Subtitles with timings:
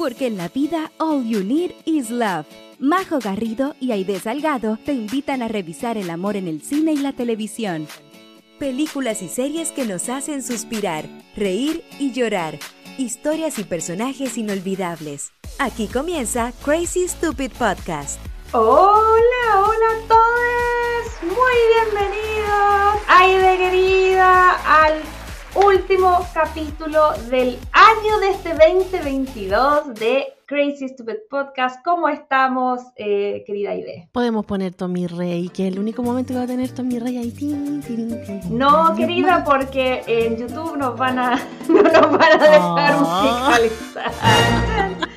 [0.00, 2.46] porque en la vida all you need is love.
[2.78, 6.96] Majo Garrido y Aide Salgado te invitan a revisar el amor en el cine y
[6.96, 7.86] la televisión.
[8.58, 11.04] Películas y series que nos hacen suspirar,
[11.36, 12.58] reír y llorar.
[12.96, 15.32] Historias y personajes inolvidables.
[15.58, 18.18] Aquí comienza Crazy Stupid Podcast.
[18.52, 21.22] Hola, hola a todos.
[21.24, 25.19] Muy bienvenidos, Aide querida, al
[25.54, 31.84] último capítulo del año de este 2022 de Crazy Stupid Podcast.
[31.84, 34.08] ¿Cómo estamos, eh, querida Ide?
[34.12, 37.18] Podemos poner Tommy Rey, que es el único momento que va a tener Tommy Rey
[37.18, 38.40] ahí.
[38.50, 41.36] No, querida, porque en YouTube nos van a,
[41.68, 43.50] no nos van a dejar Ah.
[43.58, 44.12] musicalizar.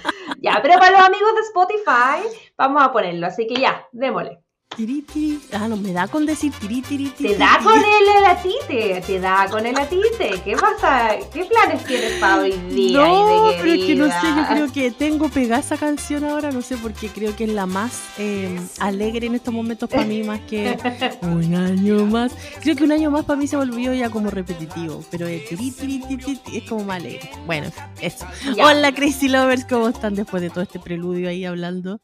[0.41, 4.39] ya, pero para los amigos de Spotify vamos a ponerlo, así que ya, démosle.
[4.75, 5.39] Tiri, tiri.
[5.51, 7.29] Ah, no, me da con decir tiri, tiri, tiri.
[7.29, 10.41] Te da con el elatite, te da con el elatite.
[10.43, 11.15] ¿Qué pasa?
[11.31, 12.97] ¿Qué planes tienes para hoy día?
[12.97, 16.61] No, pero es que no sé, yo creo que tengo pegada esa canción ahora, no
[16.61, 20.39] sé, porque creo que es la más eh, alegre en estos momentos para mí, más
[20.41, 20.75] que
[21.21, 22.33] un año más.
[22.61, 25.99] Creo que un año más para mí se volvió ya como repetitivo, pero tiri, tiri,
[25.99, 27.29] tiri, tiri es como más alegre.
[27.45, 28.25] Bueno, eso.
[28.55, 28.65] Ya.
[28.65, 32.01] Hola Crazy Lovers, ¿cómo están después de todo este preludio ahí hablando?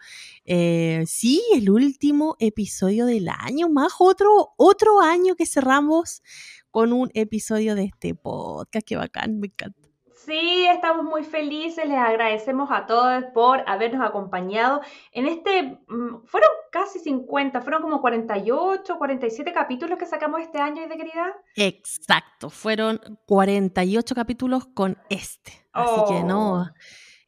[0.51, 6.23] Eh, sí, el último episodio del año, más otro, otro año que cerramos
[6.71, 8.83] con un episodio de este podcast.
[8.83, 9.87] Qué bacán, me encanta.
[10.15, 16.49] Sí, estamos muy felices, les agradecemos a todos por habernos acompañado en este, mm, fueron
[16.71, 21.35] casi 50, fueron como 48, 47 capítulos que sacamos este año, de querida.
[21.55, 25.67] Exacto, fueron 48 capítulos con este.
[25.73, 26.65] Así que no, Oh.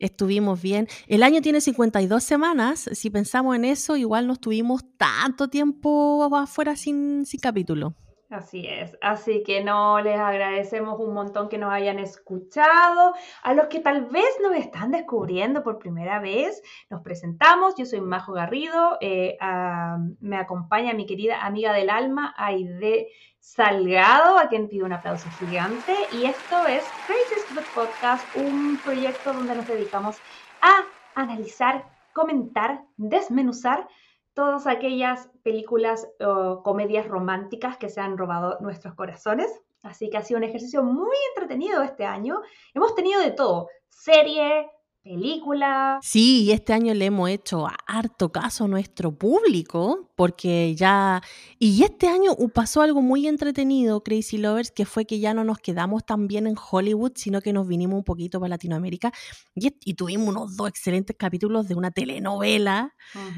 [0.02, 0.88] Estuvimos bien.
[1.08, 2.90] El año tiene 52 semanas.
[2.92, 7.96] Si pensamos en eso, igual no estuvimos tanto tiempo afuera sin, sin capítulo.
[8.32, 13.14] Así es, así que no, les agradecemos un montón que nos hayan escuchado.
[13.44, 17.76] A los que tal vez nos están descubriendo por primera vez, nos presentamos.
[17.78, 23.10] Yo soy Majo Garrido, eh, ah, me acompaña mi querida amiga del alma, Aide
[23.42, 25.96] Salgado, a quien pido un aplauso gigante.
[26.14, 30.18] Y esto es Crazy Stupid Podcast, un proyecto donde nos dedicamos
[30.62, 30.84] a
[31.16, 33.88] analizar, comentar, desmenuzar
[34.36, 39.52] todas aquellas películas o comedias románticas que se han robado nuestros corazones.
[39.82, 42.42] Así que ha sido un ejercicio muy entretenido este año.
[42.76, 44.70] Hemos tenido de todo, serie,
[45.04, 46.00] película.
[46.04, 51.22] Sí, y este año le hemos hecho harto caso a nuestro público, porque ya...
[51.58, 55.58] Y este año pasó algo muy entretenido, Crazy Lovers, que fue que ya no nos
[55.58, 59.12] quedamos tan bien en Hollywood, sino que nos vinimos un poquito para Latinoamérica
[59.56, 62.96] y, tuvimos unos dos excelentes capítulos de una telenovela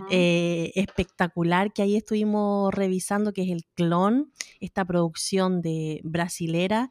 [0.09, 6.89] eh, espectacular que ahí estuvimos revisando, que es El Clon, esta producción de brasilera.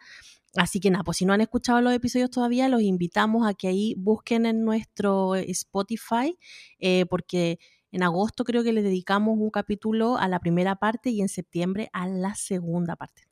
[0.56, 3.68] Así que nada, pues si no han escuchado los episodios todavía, los invitamos a que
[3.68, 6.38] ahí busquen en nuestro Spotify,
[6.78, 7.58] eh, porque
[7.90, 11.88] en agosto creo que le dedicamos un capítulo a la primera parte y en septiembre
[11.92, 13.22] a la segunda parte.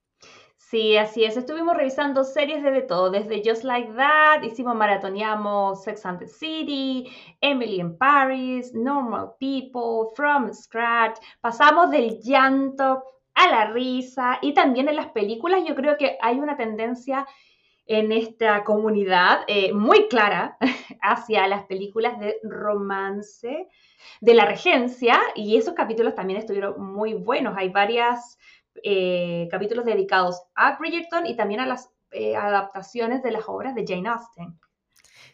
[0.56, 1.36] Sí, así es.
[1.36, 6.28] Estuvimos revisando series de, de todo, desde Just Like That, hicimos maratoneamos Sex and the
[6.28, 7.10] City,
[7.40, 11.18] Emily in Paris, Normal People, From Scratch.
[11.40, 13.02] Pasamos del llanto
[13.34, 17.26] a la risa y también en las películas yo creo que hay una tendencia
[17.86, 20.56] en esta comunidad eh, muy clara
[21.02, 23.68] hacia las películas de romance
[24.20, 27.56] de la regencia y esos capítulos también estuvieron muy buenos.
[27.56, 28.38] Hay varias
[28.84, 33.84] eh, capítulos dedicados a Bridgerton y también a las eh, adaptaciones de las obras de
[33.86, 34.58] Jane Austen.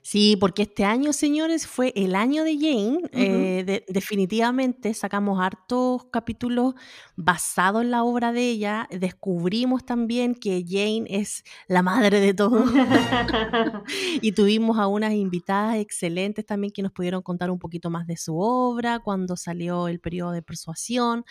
[0.09, 3.01] Sí, porque este año, señores, fue el año de Jane.
[3.11, 6.75] eh, de- definitivamente sacamos hartos capítulos
[7.17, 8.87] basados en la obra de ella.
[8.93, 12.63] Descubrimos también que Jane es la madre de todo.
[14.23, 18.17] y tuvimos a unas invitadas excelentes también que nos pudieron contar un poquito más de
[18.17, 21.25] su obra cuando salió el periodo de persuasión.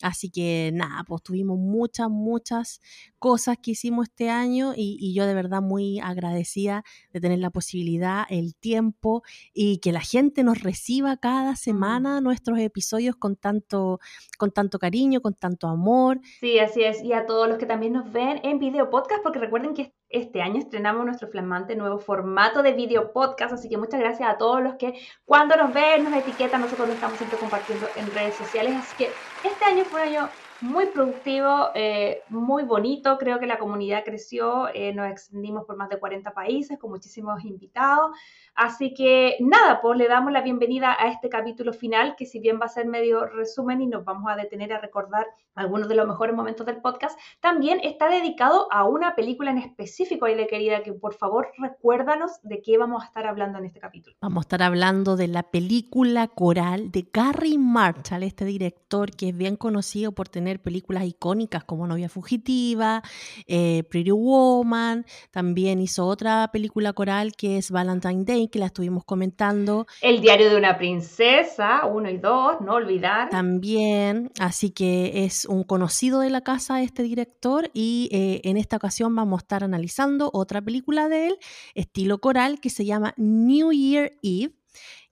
[0.00, 2.80] Así que nada, pues tuvimos muchas, muchas
[3.18, 6.82] cosas que hicimos este año y, y yo de verdad muy agradecida
[7.12, 9.22] de tener la posibilidad, el tiempo
[9.52, 14.00] y que la gente nos reciba cada semana nuestros episodios con tanto,
[14.38, 16.20] con tanto cariño, con tanto amor.
[16.40, 17.02] Sí, así es.
[17.02, 20.42] Y a todos los que también nos ven en video podcast, porque recuerden que este
[20.42, 24.62] año estrenamos nuestro flamante nuevo formato de video podcast, así que muchas gracias a todos
[24.62, 24.94] los que
[25.24, 29.10] cuando nos ven, nos etiquetan, nosotros lo estamos siempre compartiendo en redes sociales, así que
[29.48, 30.28] este año fue un año
[30.62, 33.18] muy productivo, eh, muy bonito.
[33.18, 37.44] Creo que la comunidad creció, eh, nos extendimos por más de 40 países con muchísimos
[37.44, 38.16] invitados.
[38.54, 42.58] Así que nada, pues le damos la bienvenida a este capítulo final, que si bien
[42.60, 46.06] va a ser medio resumen y nos vamos a detener a recordar algunos de los
[46.06, 50.92] mejores momentos del podcast, también está dedicado a una película en específico, de querida, que
[50.92, 54.16] por favor recuérdanos de qué vamos a estar hablando en este capítulo.
[54.20, 59.36] Vamos a estar hablando de la película coral de Gary Marshall, este director que es
[59.36, 63.02] bien conocido por tener películas icónicas como Novia Fugitiva,
[63.46, 69.04] eh, Pretty Woman, también hizo otra película coral que es Valentine Day que la estuvimos
[69.04, 69.86] comentando.
[70.00, 73.30] El diario de una princesa, uno y dos, no olvidar.
[73.30, 78.76] También, así que es un conocido de la casa este director y eh, en esta
[78.76, 81.38] ocasión vamos a estar analizando otra película de él,
[81.74, 84.54] estilo coral, que se llama New Year Eve,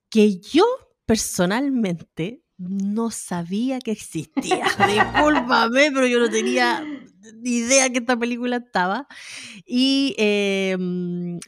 [0.09, 0.65] que yo
[1.07, 4.65] personalmente no sabía que existía.
[4.87, 6.85] Discúlpame, pero yo no tenía
[7.43, 9.07] idea que esta película estaba.
[9.67, 10.77] Y eh,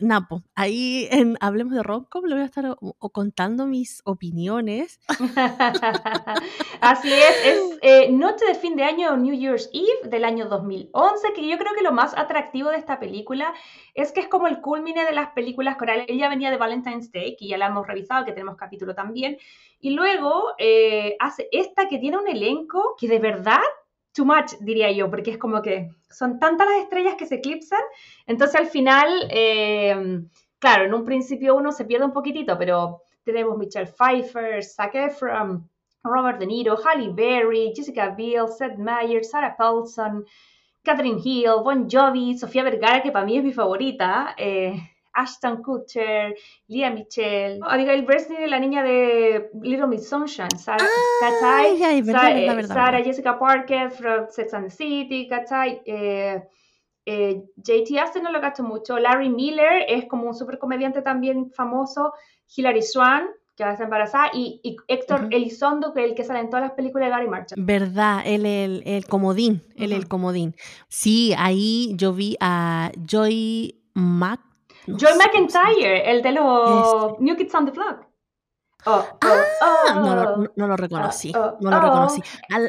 [0.00, 2.76] Napo, ahí en Hablemos de Romcom le voy a estar
[3.12, 5.00] contando mis opiniones.
[6.80, 11.32] Así es, es eh, Noche de fin de año, New Year's Eve del año 2011,
[11.34, 13.52] que yo creo que lo más atractivo de esta película
[13.94, 16.06] es que es como el culmine de las películas corales.
[16.08, 19.38] Ella venía de Valentine's Day, que ya la hemos revisado, que tenemos capítulo también.
[19.80, 23.60] Y luego eh, hace esta que tiene un elenco que de verdad,
[24.14, 27.80] too much diría yo, porque es como que son tantas las estrellas que se eclipsan.
[28.26, 30.22] Entonces al final, eh,
[30.58, 35.68] claro, en un principio uno se pierde un poquitito, pero tenemos Michelle Pfeiffer, Zac Efron,
[36.02, 40.24] Robert De Niro, Halle Berry, Jessica Biel, Seth Meyers, Sarah Paulson,
[40.82, 44.34] Catherine Hill, Bon Jovi, Sofía Vergara, que para mí es mi favorita.
[44.36, 44.74] Eh,
[45.14, 46.34] Ashton Kutcher,
[46.68, 53.90] Lia Michelle, Abigail Breslin, la niña de Little Miss Sunshine, Sarah, ah, Sarah, Jessica Parker
[53.90, 55.82] from Sex and the City, ¿cachai?
[55.84, 56.42] Eh,
[57.04, 61.50] eh, JT Aston no lo gasto mucho, Larry Miller es como un super comediante también
[61.50, 62.12] famoso,
[62.54, 66.40] Hilary Swan, que va a estar embarazada, y, Héctor Elizondo, que es el que sale
[66.40, 67.62] en todas las películas de Gary Marshall.
[67.64, 70.54] Verdad, él el, el comodín, él el comodín.
[70.88, 74.40] Sí, ahí yo vi a Joy Mac
[74.86, 77.22] Joy McIntyre, el de los este.
[77.22, 78.12] New Kids on the Block.
[78.84, 79.28] Oh, oh,
[79.60, 82.20] ah, no, lo, no, lo, reconocí, oh, no lo reconocí.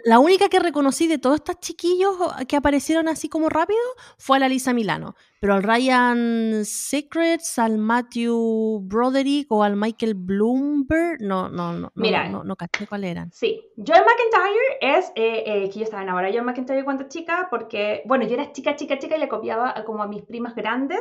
[0.06, 2.15] La única que reconocí de todos estos chiquillos
[2.48, 3.80] que aparecieron así como rápido
[4.19, 10.13] fue a la Lisa Milano, pero al Ryan Secrets, al Matthew Broderick o al Michael
[10.13, 13.31] Bloomberg, no, no, no, Mira, no, no, caché cuál eran.
[13.31, 17.48] Sí, Joy McIntyre es, eh, eh, que yo estaba enamorada de Joy McIntyre cuando chica,
[17.50, 21.00] porque, bueno, yo era chica, chica, chica y le copiaba como a mis primas grandes,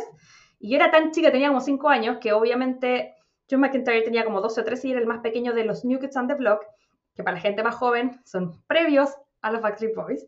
[0.63, 3.17] y yo era tan chica, tenía como 5 años, que obviamente
[3.51, 5.99] John McIntyre tenía como 12 o 13 y era el más pequeño de los New
[5.99, 6.65] Kids on the Block,
[7.17, 9.11] que para la gente más joven son previos
[9.43, 10.25] a los Backstreet Boys.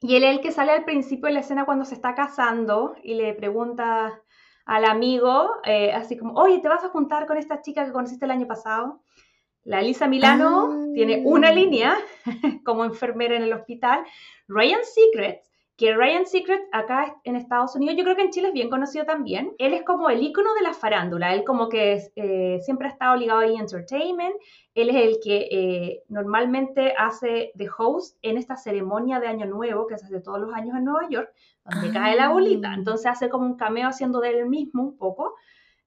[0.00, 2.96] Y él es el que sale al principio de la escena cuando se está casando
[3.04, 4.20] y le pregunta
[4.64, 8.24] al amigo, eh, así como, oye, ¿te vas a juntar con esta chica que conociste
[8.24, 9.00] el año pasado?
[9.62, 11.52] La Elisa Milano tiene una ah.
[11.52, 11.96] línea
[12.64, 14.04] como enfermera en el hospital.
[14.48, 15.49] Ryan Secrets
[15.80, 19.06] que Ryan Secret acá en Estados Unidos, yo creo que en Chile es bien conocido
[19.06, 19.54] también.
[19.56, 23.16] Él es como el icono de la farándula, él como que eh, siempre ha estado
[23.16, 24.34] ligado a entertainment,
[24.74, 29.86] él es el que eh, normalmente hace de host en esta ceremonia de Año Nuevo
[29.86, 31.32] que se hace todos los años en Nueva York,
[31.64, 32.74] donde cae la bolita, ah.
[32.74, 35.34] entonces hace como un cameo haciendo de él mismo un poco.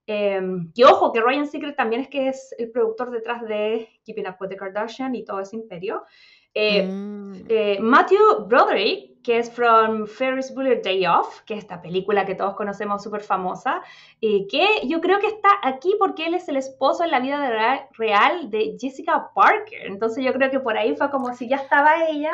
[0.08, 0.42] Eh,
[0.74, 4.38] y ojo, que Ryan Secret también es que es el productor detrás de Keeping Up
[4.40, 6.04] with the Kardashian y todo ese imperio.
[6.54, 7.34] Eh, mm.
[7.50, 12.36] eh, Matthew Broderick, que es from Ferris Bueller Day Off, que es esta película que
[12.36, 13.82] todos conocemos súper famosa,
[14.20, 17.88] y que yo creo que está aquí porque él es el esposo en la vida
[17.98, 19.88] real de Jessica Parker.
[19.88, 22.32] Entonces yo creo que por ahí fue como si ya estaba ella.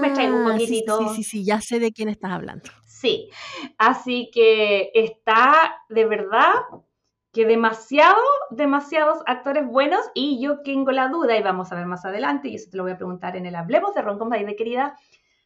[0.00, 0.98] me traigo un ah, poquitito.
[0.98, 2.70] Sí, sí, sí, ya sé de quién estás hablando.
[2.86, 3.28] Sí,
[3.76, 6.52] así que está de verdad
[7.36, 12.06] que demasiado, demasiados actores buenos y yo tengo la duda y vamos a ver más
[12.06, 14.96] adelante y eso te lo voy a preguntar en el Hablemos de Ron de querida,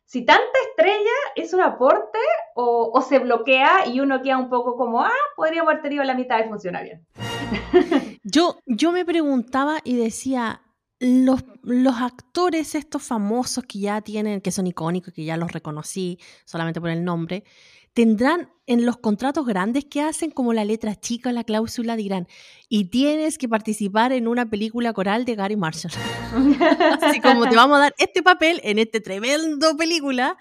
[0.05, 2.21] si tanta estrella es un aporte
[2.55, 6.39] o, se bloquea y uno queda un poco como, ah, podría haber tenido la mitad
[6.39, 7.05] y funciona bien.
[8.23, 10.63] yo, yo me preguntaba y decía,
[11.01, 16.21] los, los, actores estos famosos que ya tienen, que son icónicos, que ya los reconocí
[16.45, 17.43] solamente por el nombre,
[17.93, 22.29] tendrán en los contratos grandes que hacen como la letra chica, la cláusula dirán,
[22.69, 25.93] y tienes que participar en una película coral de Gary Marshall.
[27.03, 30.37] Así como te vamos a dar este papel en este tremendo película,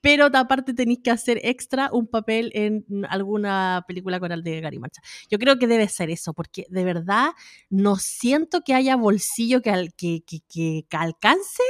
[0.00, 5.02] pero aparte tenéis que hacer extra un papel en alguna película coral de Gary Marcha.
[5.30, 7.30] Yo creo que debe ser eso, porque de verdad
[7.68, 11.62] no siento que haya bolsillo que, que, que, alcance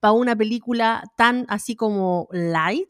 [0.00, 2.88] para una película tan así como light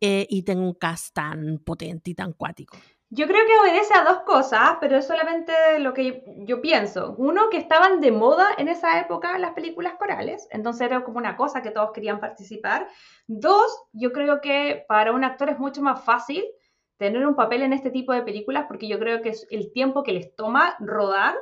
[0.00, 2.76] eh, y tenga un cast tan potente y tan cuático.
[3.10, 7.14] Yo creo que obedece a dos cosas, pero es solamente lo que yo pienso.
[7.16, 11.36] Uno, que estaban de moda en esa época las películas corales, entonces era como una
[11.36, 12.88] cosa que todos querían participar.
[13.26, 16.44] Dos, yo creo que para un actor es mucho más fácil
[16.96, 20.02] tener un papel en este tipo de películas porque yo creo que es el tiempo
[20.02, 21.34] que les toma rodar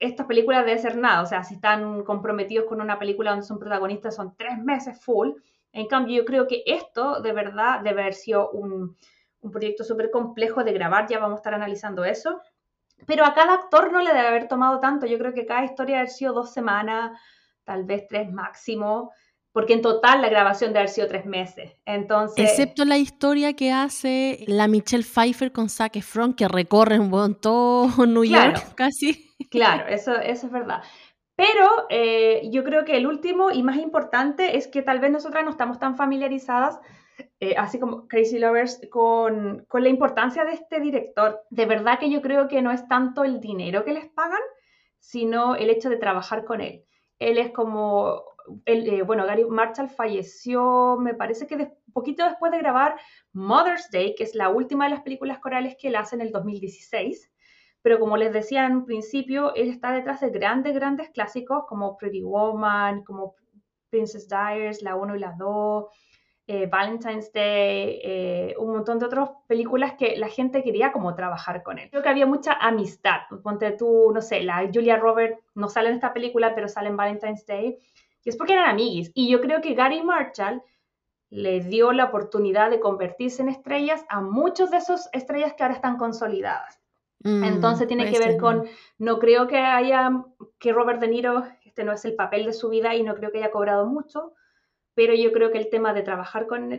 [0.00, 1.22] estas películas debe ser nada.
[1.22, 5.30] O sea, si están comprometidos con una película donde son protagonistas son tres meses full.
[5.72, 8.96] En cambio, yo creo que esto de verdad debe haber sido un
[9.40, 12.40] un proyecto súper complejo de grabar, ya vamos a estar analizando eso.
[13.06, 15.06] Pero a cada actor no le debe haber tomado tanto.
[15.06, 17.18] Yo creo que cada historia debe haber sido dos semanas,
[17.64, 19.12] tal vez tres máximo,
[19.52, 21.72] porque en total la grabación debe haber sido tres meses.
[21.86, 22.50] Entonces.
[22.50, 27.34] Excepto la historia que hace la Michelle Pfeiffer con Zac Efron, que recorre un buen
[27.34, 29.30] todo New York casi.
[29.50, 30.82] Claro, eso, eso es verdad.
[31.34, 35.42] Pero eh, yo creo que el último y más importante es que tal vez nosotras
[35.42, 36.78] no estamos tan familiarizadas
[37.40, 41.40] eh, así como Crazy Lovers, con, con, la importancia de este director.
[41.50, 44.40] De verdad que yo creo que no es tanto el dinero que les pagan,
[44.98, 46.84] sino el hecho de trabajar con él.
[47.18, 48.22] Él es como,
[48.66, 52.96] eh, bueno, Gary Marshall falleció, me parece que poquito después de grabar
[53.32, 56.32] Mother's Day, que es la última de las películas corales que él hace en el
[56.32, 57.30] 2016.
[57.82, 61.96] Pero como les decía en un principio, él está detrás de grandes, grandes clásicos como
[61.96, 63.34] Pretty Woman, como
[63.88, 65.86] Princess Diaries, la 1 y la 2,
[66.52, 71.62] eh, Valentine's Day, eh, un montón de otras películas que la gente quería como trabajar
[71.62, 71.88] con él.
[71.90, 73.20] Creo que había mucha amistad.
[73.44, 76.96] Ponte tú, no sé, la Julia Roberts no sale en esta película, pero sale en
[76.96, 77.78] Valentine's Day.
[78.24, 79.12] Y es porque eran amiguis.
[79.14, 80.60] Y yo creo que Gary Marshall
[81.28, 85.76] le dio la oportunidad de convertirse en estrellas a muchos de esos estrellas que ahora
[85.76, 86.80] están consolidadas.
[87.20, 88.66] Mm, Entonces tiene que ver con,
[88.98, 90.10] no creo que haya,
[90.58, 93.30] que Robert De Niro, este no es el papel de su vida y no creo
[93.30, 94.32] que haya cobrado mucho,
[95.00, 96.74] pero yo creo que el tema de trabajar con,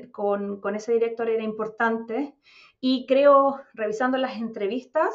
[0.76, 2.36] ese director era importante
[2.80, 5.10] y creo, revisando las entrevistas,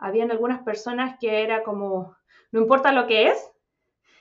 [0.00, 2.16] habían algunas personas que era como,
[2.50, 3.38] no importa lo que es,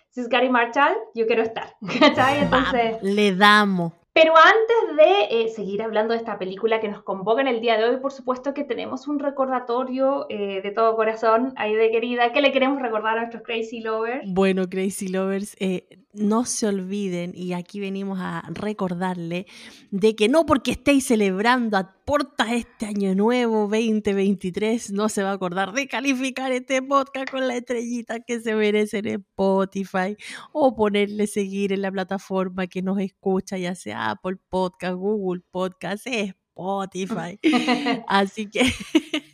[0.09, 1.75] si es Gary Marshall, yo quiero estar.
[2.39, 3.93] Entonces, le damos.
[4.19, 7.77] Pero antes de eh, seguir hablando de esta película que nos convoca en el día
[7.77, 12.33] de hoy, por supuesto que tenemos un recordatorio eh, de todo corazón, ahí de querida,
[12.33, 14.23] que le queremos recordar a nuestros Crazy Lovers.
[14.25, 19.45] Bueno, Crazy Lovers, eh, no se olviden, y aquí venimos a recordarle,
[19.91, 25.31] de que no porque estéis celebrando a puertas este año nuevo 2023, no se va
[25.31, 30.15] a acordar de calificar este podcast con la estrellita que se merece en Spotify
[30.53, 36.07] o ponerle seguir en la plataforma que nos escucha, ya sea Apple Podcast, Google Podcast,
[36.07, 37.37] Spotify.
[38.07, 38.63] Así que.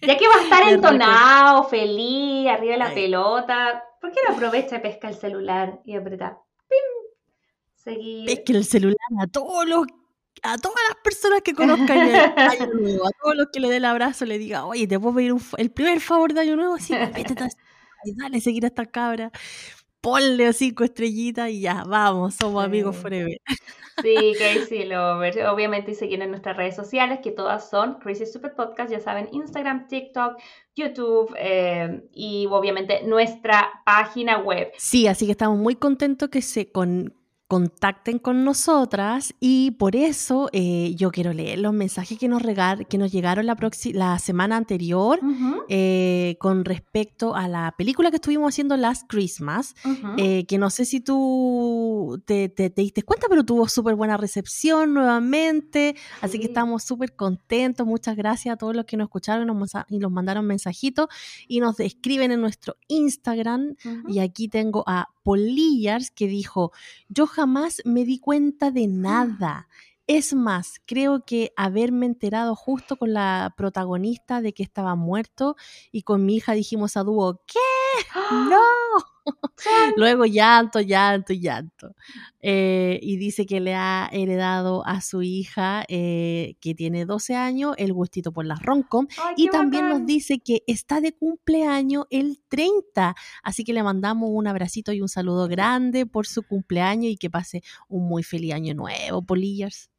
[0.01, 4.77] ya que va a estar entonado, feliz, arriba de la pelota, ¿por qué no aprovecha
[4.77, 6.39] y pesca el celular y aprieta?
[6.67, 6.79] ¡Pim!
[7.75, 8.25] Seguir.
[8.25, 9.85] Pesca el celular a todos los
[10.43, 13.77] a todas las personas que conozcan el año nuevo, a todos los que le dé
[13.77, 16.93] el abrazo, le diga, oye, te puedo pedir el primer favor de año nuevo, sí,
[17.15, 17.35] vete,
[18.15, 19.31] dale, seguir a esta cabra
[20.03, 23.37] ponle cinco estrellitas y ya, vamos, somos amigos forever.
[24.01, 25.37] Sí, Crazy Lovers.
[25.49, 29.87] Obviamente seguir en nuestras redes sociales, que todas son Crazy Super Podcast, ya saben, Instagram,
[29.87, 30.35] TikTok,
[30.75, 34.73] YouTube eh, y obviamente nuestra página web.
[34.77, 37.15] Sí, así que estamos muy contentos que se con
[37.53, 42.41] contacten con nosotras y por eso eh, yo quiero leer los mensajes que nos,
[42.89, 43.55] que nos llegaron la,
[43.93, 45.19] la semana anterior
[45.69, 49.75] eh, con respecto a la película que estuvimos haciendo Last Christmas,
[50.17, 54.95] eh, que no sé si tú te, te, diste cuenta, pero tuvo súper buena recepción
[54.95, 59.47] nuevamente, así que estamos súper contentos, muchas gracias a todos los que nos escucharon
[59.89, 61.07] y nos mandaron mensajitos.
[61.47, 63.75] Y nos escriben en nuestro Instagram.
[64.07, 66.71] Y aquí tengo a Polillars que dijo,
[67.09, 67.42] yo jamás
[67.85, 69.67] me di cuenta de nada.
[70.07, 75.55] Es más, creo que haberme enterado justo con la protagonista de que estaba muerto
[75.91, 77.59] y con mi hija dijimos a dúo, ¿qué?
[78.49, 79.12] ¡No!
[79.97, 81.95] Luego llanto, llanto, llanto.
[82.41, 87.75] Eh, y dice que le ha heredado a su hija, eh, que tiene 12 años,
[87.77, 89.07] el gustito por las roncom.
[89.37, 93.15] Y también nos dice que está de cumpleaños el 30.
[93.43, 97.29] Así que le mandamos un abracito y un saludo grande por su cumpleaños y que
[97.29, 99.92] pase un muy feliz año nuevo, Polillas.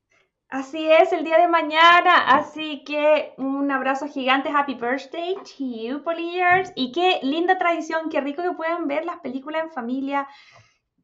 [0.55, 2.29] Así es, el día de mañana.
[2.29, 6.71] Así que un abrazo gigante, happy birthday to you, Polyers.
[6.77, 10.29] Y qué linda tradición, qué rico que puedan ver las películas en familia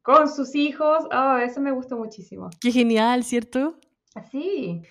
[0.03, 0.99] con sus hijos.
[1.13, 2.49] Oh, eso me gustó muchísimo.
[2.61, 3.77] Qué genial, ¿cierto?
[4.15, 4.83] Así.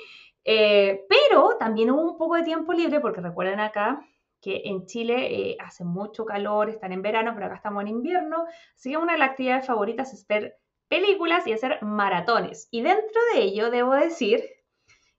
[0.46, 4.00] eh, pero también hubo un poco de tiempo libre, porque recuerden acá
[4.40, 8.46] que en Chile eh, hace mucho calor, están en verano, pero acá estamos en invierno,
[8.76, 10.56] así que una de las actividades favoritas es ver
[10.88, 14.44] películas y hacer maratones, y dentro de ello debo decir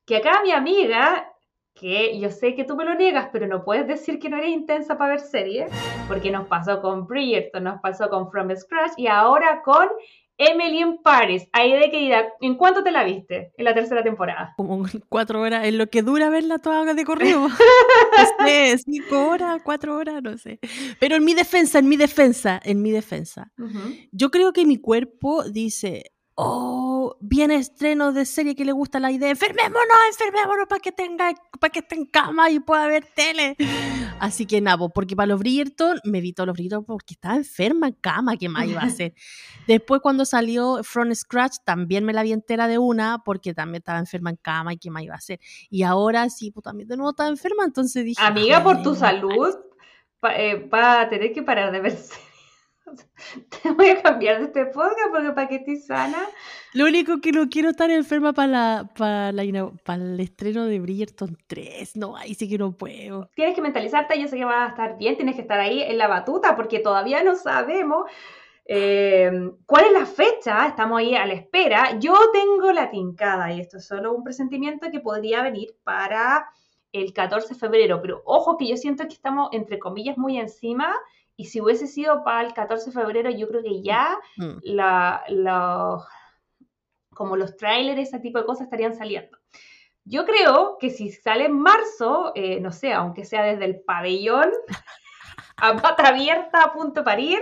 [0.07, 1.30] que acá mi amiga
[1.75, 4.51] que yo sé que tú me lo niegas, pero no puedes decir que no eres
[4.51, 5.71] intensa para ver series,
[6.09, 9.89] porque nos pasó con Bridgerton, nos pasó con From Scratch y ahora con
[10.41, 11.47] Emily in Paris.
[11.53, 14.55] Ahí de que ¿en cuánto te la viste en la tercera temporada?
[14.57, 17.47] Como cuatro horas, en lo que dura verla toda de corrido.
[17.49, 20.59] no sé, cinco horas, cuatro horas, no sé.
[20.99, 24.09] Pero en mi defensa, en mi defensa, en mi defensa, uh -huh.
[24.13, 26.90] yo creo que mi cuerpo dice, oh,
[27.21, 31.71] viene estreno de serie que le gusta la idea, enfermémonos, enfermémonos para que tenga, para
[31.71, 33.57] que esté en cama y pueda ver tele.
[34.19, 37.95] Así que nada, porque para los Bridgerton me evitó los Bridgerton porque estaba enferma en
[37.95, 39.15] cama, ¿qué más iba a hacer?
[39.67, 43.99] Después cuando salió From Scratch también me la vi entera de una porque también estaba
[43.99, 45.41] enferma en cama y ¿qué más iba a hacer?
[45.71, 48.23] Y ahora sí, pues también de nuevo estaba enferma, entonces dije...
[48.23, 49.55] Amiga, por tu salud,
[50.25, 52.30] va eh, pa a tener que parar de ver series.
[53.63, 56.19] Te voy a cambiar de este podcast porque para que estés sana.
[56.73, 60.81] Lo único que no quiero estar enferma para la, para la, para el estreno de
[60.81, 61.97] Bridgerton 3.
[61.97, 63.29] No, ahí sí que no puedo.
[63.35, 65.99] Tienes que mentalizarte, yo sé que vas a estar bien, tienes que estar ahí en
[65.99, 68.11] la batuta porque todavía no sabemos
[68.65, 69.31] eh,
[69.67, 70.67] cuál es la fecha.
[70.67, 71.99] Estamos ahí a la espera.
[71.99, 76.47] Yo tengo la tincada y esto es solo un presentimiento que podría venir para
[76.93, 78.01] el 14 de febrero.
[78.03, 80.95] Pero ojo que yo siento que estamos, entre comillas, muy encima.
[81.37, 84.59] Y si hubiese sido para el 14 de febrero, yo creo que ya mm.
[84.63, 85.99] la, la,
[87.15, 89.39] como los trailers, ese tipo de cosas estarían saliendo.
[90.05, 94.51] Yo creo que si sale en marzo, eh, no sé, aunque sea desde el pabellón,
[95.57, 97.41] a pata abierta, a punto de parir,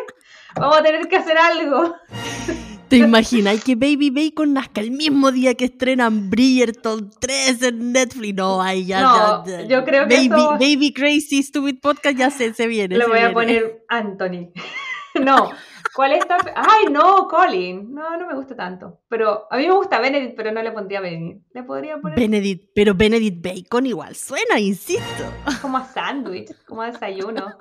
[0.57, 1.95] vamos a tener que hacer algo.
[2.89, 8.35] ¿Te imaginas que Baby Bacon nazca el mismo día que estrenan Bridgerton 3 en Netflix?
[8.35, 9.03] No, ahí ya.
[9.03, 9.67] No, ya, ya.
[9.67, 10.17] yo creo que.
[10.17, 10.53] Baby, eso...
[10.53, 12.97] Baby Crazy Stupid Podcast ya se, se viene.
[12.97, 13.31] Le se voy viene.
[13.31, 14.53] a poner Anthony.
[15.23, 15.51] no.
[15.95, 16.37] ¿Cuál está?
[16.55, 17.93] Ay, no, Colin.
[17.93, 19.01] No, no me gusta tanto.
[19.09, 21.43] Pero a mí me gusta Benedict, pero no le pondría Benedict.
[21.53, 22.19] Le podría poner.
[22.19, 25.25] Benedict, pero Benedict Bacon igual suena, insisto.
[25.61, 27.53] Como a sándwich, como a desayuno.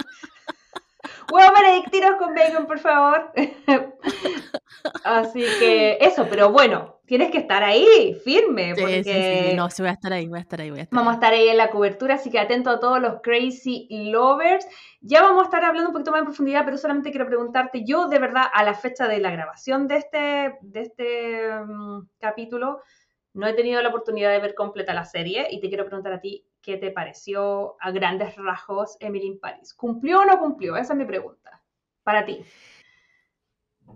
[1.31, 3.31] Huevo Benedict, tiros con bacon, por favor.
[5.03, 8.73] Así que eso, pero bueno, tienes que estar ahí, firme.
[8.75, 9.55] Porque sí, sí, sí.
[9.55, 11.15] No, sí, voy a estar ahí, voy a estar ahí, voy a estar Vamos ahí.
[11.15, 14.65] a estar ahí en la cobertura, así que atento a todos los crazy lovers.
[15.01, 18.07] Ya vamos a estar hablando un poquito más en profundidad, pero solamente quiero preguntarte, yo
[18.07, 22.81] de verdad, a la fecha de la grabación de este, de este um, capítulo,
[23.33, 26.21] no he tenido la oportunidad de ver completa la serie y te quiero preguntar a
[26.21, 29.73] ti, ¿qué te pareció a grandes rasgos Emily in Paris?
[29.73, 30.75] ¿Cumplió o no cumplió?
[30.75, 31.63] Esa es mi pregunta.
[32.03, 32.43] Para ti.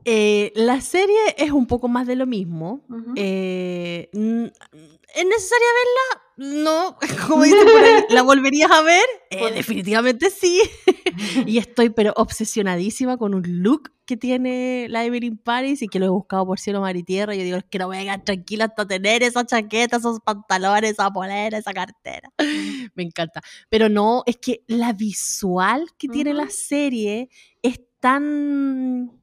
[0.05, 2.85] Eh, la serie es un poco más de lo mismo.
[2.87, 3.13] Uh -huh.
[3.17, 6.23] eh, ¿Es necesaria verla?
[6.41, 9.03] No, como dice por ahí, ¿la volverías a ver?
[9.29, 10.59] Eh, definitivamente sí.
[11.45, 16.07] y estoy pero obsesionadísima con un look que tiene la Evelyn Paris y que lo
[16.07, 17.35] he buscado por cielo, mar y tierra.
[17.35, 20.19] Y yo digo, es que no voy a quedar tranquila hasta tener esa chaqueta, esos
[20.21, 22.27] pantalones, esa polera, esa cartera.
[22.95, 23.41] Me encanta.
[23.69, 26.13] Pero no, es que la visual que uh -huh.
[26.13, 27.29] tiene la serie
[27.61, 29.20] es tan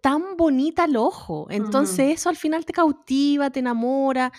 [0.00, 1.46] tan bonita al ojo.
[1.50, 4.32] Entonces eso al final te cautiva, te enamora.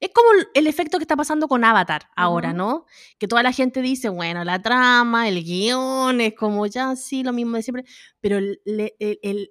[0.00, 2.86] Es como el efecto que está pasando con Avatar ahora, ¿no?
[3.18, 7.32] Que toda la gente dice, bueno, la trama, el guion, es como ya, sí, lo
[7.32, 7.84] mismo de siempre,
[8.20, 8.60] pero el,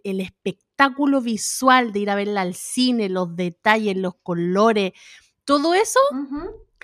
[0.04, 4.94] espectáculo visual de ir a verla al cine, los detalles, los colores,
[5.44, 6.00] todo eso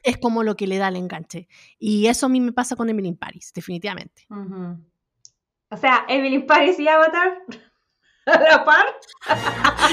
[0.03, 1.47] es como lo que le da el enganche.
[1.79, 4.25] Y eso a mí me pasa con Emily in Paris, definitivamente.
[5.69, 7.41] O sea, Emily in Paris y Avatar
[8.25, 8.85] a la par.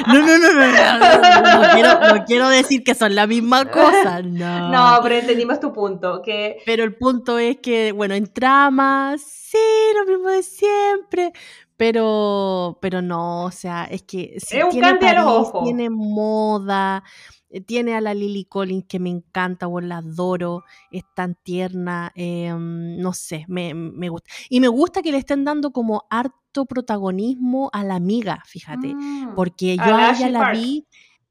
[0.07, 4.69] No, no, no, no, no, quiero, no, quiero, decir que son la misma cosa, no.
[4.71, 6.59] No, pero entendimos tu punto, que...
[6.64, 9.59] Pero el punto es que, bueno, en tramas, sí,
[9.99, 11.33] lo mismo de siempre,
[11.81, 17.03] pero, pero no, o sea, es que si es un tiene París, tiene moda,
[17.49, 22.12] eh, tiene a la Lily Collins que me encanta, o la adoro, es tan tierna,
[22.14, 23.73] em, no sé, me,
[24.11, 24.31] gusta.
[24.51, 29.35] Y me gusta que le estén dando como harto protagonismo a la amiga, fíjate, mm,
[29.35, 30.87] porque yo a ella la vi,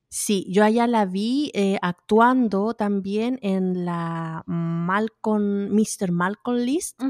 [0.10, 6.12] sí, yo allá la vi eh, actuando también en la Malcolm, Mr.
[6.12, 7.02] Malcolm List,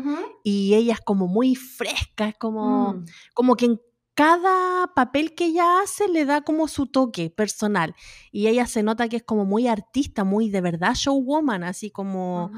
[0.43, 3.05] y ella es como muy fresca, es como, mm.
[3.33, 3.79] como que
[4.13, 7.95] cada papel que ella hace le da como su toque personal.
[8.33, 12.51] Y ella se nota que es como muy artista, muy de verdad showwoman, así como...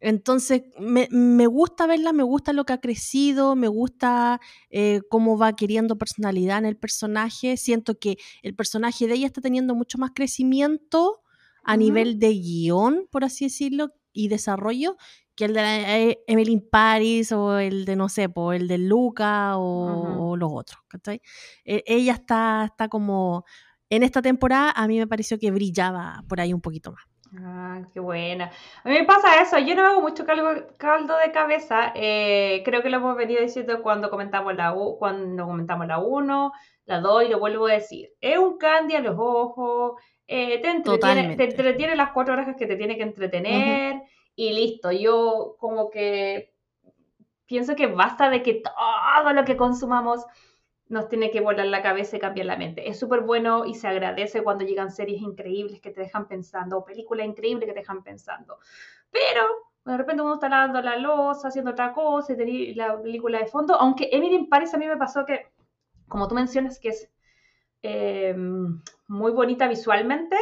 [0.00, 5.54] Entonces, me, gusta verla, me gusta lo que ha crecido, me gusta eh, cómo va
[5.54, 7.56] queriendo personalidad en el personaje.
[7.56, 11.22] Siento que el personaje de ella está teniendo mucho más crecimiento
[11.64, 14.96] a nivel de guion, por así decirlo, y desarrollo,
[15.34, 15.60] que el de
[16.10, 21.20] eh, Emily Paris o el de, no sé, el de Luca o, los otros, e,
[21.86, 23.44] ella está, está como,
[23.90, 27.04] en esta temporada a mí me pareció que brillaba por ahí un poquito más.
[27.36, 28.50] Ah, qué buena.
[28.84, 32.88] A mí me pasa eso, yo no hago mucho caldo, de cabeza, eh, creo que
[32.88, 36.52] lo hemos venido diciendo cuando comentamos la, U, cuando comentamos la 1,
[36.86, 38.10] la 2 y lo vuelvo a decir.
[38.20, 42.66] Es un candy a los ojos, eh, te, entretiene, te, entretiene, las cuatro horas que
[42.66, 44.02] te tiene que entretener
[44.34, 44.90] y listo.
[44.90, 46.54] Yo como que
[47.46, 50.24] pienso que basta de que todo lo que consumamos
[50.88, 52.88] nos tiene que volar la cabeza y cambiar la mente.
[52.88, 56.84] Es súper bueno y se agradece cuando llegan series increíbles que te dejan pensando o
[56.84, 58.58] películas increíbles que te dejan pensando.
[59.10, 59.42] Pero
[59.84, 63.46] de repente uno está lavando la losa, haciendo otra cosa y tenés la película de
[63.46, 63.74] fondo.
[63.74, 65.46] Aunque Emily in Paris a mí me pasó que,
[66.08, 67.10] como tú mencionas, que es
[67.82, 68.34] eh,
[69.06, 70.36] muy bonita visualmente,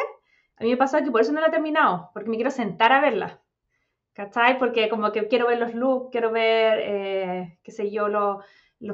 [0.59, 2.93] a mí me pasó que por eso no la he terminado, porque me quiero sentar
[2.93, 3.41] a verla.
[4.17, 4.59] ¿cachai?
[4.59, 8.43] Porque como que quiero ver los looks, quiero ver, eh, qué sé yo, los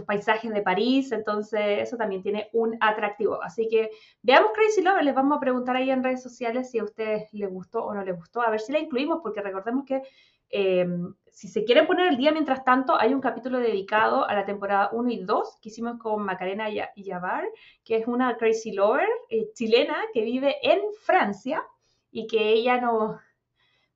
[0.07, 3.43] paisajes de París, entonces eso también tiene un atractivo.
[3.43, 3.91] Así que
[4.23, 7.51] veamos Crazy Love, les vamos a preguntar ahí en redes sociales si a ustedes les
[7.51, 10.03] gustó o no les gustó, a ver si la incluimos, porque recordemos que
[10.51, 10.87] eh,
[11.31, 14.91] si se quieren poner el día mientras tanto, hay un capítulo dedicado a la temporada
[14.93, 17.45] 1 y 2 que hicimos con Macarena Yavar,
[17.85, 21.65] que es una Crazy Lover eh, chilena que vive en Francia
[22.11, 23.17] y que ella nos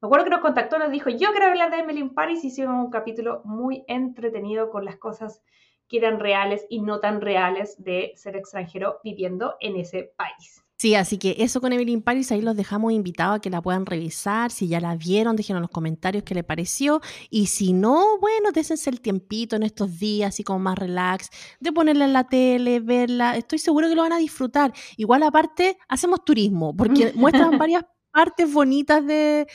[0.01, 2.85] me acuerdo que nos contactó, nos dijo, yo quiero hablar de Emily in Paris, hicimos
[2.85, 5.43] un capítulo muy entretenido con las cosas
[5.89, 10.67] que eran reales y no tan reales de ser extranjero viviendo en ese país.
[10.79, 13.63] Sí, así que eso con Emily in Paris, ahí los dejamos invitados a que la
[13.63, 14.51] puedan revisar.
[14.51, 17.01] Si ya la vieron, dejen en los comentarios qué le pareció.
[17.31, 21.73] Y si no, bueno, désense el tiempito en estos días, así como más relax, de
[21.73, 23.39] ponerla en la tele, verla.
[23.39, 24.75] Estoy seguro que lo van a disfrutar.
[24.99, 27.85] Igual, aparte, hacemos turismo, porque muestran varias
[28.17, 29.47] partes bonitas de,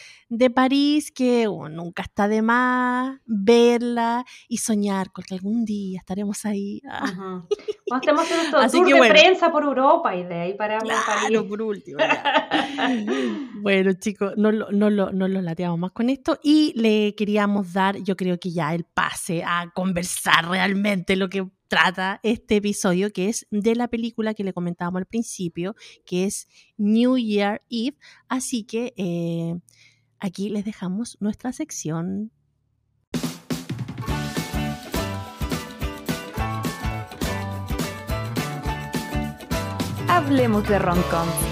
[0.54, 6.80] París que nunca está de más verla y soñar con que algún día estaremos ahí.
[6.86, 7.42] Uh
[7.92, 8.52] Hacemos un
[8.86, 11.98] tour de prensa por Europa y de ahí para claro, por último.
[13.64, 17.98] bueno, chicos, no, no, no, no lo lateamos más con esto y le queríamos dar,
[17.98, 23.30] yo creo que ya el pase a conversar realmente lo que trata este episodio, que
[23.30, 25.74] es de la película que le comentábamos al principio,
[26.06, 27.98] que es New Year Eve.
[28.28, 29.56] Así que eh,
[30.20, 32.34] aquí les dejamos nuestra sección.
[40.10, 41.51] Hablemos de Roncom.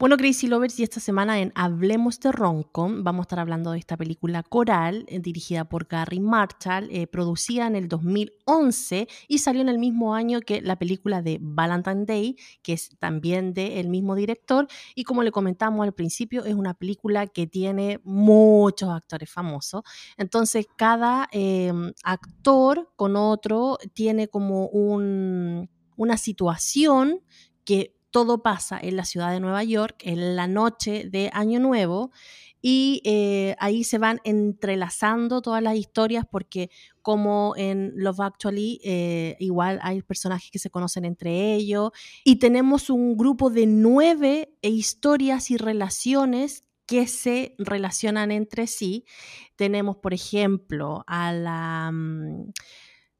[0.00, 3.80] Bueno, Crazy Lovers, y esta semana en Hablemos de Roncom vamos a estar hablando de
[3.80, 9.60] esta película coral eh, dirigida por Gary Marshall, eh, producida en el 2011 y salió
[9.60, 14.14] en el mismo año que la película de Valentine Day, que es también del mismo
[14.14, 14.68] director.
[14.94, 19.82] Y como le comentamos al principio, es una película que tiene muchos actores famosos.
[20.16, 27.20] Entonces, cada em, actor con otro tiene como un, una situación
[27.64, 32.10] que todo pasa en la ciudad de Nueva York, en la noche de Año Nuevo,
[32.60, 36.70] y eh, ahí se van entrelazando todas las historias porque
[37.02, 41.92] como en Love Actually eh, igual hay personajes que se conocen entre ellos
[42.24, 49.04] y tenemos un grupo de nueve historias y relaciones que se relacionan entre sí.
[49.56, 51.90] Tenemos, por ejemplo, a la...
[51.92, 52.52] Mm,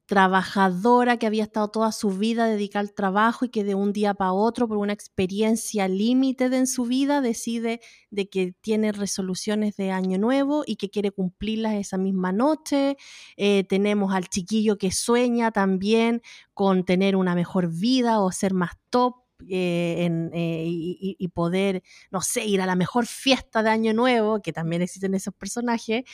[0.09, 4.15] trabajadora que había estado toda su vida dedicada al trabajo y que de un día
[4.15, 9.91] para otro, por una experiencia límite en su vida, decide de que tiene resoluciones de
[9.91, 12.97] año nuevo y que quiere cumplirlas esa misma noche.
[13.37, 16.23] Eh, tenemos al chiquillo que sueña también
[16.55, 22.21] con tener una mejor vida o ser más top eh, en, eh, y, poder, no
[22.21, 26.05] sé, ir a la mejor fiesta de Año Nuevo, que también existen esos personajes.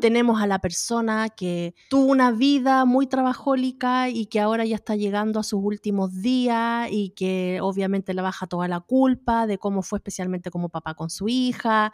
[0.00, 4.96] Tenemos a la persona que tuvo una vida muy trabajólica y que ahora ya está
[4.96, 9.82] llegando a sus últimos días y que obviamente le baja toda la culpa de cómo
[9.82, 11.92] fue especialmente como papá con su hija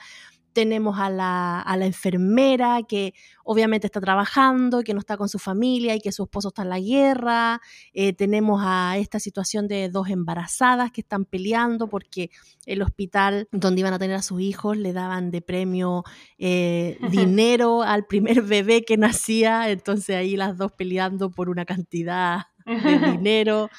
[0.53, 6.01] tenemos a la, enfermera que obviamente está trabajando, que no está con su familia y
[6.01, 7.61] que su esposo está en la guerra.
[7.93, 12.31] Eh, tenemos a esta situación de dos embarazadas que están peleando porque
[12.67, 16.05] el hospital donde iban a tener a sus hijos le daban de premio
[16.39, 22.47] eh, dinero al primer bebé que nacía, entonces ahí las dos peleando por una cantidad
[22.67, 23.71] de dinero.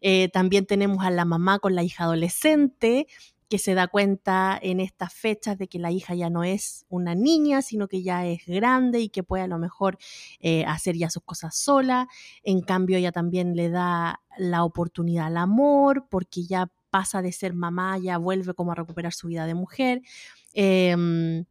[0.00, 3.06] Eh, también tenemos a la mamá con la hija adolescente
[3.52, 7.14] que se da cuenta en estas fechas de que la hija ya no es una
[7.14, 9.98] niña, sino que ya es grande y que puede a lo mejor
[10.40, 12.08] eh, hacer ya sus cosas sola.
[12.44, 17.52] En cambio, ella también le da la oportunidad al amor, porque ya pasa de ser
[17.52, 20.00] mamá, ya vuelve como a recuperar su vida de mujer.
[20.54, 21.44] Em,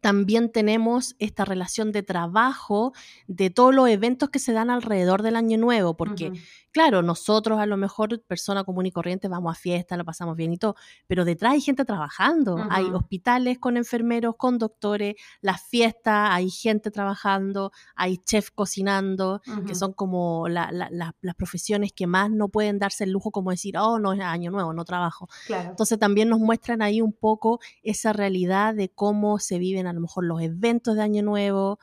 [0.00, 2.92] también tenemos esta relación de trabajo
[3.26, 6.32] de todos los eventos que se dan alrededor del año nuevo, porque
[6.74, 10.52] claro, nosotros a lo mejor, persona común y corriente, vamos a fiesta, lo pasamos bien
[10.52, 10.74] y todo,
[11.06, 16.90] pero detrás hay gente trabajando, hay hospitales con enfermeros, con doctores, las fiestas, hay gente
[16.90, 23.12] trabajando, hay chefs cocinando, que son como las profesiones que más no pueden darse el
[23.12, 25.28] lujo como decir, oh, no es año nuevo, no trabajo.
[25.48, 30.24] Entonces también nos muestran ahí un poco esa realidad de cómo se a lo mejor
[30.24, 31.78] los eventos de año nuevo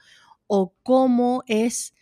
[0.48, 1.94] o cómo es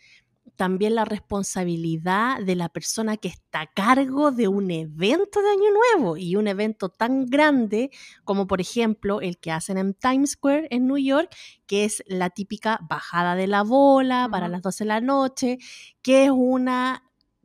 [0.60, 5.70] también la responsabilidad de la persona que está a cargo de un evento de Año
[5.72, 7.90] Nuevo y un evento tan grande
[8.24, 11.34] como por ejemplo el que hacen en Times Square en New York,
[11.66, 15.58] que es la típica bajada de la bola para las 12 de la noche,
[16.02, 17.04] que es una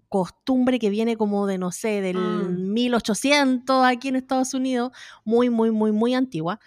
[0.10, 3.86] costumbre que viene como de, no sé, del 1800 mm.
[3.86, 4.92] aquí en Estados Unidos,
[5.24, 6.60] muy, muy, muy, muy antigua.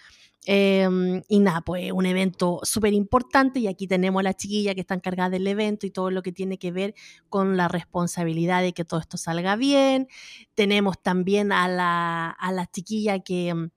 [0.51, 4.81] Em, y nada, pues un evento súper importante y aquí tenemos a la chiquilla que
[4.81, 6.95] está encargada del evento y todo lo que tiene que ver
[7.29, 10.07] con la responsabilidad de que todo esto salga bien.
[10.55, 13.69] Tenemos también a la, a la chiquilla que em,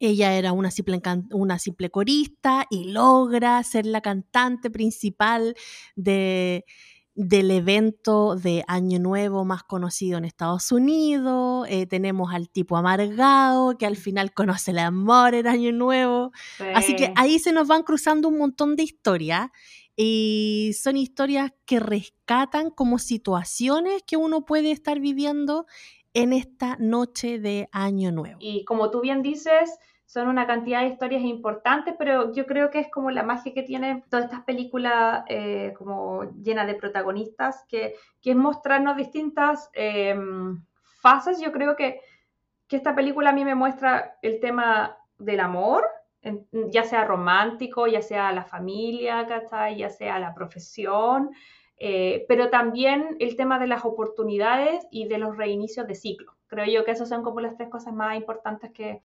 [0.00, 5.54] ella era una simple, una simple corista y logra ser la cantante principal
[5.94, 6.64] de,
[7.14, 11.66] del evento de Año Nuevo más conocido en Estados Unidos.
[11.68, 16.32] Eh, tenemos al tipo amargado que al final conoce el amor en Año Nuevo.
[16.74, 19.50] Así que ahí se nos van cruzando un montón de historias
[19.96, 25.66] y son historias que rescatan como situaciones que uno puede estar viviendo
[26.14, 28.38] en esta noche de Año Nuevo.
[28.40, 29.78] Y como tú bien dices,
[30.12, 33.62] son una cantidad de historias importantes, pero yo creo que es como la magia que
[33.62, 40.62] tienen todas estas películas eh, como llenas de protagonistas, que, que es mostrarnos distintas em,
[41.00, 41.40] fases.
[41.40, 42.02] Yo creo que,
[42.68, 45.86] que, esta película a mí me muestra el tema del amor,
[46.50, 49.26] ya sea romántico, ya sea la familia,
[49.74, 51.30] ya sea la profesión,
[51.78, 56.36] eh, pero también el tema de las oportunidades y de los reinicios de ciclo.
[56.48, 59.00] Creo yo que esas son como las tres cosas más importantes que,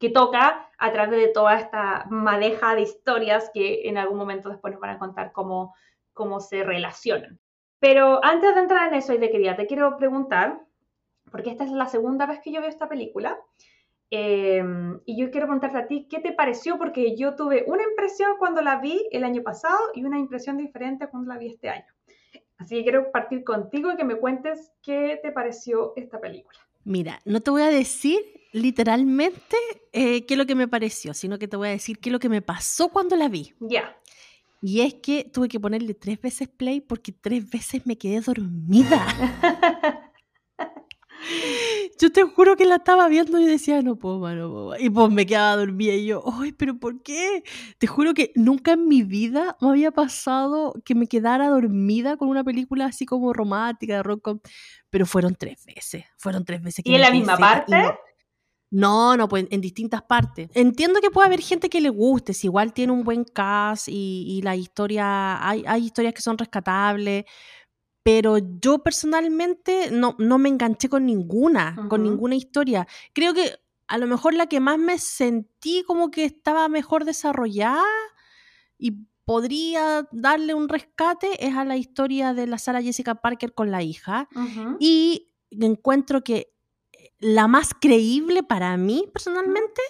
[0.00, 4.72] que toca a través de toda esta madeja de historias que en algún momento después
[4.72, 5.74] nos van a contar cómo,
[6.14, 7.38] cómo se relacionan.
[7.78, 10.58] Pero antes de entrar en eso y de querida, te quiero preguntar,
[11.30, 13.38] porque esta es la segunda vez que yo veo esta película,
[14.10, 14.64] eh,
[15.04, 16.78] y yo quiero preguntarte a ti, ¿qué te pareció?
[16.78, 21.08] Porque yo tuve una impresión cuando la vi el año pasado y una impresión diferente
[21.08, 21.92] cuando la vi este año.
[22.56, 26.58] Así que quiero partir contigo y que me cuentes qué te pareció esta película.
[26.84, 28.18] Mira, no te voy a decir
[28.52, 29.56] literalmente
[29.92, 32.12] eh, qué es lo que me pareció, sino que te voy a decir qué es
[32.12, 33.54] lo que me pasó cuando la vi.
[33.60, 33.96] Ya.
[34.62, 39.06] Y es que tuve que ponerle tres veces play porque tres veces me quedé dormida.
[42.00, 44.88] Yo te juro que la estaba viendo y decía, no puedo más, no puedo Y
[44.88, 47.44] pues me quedaba dormida y yo, ay, pero ¿por qué?
[47.76, 52.28] Te juro que nunca en mi vida me había pasado que me quedara dormida con
[52.28, 54.40] una película así como romántica, de rock,
[54.88, 56.82] pero fueron tres veces, fueron tres veces.
[56.82, 57.76] Que ¿Y en la misma parte?
[58.72, 60.48] No, no, pues en distintas partes.
[60.54, 64.40] Entiendo que puede haber gente que le guste, si igual tiene un buen cast y,
[64.44, 67.24] la historia, hay, hay historias que son rescatables,
[68.02, 72.86] pero yo personalmente no, no me enganché con ninguna, con ninguna historia.
[73.12, 73.58] Creo que
[73.88, 77.84] a lo mejor la que más me sentí como que estaba mejor desarrollada
[78.78, 78.92] y
[79.24, 83.82] podría darle un rescate es a la historia de la Sara Jessica Parker con la
[83.82, 84.28] hija.
[84.78, 86.52] Y encuentro que
[87.18, 89.82] la más creíble para mí personalmente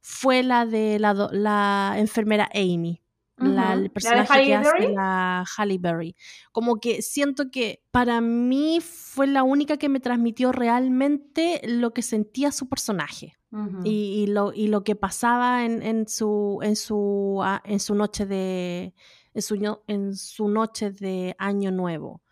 [0.00, 3.02] fue la de la, la enfermera Amy.
[3.38, 6.16] La, el personaje que hace la Halle Berry.
[6.52, 12.02] Como que siento que para mí fue la única que me transmitió realmente lo que
[12.02, 13.38] sentía su personaje
[13.84, 18.26] y, lo, y, lo, que pasaba en, en, su, en, su, ah, en su noche
[18.26, 18.94] de
[19.34, 22.22] en su, en su noche de año nuevo.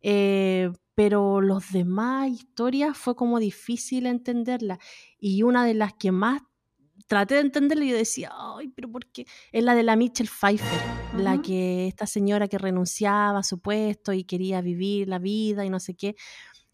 [0.00, 4.78] Eh, pero los demás historias fue como difícil entenderla.
[5.18, 6.42] Y una de las que más
[7.06, 9.26] traté de entenderla y yo decía, ay, pero ¿por qué?
[9.50, 10.80] Es la de la Mitchell Pfeiffer,
[11.16, 15.70] la que esta señora que renunciaba a su puesto y quería vivir la vida y
[15.70, 16.16] no sé qué.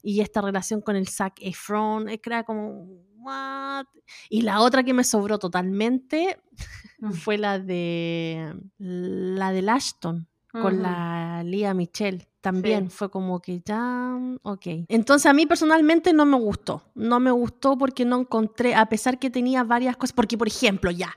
[0.03, 2.87] Y esta relación con el Zac Efron, era como,
[3.19, 3.87] what?
[4.29, 6.41] Y la otra que me sobró totalmente
[7.01, 7.13] mm.
[7.13, 14.19] fue la de la de Ashton con la Lía Michelle también fue como que ya,
[14.43, 14.67] ok.
[14.89, 19.19] Entonces a mí personalmente no me gustó, no me gustó porque no encontré, a pesar
[19.19, 21.15] que tenía varias cosas, porque por ejemplo ya,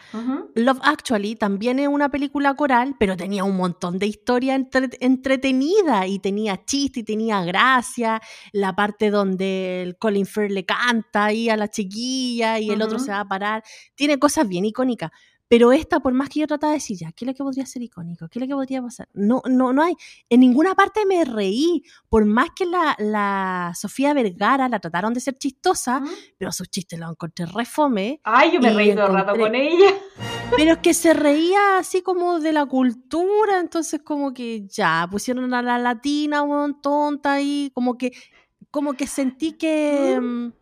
[0.55, 6.19] Love Actually también es una película coral, pero tenía un montón de historia entretenida y
[6.19, 11.55] tenía chiste y tenía gracia, la parte donde el Colin Firth le canta ahí a
[11.55, 13.63] la chiquilla y el otro se va a parar,
[13.95, 15.11] tiene cosas bien icónicas,
[15.51, 17.65] pero esta, por más que yo trataba de decir, ya, ¿qué es lo que podría
[17.65, 18.29] ser icónico?
[18.29, 19.09] ¿Qué es lo que podría pasar?
[19.11, 19.95] No, no, no hay.
[20.29, 21.83] En ninguna parte me reí.
[22.07, 26.01] Por más que la, la Sofía Vergara la trataron de ser chistosa,
[26.37, 28.21] pero sus chistes los encontré refome.
[28.23, 29.93] Ay, yo me reí todo el rato con ella.
[30.55, 35.53] Pero es que se reía así como de la cultura, entonces como que ya, pusieron
[35.53, 38.13] a la latina, un tonta ahí, como que,
[38.69, 40.17] como que sentí que...
[40.17, 40.60] Mm,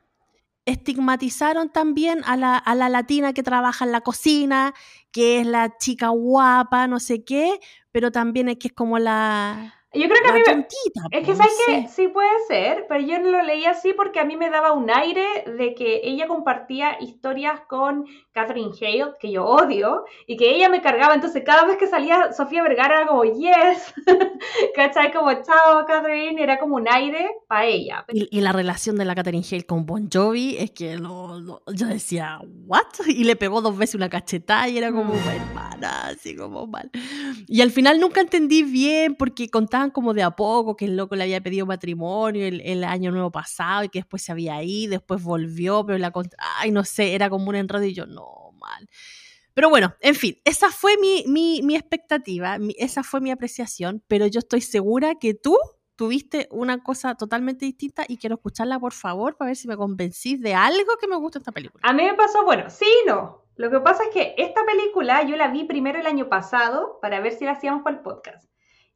[0.69, 4.73] estigmatizaron también a la, a la latina que trabaja en la cocina,
[5.11, 7.59] que es la chica guapa, no sé qué,
[7.91, 10.63] pero también es que es como la, yo creo que a mí
[11.11, 11.17] me...
[11.17, 14.25] Es que sabes que sí puede ser, pero yo no lo leí así porque a
[14.25, 15.25] mí me daba un aire
[15.57, 20.81] de que ella compartía historias con Catherine Hale, que yo odio, y que ella me
[20.81, 21.15] cargaba.
[21.15, 23.93] Entonces cada vez que salía Sofía Vergara era como, yes,
[24.75, 25.11] ¿cachai?
[25.11, 28.05] Como, chao, Catherine, era como un aire para ella.
[28.09, 32.85] Y, la relación de la Catherine Hale con Bon Jovi es que yo decía, ¿what?
[33.07, 36.91] Y le pegó dos veces una cachetada y era como, hermana, así como mal.
[37.47, 41.15] Y al final nunca entendí bien porque contaba como de a poco, que el loco
[41.15, 45.23] le había pedido matrimonio el, año nuevo pasado y que después se había ido, después
[45.23, 46.11] volvió, pero la
[46.57, 48.89] ay, no sé, era como un enredo y yo, no, mal.
[49.53, 54.39] Pero bueno, en fin, esa fue mi, mi, expectativa, esa fue mi apreciación, pero yo
[54.39, 55.57] estoy segura que tú
[55.95, 60.39] tuviste una cosa totalmente distinta y quiero escucharla, por favor, para ver si me convencís
[60.39, 61.81] de algo que me gusta esta película.
[61.83, 63.43] A mí me pasó, bueno, sí no.
[63.59, 67.19] Lo que pasa es que esta película yo la vi primero el año pasado para
[67.19, 68.48] ver si la hacíamos para el podcast.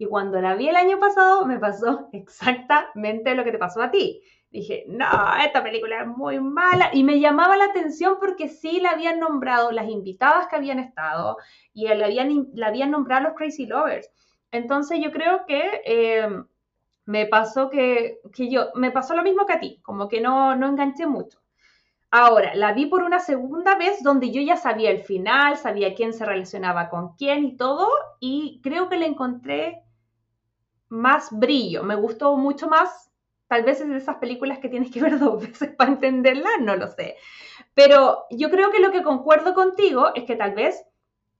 [0.03, 3.89] Y cuando la vi el año pasado, me pasó exactamente lo que te pasó a
[3.89, 4.21] ti.
[4.51, 5.07] Dije, no,
[5.43, 6.89] esta película es muy mala.
[6.91, 11.37] Y me llamaba la atención porque sí la habían nombrado las invitadas que habían estado
[11.73, 14.11] y la habían, la habían nombrado los Crazy Lovers.
[14.51, 16.27] Entonces yo creo que eh,
[17.05, 20.57] me pasó que, que, yo, me pasó lo mismo que a ti, como que no,
[20.57, 21.39] no enganché mucho.
[22.11, 26.13] Ahora, la vi por una segunda vez donde yo ya sabía el final, sabía quién
[26.13, 27.87] se relacionaba con quién y todo,
[28.19, 29.82] y creo que le encontré
[30.93, 33.11] más brillo, me gustó mucho más,
[33.47, 36.75] tal vez es de esas películas que tienes que ver dos veces para entenderla, no
[36.75, 37.15] lo sé.
[37.73, 40.85] Pero yo creo que lo que concuerdo contigo es que tal vez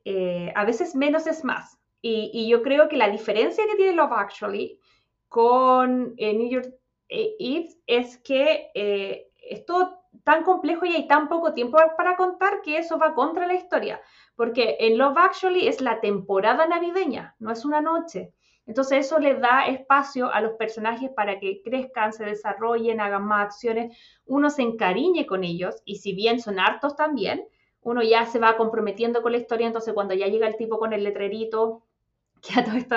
[0.06, 1.78] eh, a veces menos es más.
[2.02, 4.78] Y, yo creo que la diferencia que tiene Love Actually
[5.30, 6.68] con eh, New York
[7.08, 12.62] eh, Eve es que es todo tan complejo y hay tan poco tiempo para contar
[12.62, 14.02] que eso va contra la historia.
[14.36, 18.34] Porque en Love Actually es la temporada navideña, no es una noche.
[18.66, 23.48] Entonces eso le da espacio a los personajes para que crezcan, se desarrollen, hagan más
[23.48, 27.46] acciones, uno se encariñe con ellos y si bien son hartos también,
[27.82, 30.94] uno ya se va comprometiendo con la historia, entonces cuando ya llega el tipo con
[30.94, 31.84] el letrerito,
[32.42, 32.96] que a todo esto,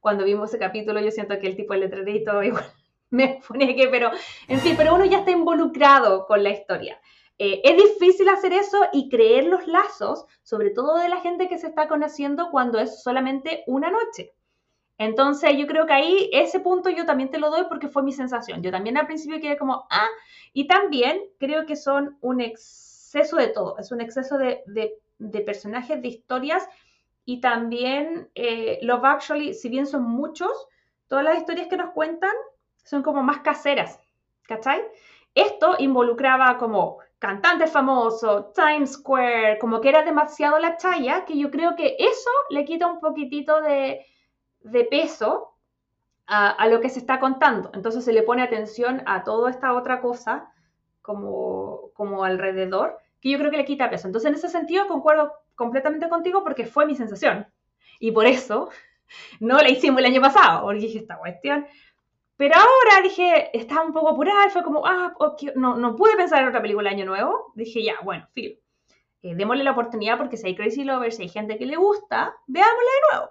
[0.00, 2.64] cuando vimos ese capítulo yo siento que el tipo del letrerito igual
[3.10, 4.10] me pone que, pero,
[4.48, 6.98] en fin, pero uno ya está involucrado con la historia.
[7.38, 11.58] Eh, es difícil hacer eso y creer los lazos, sobre todo de la gente que
[11.58, 14.32] se está conociendo cuando es solamente una noche.
[14.98, 18.12] Entonces yo creo que ahí ese punto yo también te lo doy porque fue mi
[18.12, 18.62] sensación.
[18.62, 20.08] Yo también al principio quedé como, ah,
[20.52, 26.00] y también creo que son un exceso de todo, es un exceso de, de, personajes,
[26.00, 26.66] de historias
[27.24, 30.50] y también eh, Love Actually, si bien son muchos,
[31.08, 32.32] todas las historias que nos cuentan
[32.84, 33.98] son como más caseras,
[34.42, 34.82] ¿cachai?
[35.34, 41.50] Esto involucraba como cantantes famosos, Times Square, como que era demasiado la chaya, que yo
[41.50, 44.04] creo que eso le quita un poquitito de,
[44.64, 45.54] de peso
[46.26, 47.70] a, lo que se está contando.
[47.74, 50.50] Entonces se le pone atención a toda esta otra cosa
[51.02, 54.06] como, como alrededor, que yo creo que le quita peso.
[54.06, 57.46] Entonces en ese sentido concuerdo completamente contigo porque fue mi sensación.
[57.98, 58.70] Y por eso
[59.40, 61.66] no la hicimos el año pasado, porque dije esta cuestión.
[62.36, 65.14] Pero ahora dije, estaba un poco apurada fue como, ah,
[65.54, 67.52] no, no pude pensar en otra película el año nuevo.
[67.54, 68.56] Dije, ya, bueno, filo.
[69.22, 72.34] Eh, démosle la oportunidad porque si hay Crazy Lovers, si hay gente que le gusta,
[72.46, 73.30] veámosla de nuevo.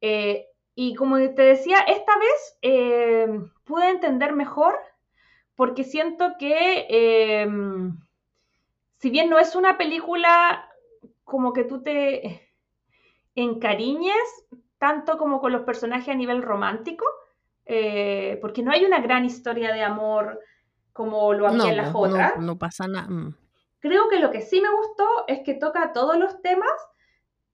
[0.00, 3.28] Eh, y como te decía, esta vez eh,
[3.64, 4.74] pude entender mejor
[5.54, 7.48] porque siento que eh,
[8.98, 10.68] si bien no es una película
[11.24, 12.48] como que tú te
[13.34, 14.46] encariñes
[14.78, 17.04] tanto como con los personajes a nivel romántico,
[17.66, 20.40] eh, porque no hay una gran historia de amor
[20.92, 22.36] como lo había en las otras.
[22.36, 23.08] No, no pasa nada.
[23.08, 23.36] Mm.
[23.78, 26.70] Creo que lo que sí me gustó es que toca todos los temas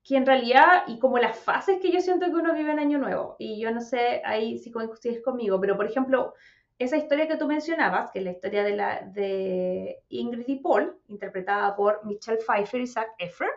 [0.09, 2.97] que en realidad, y como las fases que yo siento que uno vive en Año
[2.97, 6.33] Nuevo, y yo no sé ahí si coincides conmigo, pero por ejemplo,
[6.79, 10.97] esa historia que tú mencionabas, que es la historia de, la, de Ingrid y Paul,
[11.09, 13.51] interpretada por Michelle Pfeiffer y Zac Efron,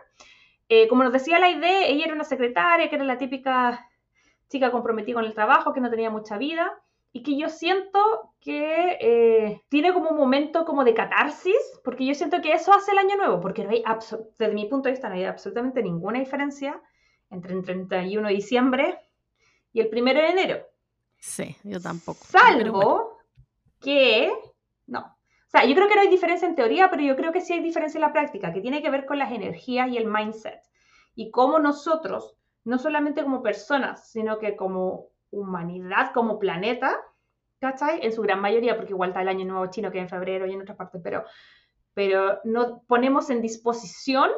[0.69, 3.89] eh, como nos decía la idea, ella era una secretaria, que era la típica
[4.47, 6.71] chica comprometida con el trabajo, que no tenía mucha vida,
[7.15, 7.99] y que yo siento
[8.41, 12.91] que eh, tiene como un momento como de catarsis, porque yo siento que eso hace
[12.91, 13.83] el año nuevo, porque no hay
[14.37, 16.81] desde mi punto de vista no hay absolutamente ninguna diferencia
[17.29, 18.99] entre el 31 de diciembre
[19.71, 20.65] y el 1 de enero.
[21.19, 22.19] Sí, yo tampoco.
[22.25, 23.19] Salvo
[23.79, 24.33] que,
[24.87, 27.41] no, o sea, yo creo que no hay diferencia en teoría, pero yo creo que
[27.41, 30.07] sí hay diferencia en la práctica, que tiene que ver con las energías y el
[30.07, 30.61] mindset.
[31.13, 36.95] Y cómo nosotros, no solamente como personas, sino que como humanidad como planeta,
[37.59, 37.99] ¿cachai?
[38.05, 40.53] En su gran mayoría, porque igual está el año nuevo chino que en febrero y
[40.53, 41.23] en otras partes, pero,
[41.93, 44.29] pero no ponemos en disposición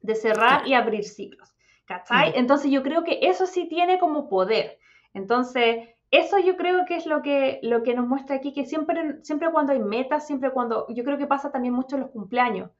[0.00, 1.54] de cerrar y abrir ciclos,
[1.84, 2.32] ¿cachai?
[2.36, 4.78] Entonces yo creo que eso sí tiene como poder.
[5.14, 9.22] Entonces, eso yo creo que es lo que, lo que nos muestra aquí, que siempre,
[9.22, 12.70] siempre cuando hay metas, siempre cuando, yo creo que pasa también mucho en los cumpleaños.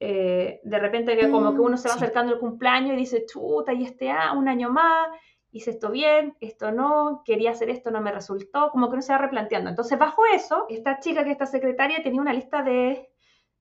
[0.00, 3.24] Eh, de repente que como que uno se va mm, acercando al cumpleaños y dice,
[3.24, 5.08] chuta, y este ah, un año más,
[5.52, 9.12] hice esto bien, esto no, quería hacer esto, no me resultó, como que uno se
[9.12, 9.70] va replanteando.
[9.70, 13.08] Entonces, bajo eso, esta chica que esta secretaria tenía una lista de,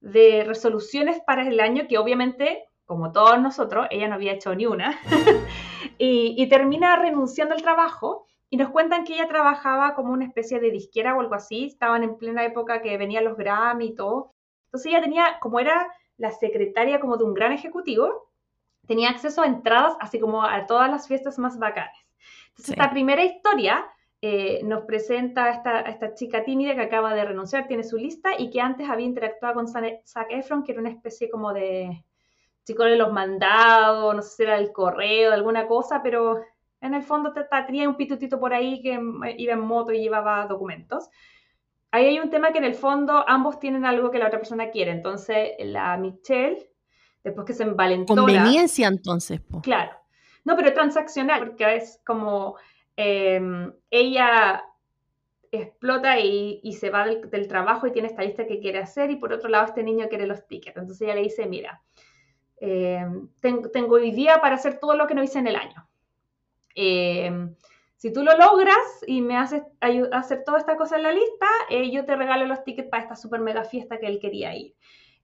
[0.02, 4.98] resoluciones para el año que obviamente, como todos nosotros, ella no había hecho ni una,
[5.98, 8.26] y, termina renunciando al trabajo.
[8.54, 12.04] Y nos cuentan que ella trabajaba como una especie de disquera o algo así, estaban
[12.04, 14.34] en plena época que venían los Grammy y todo.
[14.66, 18.31] Entonces ella tenía, como era la secretaria como de un gran ejecutivo,
[18.88, 21.98] tenía acceso a entradas, así como a todas las fiestas más bacanas.
[22.50, 23.86] Entonces, esta primera historia
[24.22, 28.32] eh, nos presenta a esta, esta, chica tímida que acaba de renunciar, tiene su lista
[28.38, 32.04] y que antes había interactuado con Zac Efron, que era una especie como de
[32.64, 36.42] chico de los mandados, no sé si era el correo, alguna cosa, pero
[36.82, 37.34] en el fondo
[37.66, 39.00] tenía un pitutito por ahí que
[39.38, 41.10] iba en moto y llevaba documentos.
[41.92, 44.70] Ahí hay un tema que en el fondo ambos tienen algo que la otra persona
[44.70, 44.92] quiere.
[44.92, 46.71] Entonces, la Michelle
[47.24, 48.22] después que se envalentona.
[48.22, 49.42] Conveniencia entonces.
[49.64, 49.92] Claro.
[50.44, 52.56] No, pero transaccional, porque es como
[52.96, 54.64] em, ella
[55.52, 59.34] explota y, se va del, trabajo y tiene esta lista que quiere hacer y por
[59.34, 60.78] otro lado este niño quiere los tickets.
[60.78, 61.82] Entonces ella le dice, mira,
[62.58, 65.88] em, tengo, hoy día para hacer todo lo que no hice en el año.
[66.74, 67.54] Em,
[67.98, 69.62] si tú lo logras y me haces
[70.12, 73.16] hacer toda esta cosa en la lista, eh, yo te regalo los tickets para esta
[73.16, 74.74] super mega fiesta que él quería ir.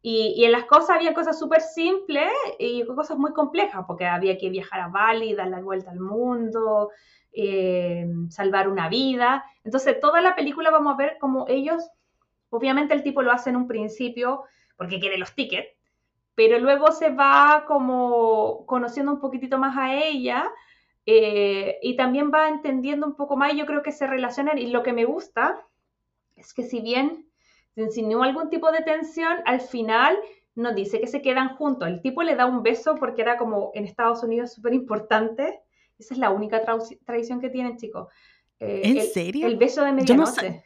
[0.02, 4.50] Y, en las cosas había cosas súper simples y cosas muy complejas, porque había que
[4.50, 6.92] viajar a Bali, dar la vuelta al mundo,
[7.34, 9.44] eh, salvar una vida.
[9.64, 11.90] Entonces, toda la película vamos a ver cómo ellos,
[12.50, 14.44] obviamente el tipo lo hace en un principio
[14.78, 15.70] porque quiere los tickets,
[16.36, 20.52] pero luego se va como conociendo un poquitito más a ella
[21.06, 23.54] eh, y también va entendiendo un poco más.
[23.54, 25.60] Y yo creo que se relacionan y lo que me gusta
[26.36, 27.27] es que si bien
[27.78, 30.18] se insinuó algún tipo de tensión, al final
[30.56, 31.88] nos dice que se quedan juntos.
[31.88, 35.60] El tipo le da un beso porque era como en Estados Unidos súper importante.
[36.00, 36.64] Esa es la única
[37.06, 38.08] tradición que tienen, chicos.
[38.60, 39.46] Eh, ¿En el- serio?
[39.46, 40.64] El beso de Yo no sa- medianoche.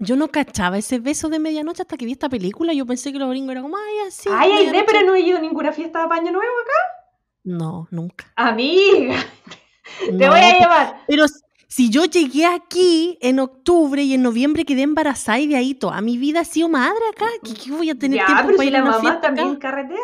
[0.00, 2.72] Yo no cachaba ese beso de medianoche hasta que vi esta película.
[2.72, 4.28] Yo pensé que los gringos eran como, ay, así.
[4.32, 4.84] Ay, Aide, medianoche".
[4.92, 7.06] pero no he ido a ninguna fiesta de Año Nuevo acá.
[7.44, 8.32] No, nunca.
[8.34, 9.14] Amiga,
[10.06, 11.00] te No, voy a llevar.
[11.06, 11.24] Pero
[11.68, 16.00] si yo llegué aquí en octubre y en noviembre quedé embarazada y de ahí toda
[16.00, 18.66] mi vida he sido madre acá, ¿qué, qué voy a tener Ya, tiempo pero para
[18.66, 19.58] si ir a las una mamás fiesta también acá?
[19.58, 20.00] carretean.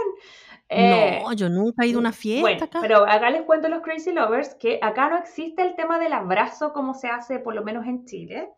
[0.69, 2.79] Eh, No, yo nunca he ido a una fiesta Bueno, acá.
[2.81, 6.13] pero acá les cuento a los Crazy Lovers que acá no existe el tema del
[6.13, 8.51] abrazo como se hace por lo menos en Chile.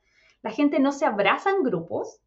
[0.42, 2.20] La gente no se abraza en grupos,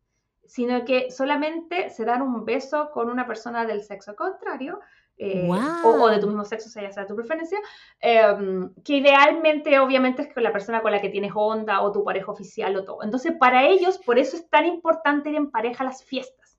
[0.45, 4.79] sino que solamente se dan un beso con una persona del sexo contrario.
[5.19, 5.47] Eh,
[5.83, 7.59] o, o de tu mismo sexo, o sea, ya sea tu preferencia,
[7.99, 12.03] em, que idealmente obviamente es con la persona con la que tienes onda o tu
[12.03, 13.03] pareja oficial o todo.
[13.03, 16.57] Entonces, para ellos, por eso es tan importante ir en pareja a las fiestas.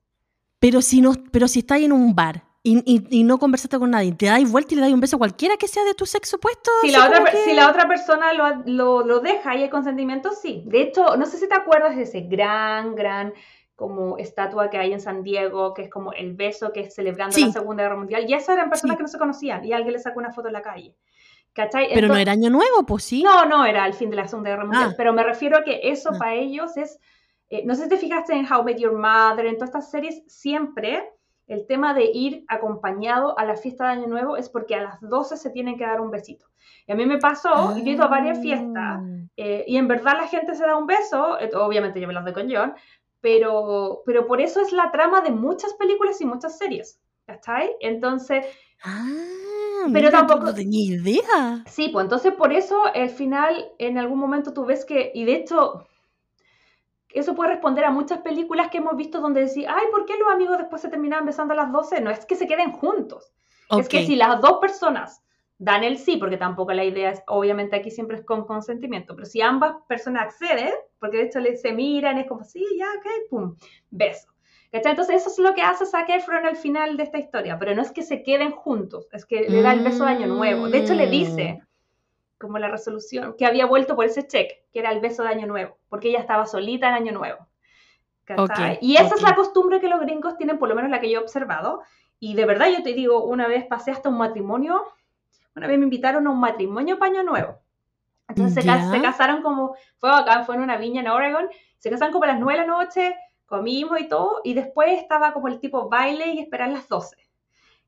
[0.59, 3.89] Pero si no, pero si estás en un bar y, y- y no conversaste con
[3.89, 6.05] nadie, te dais vuelta y le das un beso a cualquiera que sea de tu
[6.05, 6.69] sexo opuesto.
[6.83, 10.29] Si la, otra, que- si la otra persona lo, lo, lo deja y hay consentimiento,
[10.39, 10.63] sí.
[10.67, 13.33] De hecho, no sé si te acuerdas de ese gran, gran
[13.81, 17.33] como estatua que hay en San Diego, que es como el beso que es celebrando
[17.35, 17.45] Sí.
[17.47, 18.25] la Segunda Guerra Mundial.
[18.29, 18.97] Y esas eran personas Sí.
[18.97, 20.95] que no se conocían y alguien le sacó una foto en la calle.
[21.53, 21.89] ¿Cachai?
[21.93, 23.23] Pero no era año nuevo, pues sí.
[23.23, 24.95] No, no era el fin de la Segunda Guerra Mundial, Ah.
[24.95, 26.17] pero me refiero a que eso Ah.
[26.19, 26.99] para ellos es,
[27.49, 30.23] eh, no sé si te fijaste en How Met Your Mother, en todas estas series,
[30.27, 31.03] siempre
[31.47, 35.01] el tema de ir acompañado a la fiesta de Año Nuevo es porque a las
[35.01, 36.45] 12 se tienen que dar un besito.
[36.87, 39.01] Y a mí me pasó, yo he ido a varias fiestas, Ah.
[39.35, 42.23] eh, y en verdad la gente se da un beso, eh, obviamente yo me las
[42.23, 42.73] doy con John,
[43.21, 47.71] pero, pero por eso es la trama de muchas películas y muchas series, ¿cachai?
[47.79, 48.45] Entonces,
[48.83, 49.05] Ah,
[49.83, 51.63] Pero mira, tampoco- no tenía idea.
[51.67, 55.35] Sí, pues entonces por eso al final en algún momento tú ves que, y de
[55.35, 55.85] hecho,
[57.09, 60.29] eso puede responder a muchas películas que hemos visto donde decís, ay, ¿por qué los
[60.31, 62.01] amigos después se terminaban besando a las 12?
[62.01, 63.33] No es que se queden juntos,
[63.77, 65.21] es que si las dos personas
[65.61, 69.27] dan el sí, porque tampoco la idea es, obviamente aquí siempre es con consentimiento, pero
[69.27, 73.55] si ambas personas acceden, porque de hecho se miran, es como, sí, ya, ok, pum,
[73.91, 74.27] beso.
[74.71, 74.93] ¿Cachai?
[74.93, 77.83] Entonces eso es lo que hace Zac Efron al final de esta historia, pero no
[77.83, 80.67] es que se queden juntos, es que le da el beso de año nuevo.
[80.67, 81.61] De hecho le dice,
[82.39, 85.45] como la resolución, que había vuelto por ese check, que era el beso de año
[85.45, 87.47] nuevo, porque ella estaba solita en año nuevo.
[88.81, 91.19] Y esa es la costumbre que los gringos tienen, por lo menos la que yo
[91.19, 91.81] he observado.
[92.19, 94.83] Y de verdad yo te digo, una vez pasé hasta un matrimonio,
[95.55, 97.59] una vez me invitaron a un matrimonio para año nuevo.
[98.27, 102.13] Entonces se, se casaron como, fue bacán, fue en una viña en Oregon, se casaron
[102.13, 105.59] como a las 9 de la noche, comimos y todo, y después estaba como el
[105.59, 107.17] tipo baile y esperar las 12.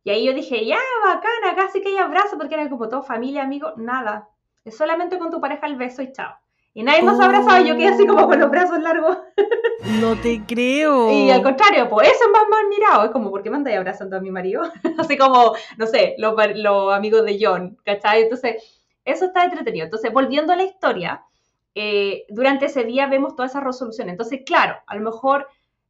[0.03, 3.03] Y ahí yo dije, ya, bacán, acá sí que hay abrazo, porque era como todo
[3.03, 4.27] familia, amigos, nada.
[4.65, 6.35] Es solamente con tu pareja el beso y chao.
[6.75, 9.17] Y nadie más abrazaba, y yo quedé así como con los brazos largos.
[9.99, 11.11] No te creo.
[11.11, 13.03] Y al contrario, pues eso es más mal mirado.
[13.03, 14.61] Es como, ¿por qué me andáis abrazando a mi marido?
[14.97, 18.23] Así como, no sé, los, los amigos de John, ¿cachai?
[18.23, 19.83] Entonces, eso está entretenido.
[19.83, 21.21] Entonces, volviendo a la historia,
[21.75, 24.07] eh, durante ese día vemos toda esa resolución.
[24.07, 25.47] Entonces, claro, a lo mejor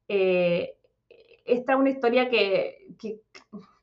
[0.08, 0.76] eh,
[1.46, 3.20] esta es una historia que, que,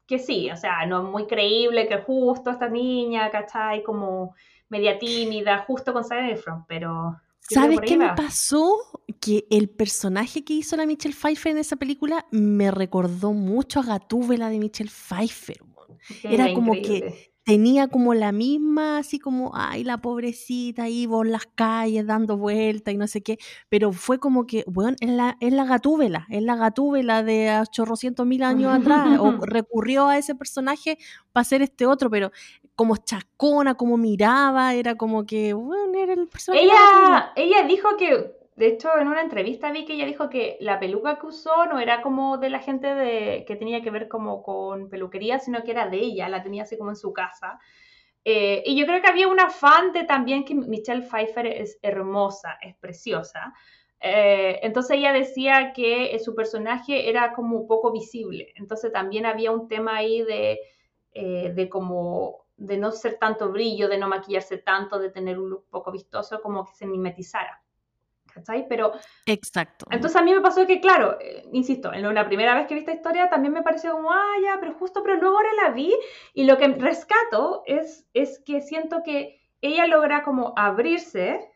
[0.06, 3.82] que sí, o sea, no es muy creíble que justo esta niña, ¿cachai?
[3.84, 4.34] Como
[4.70, 7.20] media tímida, justo con Zac Efron, pero...
[7.40, 8.76] ¿Sabes qué me pasó?
[9.20, 13.82] Que el personaje que hizo la Michelle Pfeiffer en esa película me recordó mucho a
[13.82, 15.60] Gatúbela de Michelle Pfeiffer.
[16.22, 17.30] Era como que-.
[17.42, 22.92] Tenía como la misma, así como, ay, la pobrecita ahí por las calles dando vueltas
[22.92, 23.38] y no sé qué,
[23.70, 28.26] pero fue como que, bueno, es la, es la Gatúbela, es la Gatúbela de 800
[28.26, 30.98] mil años atrás, o recurrió a ese personaje
[31.32, 32.30] para hacer este otro, pero
[32.80, 36.64] como chascona, como miraba, era como que, bueno, era el personaje.
[36.64, 40.80] Ella, ella dijo que, de hecho, en una entrevista vi que ella dijo que la
[40.80, 44.42] peluca que usó no era como de la gente de, que tenía que ver como
[44.42, 47.60] con peluquería, sino que era de ella, la tenía así como en su casa.
[48.24, 52.56] Eh, y yo creo que había un afán de también que Michelle Pfeiffer es hermosa,
[52.62, 53.52] es preciosa.
[54.00, 58.54] Eh, entonces ella decía que su personaje era como poco visible.
[58.56, 60.60] Entonces también había un tema ahí de,
[61.12, 65.48] eh, de como de no ser tanto brillo, de no maquillarse tanto, de tener un
[65.48, 67.62] look poco vistoso, como que se mimetizara.
[68.32, 68.68] ¿Cachai?
[68.68, 68.92] Pero
[69.26, 69.86] Exacto.
[69.90, 72.80] entonces a mí me pasó que, claro, eh, insisto, en la primera vez que vi
[72.80, 75.92] esta historia también me pareció como, ah, ya, pero justo, pero luego ahora la vi
[76.32, 81.50] y lo que rescato es, es que siento que ella logra como abrirse.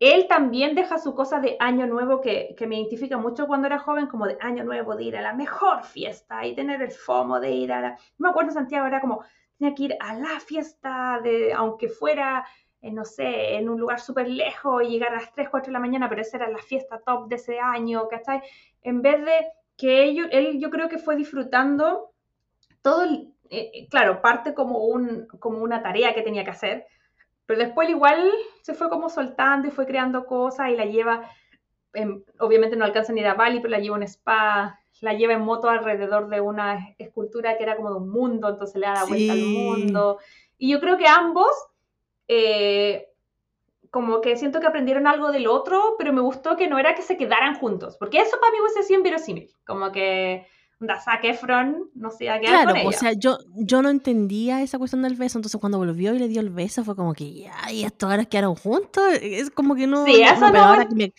[0.00, 3.78] Él también deja su cosa de año nuevo que, que me identifica mucho cuando era
[3.78, 7.38] joven, como de año nuevo, de ir a la mejor fiesta y tener el fomo
[7.38, 7.90] de ir a la...
[7.90, 9.22] No me acuerdo, Santiago era como,
[9.60, 12.44] tenía que ir a la fiesta, de, aunque fuera
[12.82, 15.72] eh, no sé, en un lugar súper lejos y llegar a las 3, 4 de
[15.74, 18.40] la mañana, pero esa era la fiesta top de ese año, ¿cachai?
[18.80, 22.12] En vez de que ellos, él yo creo que fue disfrutando
[22.80, 26.86] todo, eh, eh, claro, parte como, un, como una tarea que tenía que hacer,
[27.46, 28.30] Pero después igual
[28.62, 31.28] se fue como soltando y fue creando cosas y la lleva,
[32.38, 35.32] obviamente no alcanza ni a a Bali, pero la lleva en un spa, la lleva
[35.32, 38.94] en moto alrededor de una escultura que era como de un mundo, entonces le da
[38.94, 40.18] la vuelta al mundo.
[40.58, 41.50] Y yo creo que ambos,
[42.28, 43.08] eh,
[43.90, 47.02] como que siento que aprendieron algo del otro, pero me gustó que no era que
[47.02, 50.46] se quedaran juntos, porque eso para mí hubiese sido inverosímil, como que
[50.80, 54.78] da Zac Efron no sé a qué Claro, o sea, yo, yo no entendía esa
[54.78, 57.70] cuestión del beso, entonces cuando volvió y le dio el beso fue como que, ya,
[57.70, 60.06] y estos ahora quedaron juntos, es como que no...
[60.06, 61.14] Sí, eso no, ahora, que me,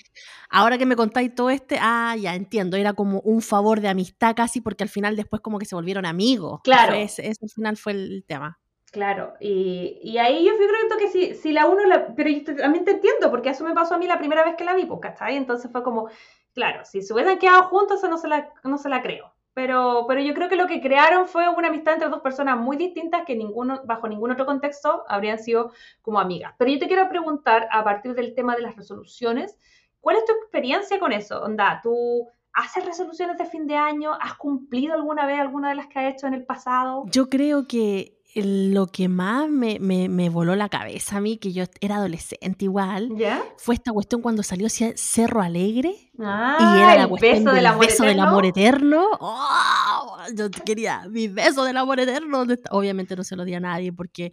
[0.50, 4.36] ahora que me contáis todo este, ah, ya entiendo, era como un favor de amistad
[4.36, 6.62] casi, porque al final después como que se volvieron amigos.
[6.64, 6.94] Claro.
[6.94, 8.60] Ese, ese al final fue el tema.
[8.92, 12.84] Claro, y, y, ahí yo creo que si, si la uno, la, pero yo también
[12.84, 15.00] te entiendo, porque eso me pasó a mí la primera vez que la vi, pues,
[15.00, 15.38] ¿cachai?
[15.38, 16.10] Entonces fue como,
[16.54, 19.34] claro, si se hubiesen quedado juntos, eso no se la, no se la creo.
[19.54, 22.78] Pero, pero yo creo que lo que crearon fue una amistad entre dos personas muy
[22.78, 25.72] distintas que ninguno, bajo ningún otro contexto habrían sido
[26.02, 26.54] como amigas.
[26.58, 29.58] Pero yo te quiero preguntar, a partir del tema de las resoluciones,
[30.00, 31.42] ¿cuál es tu experiencia con eso?
[31.44, 34.14] Onda, ¿tú haces resoluciones de fin de año?
[34.20, 37.04] ¿Has cumplido alguna vez alguna de las que has hecho en el pasado?
[37.08, 41.66] Yo creo que lo que más me, me, voló la cabeza a mí, que yo
[41.82, 43.10] era adolescente igual,
[43.58, 46.12] fue esta cuestión cuando salió Cerro Alegre.
[46.20, 49.06] Ah, y era la cuestión beso del, amor beso del amor eterno.
[49.20, 50.18] ¡Oh!
[50.36, 52.46] yo quería mi beso del amor eterno.
[52.70, 54.32] Obviamente no se lo di a nadie porque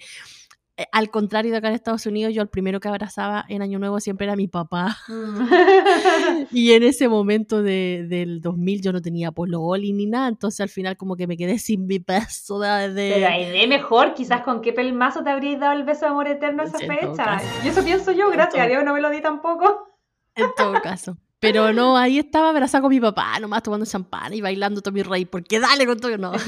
[0.92, 3.98] al contrario de acá en Estados Unidos, yo el primero que abrazaba en Año Nuevo
[3.98, 4.96] siempre era mi papá.
[5.08, 5.40] Mm.
[6.52, 10.68] y en ese momento de, del 2000 yo no tenía pololi ni nada, entonces al
[10.68, 13.12] final como que me quedé sin mi beso de...
[13.14, 16.28] Pero ahí de mejor, quizás con qué pelmazo te habrías dado el beso de amor
[16.28, 17.40] eterno esa fecha.
[17.64, 19.88] Y eso pienso yo, gracias a Dios no me lo di tampoco.
[20.34, 21.16] En todo caso.
[21.40, 25.02] Pero no, ahí estaba abrazada con mi papá, nomás tomando champán y bailando todo mi
[25.02, 26.32] rey, porque dale con todo, no.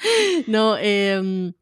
[0.46, 1.52] no, eh,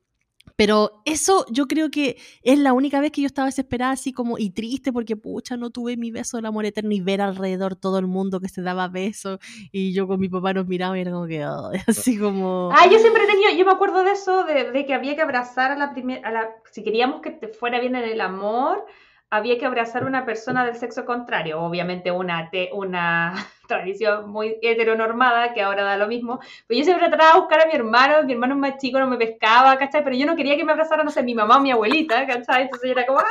[0.59, 4.39] pero eso yo creo que es la única vez que yo estaba desesperada así como
[4.39, 8.01] y triste porque pucha, no tuve mi beso del amor eterno y ver alrededor todo
[8.01, 9.39] el mundo que se daba besos
[9.71, 11.45] y yo con mi papá nos miraba y era como que
[11.87, 12.71] así como...
[12.73, 15.71] Ah, yo siempre tenía, yo me acuerdo de eso, de, de que había que abrazar
[15.71, 18.85] a la primera, si queríamos que te fuera bien en el amor,
[19.31, 25.53] había que abrazar a una persona del sexo contrario, obviamente una, una tradición muy heteronormada,
[25.55, 28.33] que ahora da lo mismo, pero yo siempre trataba de buscar a mi hermano, mi
[28.33, 30.03] hermano más chico no me pescaba, ¿cachai?
[30.03, 32.63] Pero yo no quería que me abrazara, no sé, mi mamá o mi abuelita, ¿cachai?
[32.65, 33.25] Entonces yo era como, ¡ah!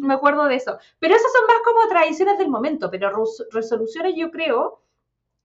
[0.00, 0.76] Me acuerdo de eso.
[0.98, 3.12] Pero esas son más como tradiciones del momento, pero
[3.52, 4.82] resoluciones yo creo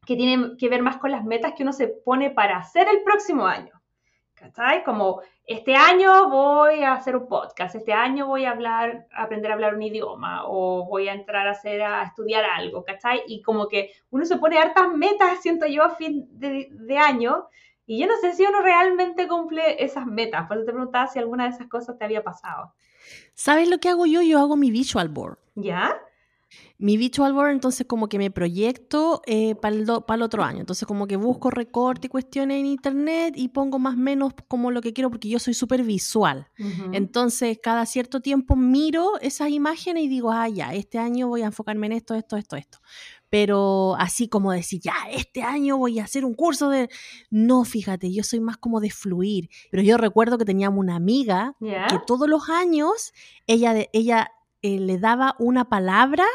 [0.05, 3.03] que tienen que ver más con las metas que uno se pone para hacer el
[3.03, 3.72] próximo año.
[4.43, 4.83] ¿Cachai?
[4.83, 9.53] Como este año voy a hacer un podcast, este año voy a hablar, aprender a
[9.53, 13.21] hablar un idioma o voy a entrar a hacer, a estudiar algo, ¿cachai?
[13.25, 17.47] Y como que uno se pone hartas metas, siento yo, a fin de, año
[17.85, 20.45] y yo no sé si uno realmente cumple esas metas.
[20.45, 22.73] Por eso te preguntaba si alguna de esas cosas te había pasado.
[23.33, 24.21] ¿Sabes lo que hago yo?
[24.21, 25.37] Yo hago mi visual board.
[25.55, 25.97] ¿Ya?
[26.77, 30.59] Mi visual board, entonces como que me proyecto eh, para el, el, otro año.
[30.59, 34.71] Entonces como que busco recorte y cuestiones en internet y pongo más o menos como
[34.71, 36.47] lo que quiero porque yo soy súper visual.
[36.91, 41.45] Entonces cada cierto tiempo miro esas imágenes y digo, ah, ya, este año voy a
[41.45, 42.79] enfocarme en esto, esto, esto, esto.
[43.29, 46.89] Pero así como decir, ya, este año voy a hacer un curso de...
[47.31, 49.49] No, fíjate, yo soy más como de fluir.
[49.71, 53.11] Pero yo recuerdo que teníamos una amiga que todos los años
[53.47, 54.29] ella, ella
[54.63, 56.25] eh, le daba una palabra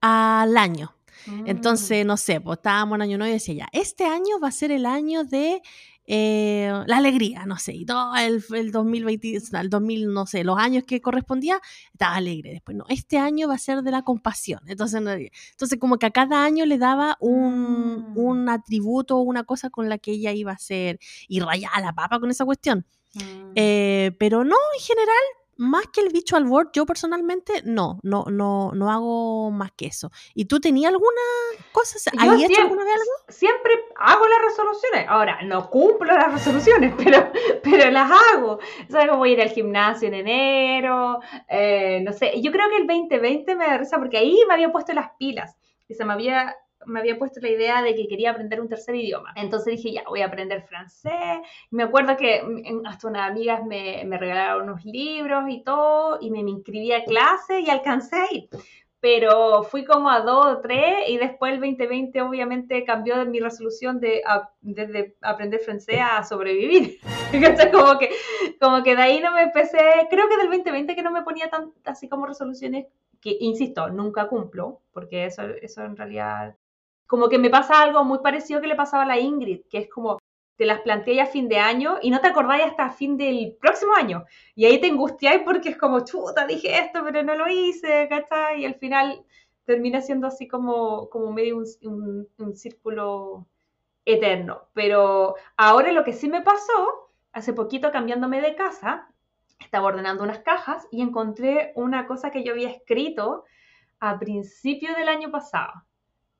[0.00, 0.94] al año.
[1.26, 1.46] Mm.
[1.46, 4.52] Entonces, no sé, pues estábamos en año nuevo y decía ya, este año va a
[4.52, 5.60] ser el año de
[6.06, 10.58] eh, la alegría, no sé, y todo el, el 2020, el 2000, no sé, los
[10.58, 11.60] años que correspondía,
[11.92, 12.50] estaba alegre.
[12.50, 14.60] Después, no, este año va a ser de la compasión.
[14.66, 15.00] Entonces,
[15.52, 18.18] entonces como que a cada año le daba un, mm.
[18.18, 20.98] un atributo o una cosa con la que ella iba a ser
[21.28, 22.86] y rayaba la papa con esa cuestión.
[23.14, 23.52] Mm.
[23.54, 25.24] Eh, pero no, en general,
[25.60, 29.86] más que el bicho al board, yo personalmente no, no, no, no hago más que
[29.86, 30.10] eso.
[30.34, 31.20] ¿Y tú tenías alguna
[31.70, 31.98] cosa?
[32.18, 33.12] ¿Has hecho alguna vez algo?
[33.28, 35.06] Siempre hago las resoluciones.
[35.06, 37.30] Ahora, no cumplo las resoluciones, pero,
[37.62, 38.58] pero las hago.
[38.88, 39.14] ¿Sabes?
[39.14, 42.40] Voy a ir al gimnasio en enero, eh, no sé.
[42.40, 45.58] Yo creo que el 2020 me da risa porque ahí me había puesto las pilas
[45.88, 46.56] y se me había
[46.86, 49.32] me había puesto la idea de que quería aprender un tercer idioma.
[49.36, 51.40] Entonces dije, ya, voy a aprender francés.
[51.70, 52.42] Me acuerdo que
[52.86, 57.04] hasta unas amigas me, me regalaron unos libros y todo, y me, me inscribí a
[57.04, 58.48] clase y alcancé
[59.00, 64.00] Pero fui como a dos o tres y después el 2020 obviamente cambió mi resolución
[64.00, 64.22] de,
[64.60, 66.98] desde aprender francés a sobrevivir.
[67.72, 68.10] como que,
[68.60, 69.78] como que de ahí no me empecé,
[70.10, 72.86] creo que del 2020 que no me ponía tan así como resoluciones
[73.20, 76.56] que, insisto, nunca cumplo, porque eso, eso en realidad
[77.10, 79.90] como que me pasa algo muy parecido que le pasaba a la Ingrid, que es
[79.90, 80.20] como
[80.54, 83.94] te las planteáis a fin de año y no te acordáis hasta fin del próximo
[83.96, 84.26] año.
[84.54, 88.60] Y ahí te angustiáis porque es como, chuta, dije esto, pero no lo hice, ¿cachai?
[88.60, 89.24] Y al final
[89.64, 93.48] termina siendo así como, como medio un, un, círculo
[94.04, 94.68] eterno.
[94.72, 99.08] Pero ahora lo que sí me pasó, hace poquito cambiándome de casa,
[99.58, 103.46] estaba ordenando unas cajas y encontré una cosa que yo había escrito
[103.98, 105.72] a principios del año pasado,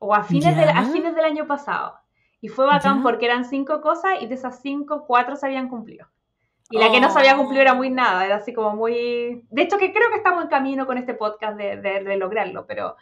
[0.01, 1.95] o a fines, de, a fines del año pasado.
[2.41, 6.09] Y fue bacán porque eran cinco cosas y de esas cinco, cuatro se habían cumplido.
[6.71, 7.95] Y la que no se había cumplido era muy oh.
[7.95, 9.45] nada, era así como muy...
[9.51, 12.97] De hecho, que creo que estamos en camino con este podcast de, de, lograrlo, pero,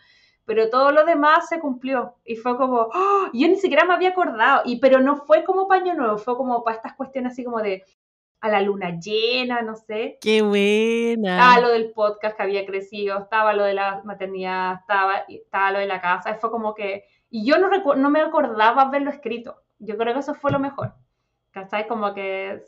[0.45, 2.17] pero todo lo demás se cumplió.
[2.25, 3.27] Y fue como, ¡oh!
[3.33, 6.65] yo ni siquiera me había acordado, y, pero no fue como paño nuevo, fue como
[6.65, 7.85] para estas cuestiones así como de
[8.41, 10.19] a la luna llena, no sé.
[10.21, 11.39] ¡Qué buena!
[11.39, 15.79] Estaba lo del podcast que había crecido, estaba lo de la maternidad, estaba, estaba lo
[15.81, 19.63] de la casa, fue como que y yo no, no me acordaba haberlo escrito.
[19.79, 20.95] Yo creo que eso fue lo mejor.
[21.51, 21.87] ¿Cachai?
[21.87, 22.63] Como que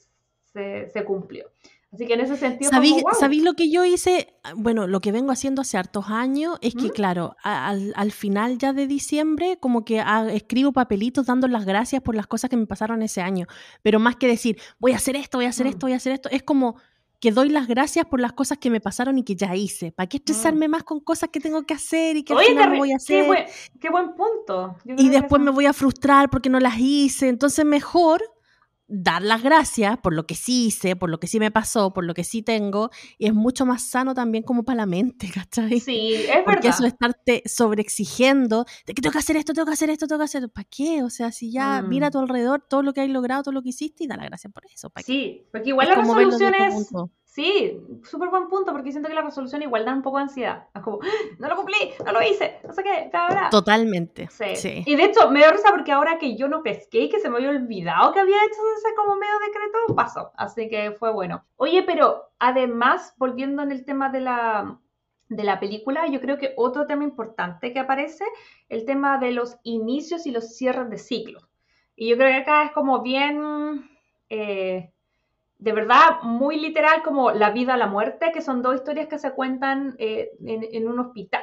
[0.44, 1.50] se, se cumplió.
[1.92, 2.70] Así que en ese sentido.
[3.18, 4.32] ¿Sabí, lo que yo hice?
[4.54, 8.72] Bueno, lo que vengo haciendo hace hartos años es que, claro, al, al, final ya
[8.72, 13.02] de diciembre, como que escribo papelitos dando las gracias por las cosas que me pasaron
[13.02, 13.46] ese año.
[13.82, 15.70] Pero más que decir, voy a hacer esto, voy a hacer mm.
[15.70, 16.76] esto, voy a hacer esto, es como
[17.20, 19.92] que doy las gracias por las cosas que me pasaron y que ya hice.
[19.92, 20.70] ¿Para qué estresarme mm.
[20.70, 23.46] más con cosas que tengo que hacer y que al final no voy a hacer?
[23.78, 24.76] Qué buen, punto.
[24.84, 27.28] Y después me voy a frustrar porque no las hice.
[27.28, 28.22] Entonces mejor
[28.90, 32.04] dar las gracias por lo que sí hice, por lo que sí me pasó, por
[32.04, 35.80] lo que sí tengo, y es mucho más sano también como para la mente, ¿cachai?
[35.80, 36.44] Sí, es verdad.
[36.44, 40.06] Porque eso de estarte sobreexigiendo, de que tengo que hacer esto, tengo que hacer esto,
[40.06, 41.02] tengo que hacer, ¿para qué?
[41.04, 42.12] O sea, si ya mira a mm.
[42.12, 44.52] tu alrededor todo lo que hay logrado, todo lo que hiciste y da las gracias
[44.52, 44.90] por eso.
[44.90, 46.90] ¿para sí, porque igual la resolución es...
[47.30, 50.66] Sí, súper buen punto, porque siento que la resolución igual da un poco de ansiedad.
[50.74, 51.06] Es como, ¡Ah!
[51.38, 54.28] no lo cumplí, no lo hice, no sé qué, bla, Totalmente.
[54.30, 54.82] Sí.
[54.84, 57.30] Y de hecho, me da risa porque ahora que yo no pesqué y que se
[57.30, 60.32] me había olvidado que había hecho ese como medio decreto, pasó.
[60.36, 61.44] Así que fue bueno.
[61.54, 64.80] Oye, pero además, volviendo en el tema de la,
[65.28, 68.24] de la película, yo creo que otro tema importante que aparece,
[68.68, 71.48] el tema de los inicios y los cierres de ciclos.
[71.94, 73.88] Y yo creo que acá es como bien...
[74.28, 74.90] Eh,
[75.60, 79.18] de verdad muy literal como La vida a la muerte, que son dos historias que
[79.18, 81.42] se cuentan eh, en, un hospital.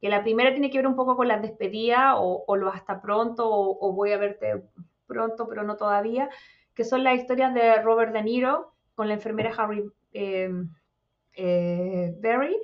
[0.00, 3.48] Que la primera tiene que ver un poco con la despedida o, lo hasta pronto
[3.48, 4.62] o, voy a verte
[5.06, 6.28] pronto pero no todavía,
[6.74, 10.50] que son las historias de Robert De Niro con la enfermera Harry eh,
[11.32, 12.56] eh, Berry.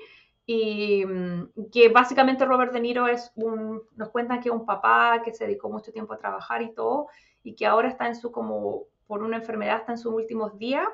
[0.45, 5.23] Y mm, que básicamente Robert De Niro es un, nos cuentan que es un papá
[5.25, 7.07] que se dedicó mucho tiempo a trabajar y todo,
[7.43, 10.89] y que ahora está en su como por una enfermedad hasta en sus últimos días,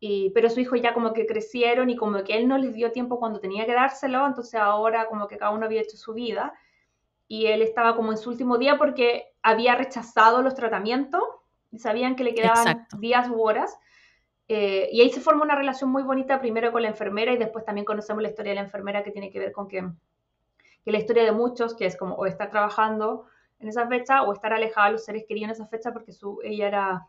[0.00, 2.90] y, pero su hijo ya como que crecieron y como que él no les dio
[2.90, 6.52] tiempo cuando tenía que dárselo, entonces ahora como que cada uno había hecho su vida
[7.28, 11.22] y él estaba como en su último día porque había rechazado los tratamientos
[11.70, 13.78] y sabían que le quedaban días u horas.
[14.48, 17.64] Eh, y ahí se forma una relación muy bonita primero con la enfermera y después
[17.64, 19.82] también conocemos la historia de la enfermera que tiene que ver con que,
[20.84, 23.24] que la historia de muchos, que es como o estar trabajando
[23.60, 26.40] en esa fecha o estar alejada de los seres queridos en esa fecha porque su,
[26.42, 27.08] ella era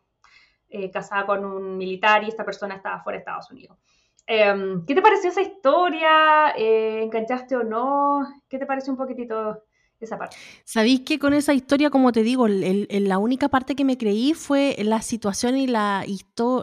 [0.73, 3.77] eh, casada con un militar y esta persona estaba fuera de Estados Unidos.
[4.25, 6.53] Em, ¿Qué te pareció esa historia?
[6.57, 8.27] Eh, ¿Enganchaste o no?
[8.49, 9.63] ¿Qué te pareció un poquitito
[9.99, 10.35] esa parte?
[10.65, 14.75] Sabéis que con esa historia, como te digo, la única parte que me creí fue
[14.79, 16.03] la situación y la,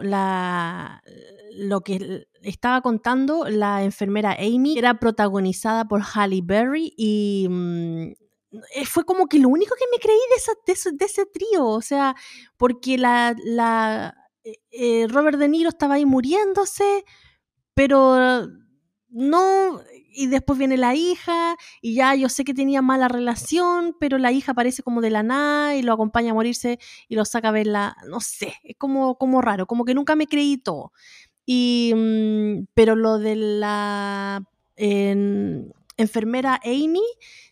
[0.03, 1.03] la
[1.55, 8.20] lo que estaba contando la enfermera Amy, era protagonizada por Halle Berry y mm, eh,
[8.85, 10.19] fue como que lo único que me creí
[10.67, 12.17] de, de, ese trío, o sea,
[12.57, 17.05] porque la, la eh, eh, Robert De Niro estaba ahí muriéndose,
[17.75, 18.49] pero
[19.09, 19.81] no,
[20.13, 24.33] y después viene la hija, y ya yo sé que tenía mala relación, pero la
[24.33, 26.79] hija aparece como de la nada y lo acompaña a morirse
[27.09, 30.27] y lo saca a verla, no sé, es como, como raro, como que nunca me
[30.27, 30.93] creí todo.
[31.47, 34.45] Y, mm, pero lo de la
[35.97, 37.03] enfermera Amy,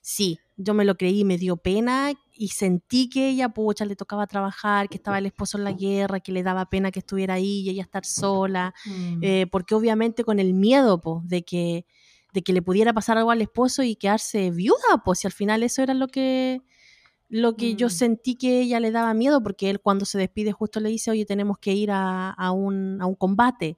[0.00, 4.26] sí, yo me lo creí, me dio pena y sentí que ella, pucha, le tocaba
[4.26, 7.60] trabajar, que estaba el esposo en la guerra, que le daba pena que estuviera ahí
[7.60, 9.18] y ella estar sola, mm.
[9.22, 11.86] eh, porque obviamente con el miedo de, que,
[12.32, 15.62] de que le pudiera pasar algo al esposo y quedarse viuda, pues si al final
[15.62, 16.60] eso era lo que,
[17.28, 17.90] lo que yo mm.
[17.90, 21.24] sentí que ella le daba miedo, porque él cuando se despide justo le dice, oye,
[21.24, 23.76] tenemos que ir a, a, un, a un, combate,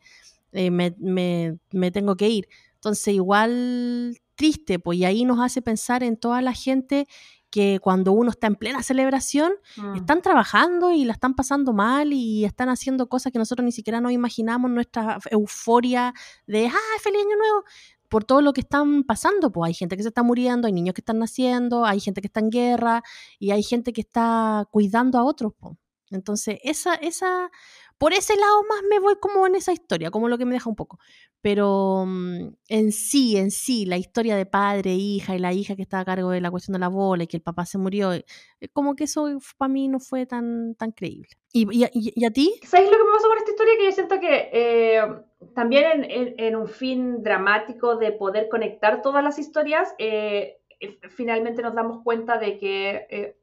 [0.53, 2.49] eh, me, me, me tengo que ir.
[2.81, 7.07] Entonces igual triste, pues y ahí nos hace pensar en toda la gente
[7.51, 9.97] que cuando uno está en plena celebración, mm.
[9.97, 14.01] están trabajando y la están pasando mal y están haciendo cosas que nosotros ni siquiera
[14.01, 16.15] nos imaginamos, nuestra euforia
[16.47, 17.65] de, ah, feliz año nuevo,
[18.09, 20.95] por todo lo que están pasando, pues hay gente que se está muriendo, hay niños
[20.95, 23.03] que están naciendo, hay gente que está en guerra
[23.39, 25.77] y hay gente que está cuidando a otros, pues.
[26.11, 27.51] Entonces, esa, esa,
[28.01, 30.71] por ese lado más me voy como en esa historia, como lo que me deja
[30.71, 30.99] un poco.
[31.43, 35.83] Pero mm, en sí, en sí, la historia de padre, hija y la hija que
[35.83, 38.15] está a cargo de la cuestión de la bola y que el papá se murió,
[38.15, 38.25] eh,
[38.73, 39.29] como que eso
[39.59, 41.29] para mí no fue tan, tan creíble.
[41.53, 42.55] ¿Y, y, a ti?
[42.63, 43.75] ¿Sabes lo que me pasó con esta historia?
[43.77, 45.03] Que yo siento que eh,
[45.55, 50.59] también en, un fin dramático de poder conectar todas las historias, eh,
[51.11, 53.37] finalmente nos damos cuenta de que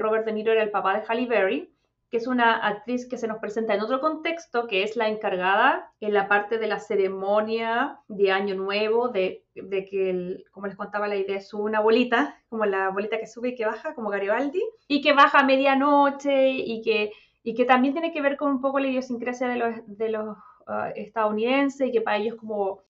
[0.00, 1.71] Robert De Niro era el papá de Halle Berry
[2.12, 5.90] que es una actriz que se nos presenta en otro contexto, que es la encargada
[5.98, 11.16] en la parte de la ceremonia de Año Nuevo, de, que, como les contaba, la
[11.16, 15.00] idea es una bolita, como la bolita que sube y que baja, como Garibaldi, y
[15.00, 18.78] que baja a medianoche y que, y que también tiene que ver con un poco
[18.78, 20.36] la idiosincrasia de los, de los
[20.66, 22.82] ah, estadounidenses y que para ellos como,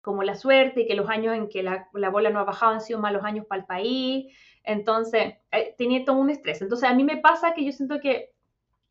[0.00, 2.72] como la suerte y que los años en que la, la bola no ha bajado
[2.72, 4.34] han sido malos años para el país.
[4.64, 6.62] Entonces, eh, tenía todo un estrés.
[6.62, 8.30] Entonces, a mí me pasa que yo siento que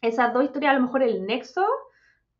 [0.02, 1.66] esas dos historias, a lo mejor el nexo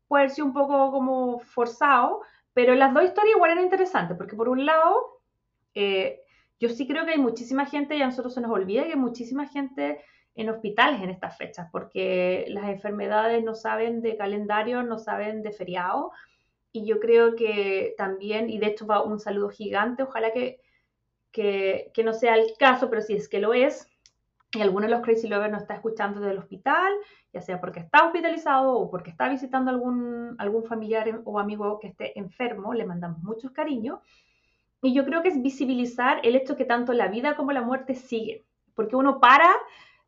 [0.08, 4.48] puede ser un poco como forzado, pero las dos historias igual eran interesantes, porque por
[4.48, 5.20] un lado,
[5.74, 6.20] eh,
[6.58, 8.98] yo sí creo que hay muchísima gente, y a nosotros se nos olvida que hay
[8.98, 10.00] muchísima gente
[10.34, 15.52] en hospitales en estas fechas, porque las enfermedades no saben de calendario, no saben de
[15.52, 16.12] feriado,
[16.72, 20.60] y yo creo que también, y de hecho va un saludo gigante, ojalá que,
[21.32, 23.89] que, que no sea el caso, pero si es que lo es,
[24.52, 26.92] y alguno de los Crazy Lovers nos está escuchando del hospital,
[27.32, 31.88] ya sea porque está hospitalizado o porque está visitando algún, algún familiar o amigo que
[31.88, 34.00] esté enfermo, le mandamos muchos cariños.
[34.82, 37.94] Y yo creo que es visibilizar el hecho que tanto la vida como la muerte
[37.94, 38.42] siguen,
[38.74, 39.48] porque uno para,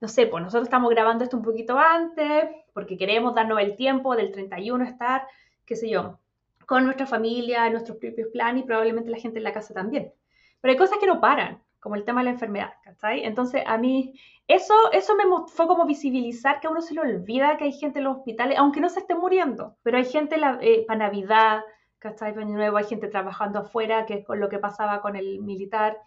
[0.01, 4.17] no sé, pues nosotros estamos grabando esto un poquito antes, porque queremos darnos el tiempo
[4.17, 5.25] del 31 estar,
[5.67, 6.19] qué sé yo,
[6.67, 10.13] con nuestra familia, nuestros propios planes y probablemente la gente en la casa también.
[10.61, 13.25] Pero hay cosas que no paran como el tema de la enfermedad, ¿cachai?
[13.25, 14.15] Entonces, a mí,
[14.47, 17.99] eso, eso me fue como visibilizar que a uno se le olvida que hay gente
[17.99, 21.63] en los hospitales, aunque no se esté muriendo, pero hay gente eh, para Navidad,
[21.99, 22.35] ¿cachai?
[22.35, 25.99] Para Nuevo hay gente trabajando afuera, que es con lo que pasaba con el militar,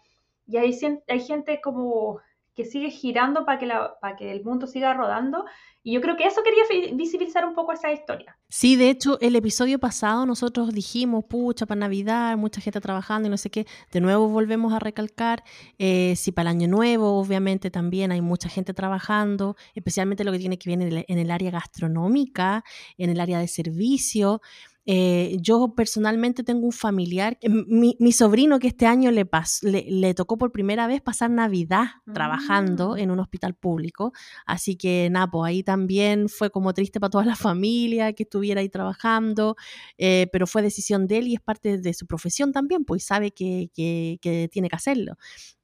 [0.46, 0.74] y hay,
[1.08, 2.20] hay gente como
[2.56, 3.68] que sigue girando para que,
[4.00, 5.44] para que el mundo siga rodando.
[5.82, 6.64] Y yo creo que eso quería
[6.96, 8.36] visibilizar un poco esa historia.
[8.48, 13.30] Sí, de hecho, el episodio pasado nosotros dijimos, pucha, para Navidad, mucha gente trabajando y
[13.30, 13.66] no sé qué.
[13.92, 15.44] De nuevo volvemos a recalcar,
[15.78, 20.38] eh, si para el Año Nuevo, obviamente también hay mucha gente trabajando, especialmente lo que
[20.38, 22.64] tiene que ver en el área gastronómica,
[22.96, 24.40] en el área de servicio.
[24.88, 29.28] Eh, yo personalmente tengo un familiar, mi, mi, sobrino que este año le,
[29.62, 32.98] le, tocó por primera vez pasar Navidad trabajando mm.
[32.98, 34.12] en un hospital público,
[34.46, 38.60] así que Napo, pues ahí también fue como triste para toda la familia que estuviera
[38.60, 39.56] ahí trabajando,
[39.98, 43.32] eh, pero fue decisión de él y es parte de su profesión también, pues sabe
[43.32, 45.16] que, que, que tiene que hacerlo.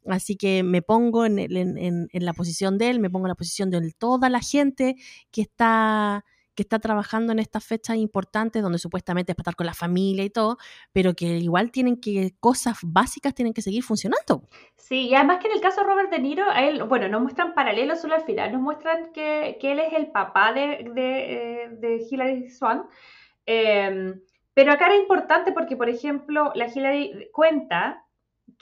[0.05, 1.79] Así que me pongo en, en,
[2.11, 4.97] en, la posición de él, me pongo en la posición de toda la gente
[5.31, 6.25] que está
[6.55, 10.25] que está trabajando en estas fechas importantes donde supuestamente es para estar con la familia
[10.25, 10.59] y todo,
[10.93, 14.49] pero que igual tienen que, cosas básicas tienen que seguir funcionando.
[14.77, 16.47] Sí, y además que en el caso de Robert De Niro,
[16.87, 20.53] bueno, no muestran paralelos solo al final, nos muestran que, que él es el papá
[20.53, 22.85] de, de, eh, de Hilary Swan.
[23.47, 24.21] Em,
[24.55, 28.02] pero acá era importante porque, por ejemplo, la Hilary cuenta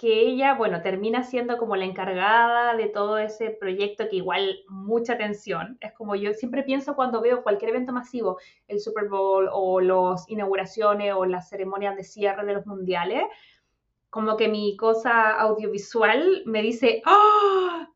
[0.01, 5.13] que ella, bueno, termina siendo como la encargada de todo ese proyecto que igual mucha
[5.13, 5.77] atención.
[5.83, 10.27] Es como yo siempre pienso cuando veo cualquier evento masivo, el Super Bowl o las
[10.31, 13.25] inauguraciones o las ceremonias de cierre de los mundiales,
[14.09, 17.90] como que mi cosa audiovisual me dice, ¡ah!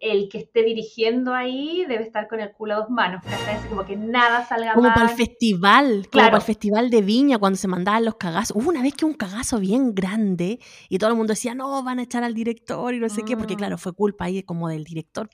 [0.00, 3.22] El que esté dirigiendo ahí debe estar con el culo a dos manos,
[3.68, 7.58] como que nada salga como para el festival, como para el festival de Viña, cuando
[7.58, 8.56] se mandaban los cagazos.
[8.56, 11.98] Hubo una vez que un cagazo bien grande y todo el mundo decía, no, van
[11.98, 13.78] a echar al director y no sé qué, porque claro, mm.
[13.78, 15.28] fue culpa ahí como del director.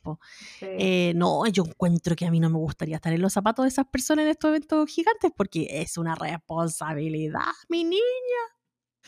[0.61, 3.69] Eh, no, yo encuentro que a mí no me gustaría estar en los zapatos de
[3.69, 8.58] esas personas en estos eventos gigantes, porque es una responsabilidad, mi niña.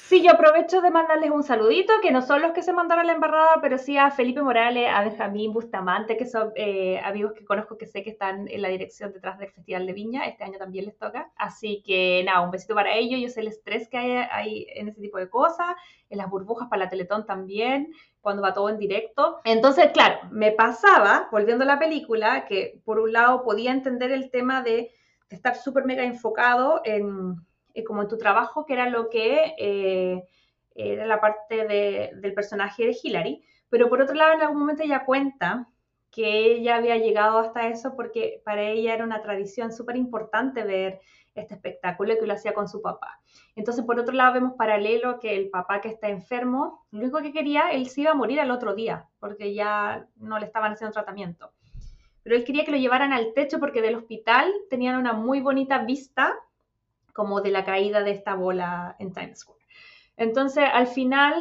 [0.06, 3.12] Sí, yo aprovecho de mandarles un saludito, que no son los que se mandaron la
[3.12, 7.78] embarrada, pero sí a Felipe Morales, a Benjamín Bustamante, que son eh, amigos que conozco
[7.78, 10.26] que sé que están en la dirección detrás del Festival de Viña.
[10.26, 11.30] Este año también les toca.
[11.36, 13.20] Así que nada, un besito para ellos.
[13.20, 15.76] Yo sé el estrés que hay, hay en ese tipo de cosas,
[16.08, 19.38] en las burbujas para la Teletón también, cuando va todo en directo.
[19.44, 24.30] Entonces, claro, me pasaba, volviendo a la película, que por un lado podía entender el
[24.30, 24.90] tema de
[25.28, 27.36] estar súper mega enfocado en
[27.84, 30.22] como en tu trabajo, que era lo que eh,
[30.74, 31.66] era la parte
[32.14, 33.42] del personaje de Hillary.
[33.68, 35.68] Pero por otro lado, en algún momento ella cuenta
[36.10, 41.00] que ella había llegado hasta eso porque para ella era una tradición súper importante ver
[41.34, 43.20] este espectáculo que lo hacía con su papá.
[43.54, 47.32] Entonces, por otro lado, vemos paralelo que el papá que está enfermo, lo único que
[47.32, 50.92] quería, él se iba a morir al otro día, porque ya no le estaban haciendo
[50.92, 51.52] tratamiento.
[52.22, 55.78] pero él quería que lo llevaran al techo porque del hospital tenían una muy bonita
[55.78, 56.34] vista
[57.20, 59.60] como de la caída de esta bola en Times Square.
[60.16, 61.34] Entonces, al final,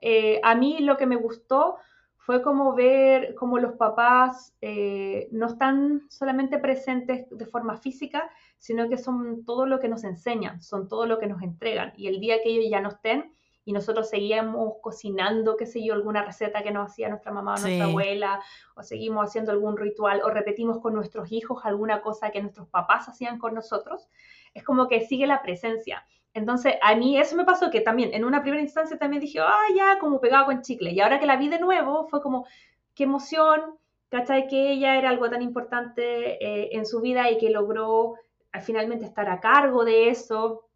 [0.00, 1.76] eh, a mí lo que me gustó
[2.16, 8.88] fue como ver cómo los papás eh, no están solamente presentes de forma física, sino
[8.88, 11.92] que son todo lo que nos enseñan, son todo lo que nos entregan.
[11.98, 13.34] Y el día que ellos ya no estén
[13.66, 17.60] y nosotros seguíamos cocinando, qué sé yo, alguna receta que nos hacía nuestra mamá o
[17.60, 18.40] nuestra abuela,
[18.74, 23.08] o seguimos haciendo algún ritual, o repetimos con nuestros hijos alguna cosa que nuestros papás
[23.08, 24.08] hacían con nosotros,
[24.56, 26.06] es como que sigue la presencia.
[26.32, 29.66] Entonces, a mí eso me pasó que también en una primera instancia también dije, ah,
[29.76, 30.92] ya, como pegado con chicle.
[30.92, 32.46] Y ahora que la vi de nuevo, fue como,
[32.94, 33.76] qué emoción,
[34.08, 34.48] ¿cachai?
[34.48, 38.14] Que ella era algo tan importante eh, en su vida y que logró
[38.52, 40.68] eh, finalmente estar a cargo de eso.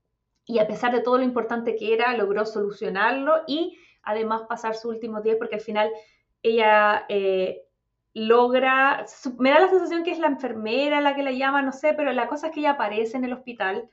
[0.45, 4.91] Y a pesar de todo lo importante que era, logró solucionarlo y además pasar su
[4.91, 5.91] último día porque al final
[6.43, 7.63] ella eh,
[8.15, 9.07] logra,
[9.39, 12.13] me da la sensación que es la enfermera la que la llama, no sé, pero
[12.13, 13.89] la cosa es que ella aparece en el hospital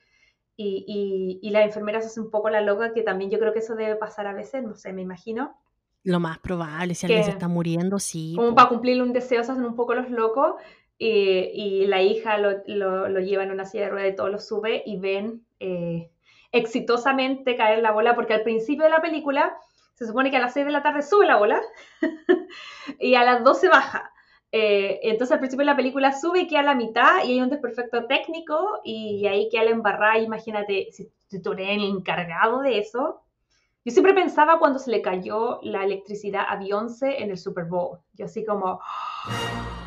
[0.60, 3.60] y, y, la enfermera se hace un poco la loca, que también yo creo que
[3.60, 5.56] eso debe pasar a veces, no sé, me imagino.
[6.02, 8.32] Lo más probable, si alguien se está muriendo, sí.
[8.34, 10.54] Como para cumplir un deseo, se hacen un poco los locos.
[10.98, 14.82] Y, la hija lo, lo, lleva en una silla de ruedas y todo lo sube
[14.84, 16.10] y ven eh,
[16.50, 19.56] exitosamente caer la bola, porque al principio de la película
[19.98, 21.60] se supone que a las 6 de la tarde sube la bola
[23.00, 24.12] y a las 12 baja.
[24.52, 27.40] Eh, entonces al principio de la película sube y queda a la mitad y hay
[27.40, 30.18] un desperfecto técnico y ahí queda la embarrada.
[30.18, 31.10] Imagínate, si,
[31.42, 33.22] tú eres el encargado de eso.
[33.84, 37.98] Yo siempre pensaba cuando se le cayó la electricidad a Beyoncé en el Super Bowl.
[38.12, 38.80] Yo así como...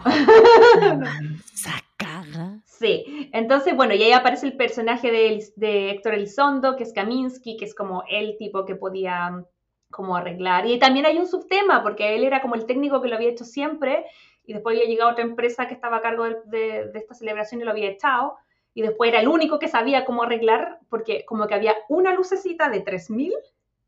[1.54, 2.60] Sacada.
[2.66, 7.56] Sí, entonces bueno, y ahí aparece el personaje de, de Héctor Elizondo, que es Kaminsky,
[7.56, 9.46] que es como el tipo que podía
[9.92, 10.66] como arreglar.
[10.66, 13.46] Y también hay un subtema, porque él era como el técnico que lo había hecho
[13.46, 14.06] siempre
[14.46, 17.72] y después había llegado otra empresa que estaba a cargo de, esta celebración y lo
[17.72, 18.38] había echado,
[18.74, 22.70] y después era el único que sabía cómo arreglar, porque como que había una lucecita
[22.70, 23.34] de 3000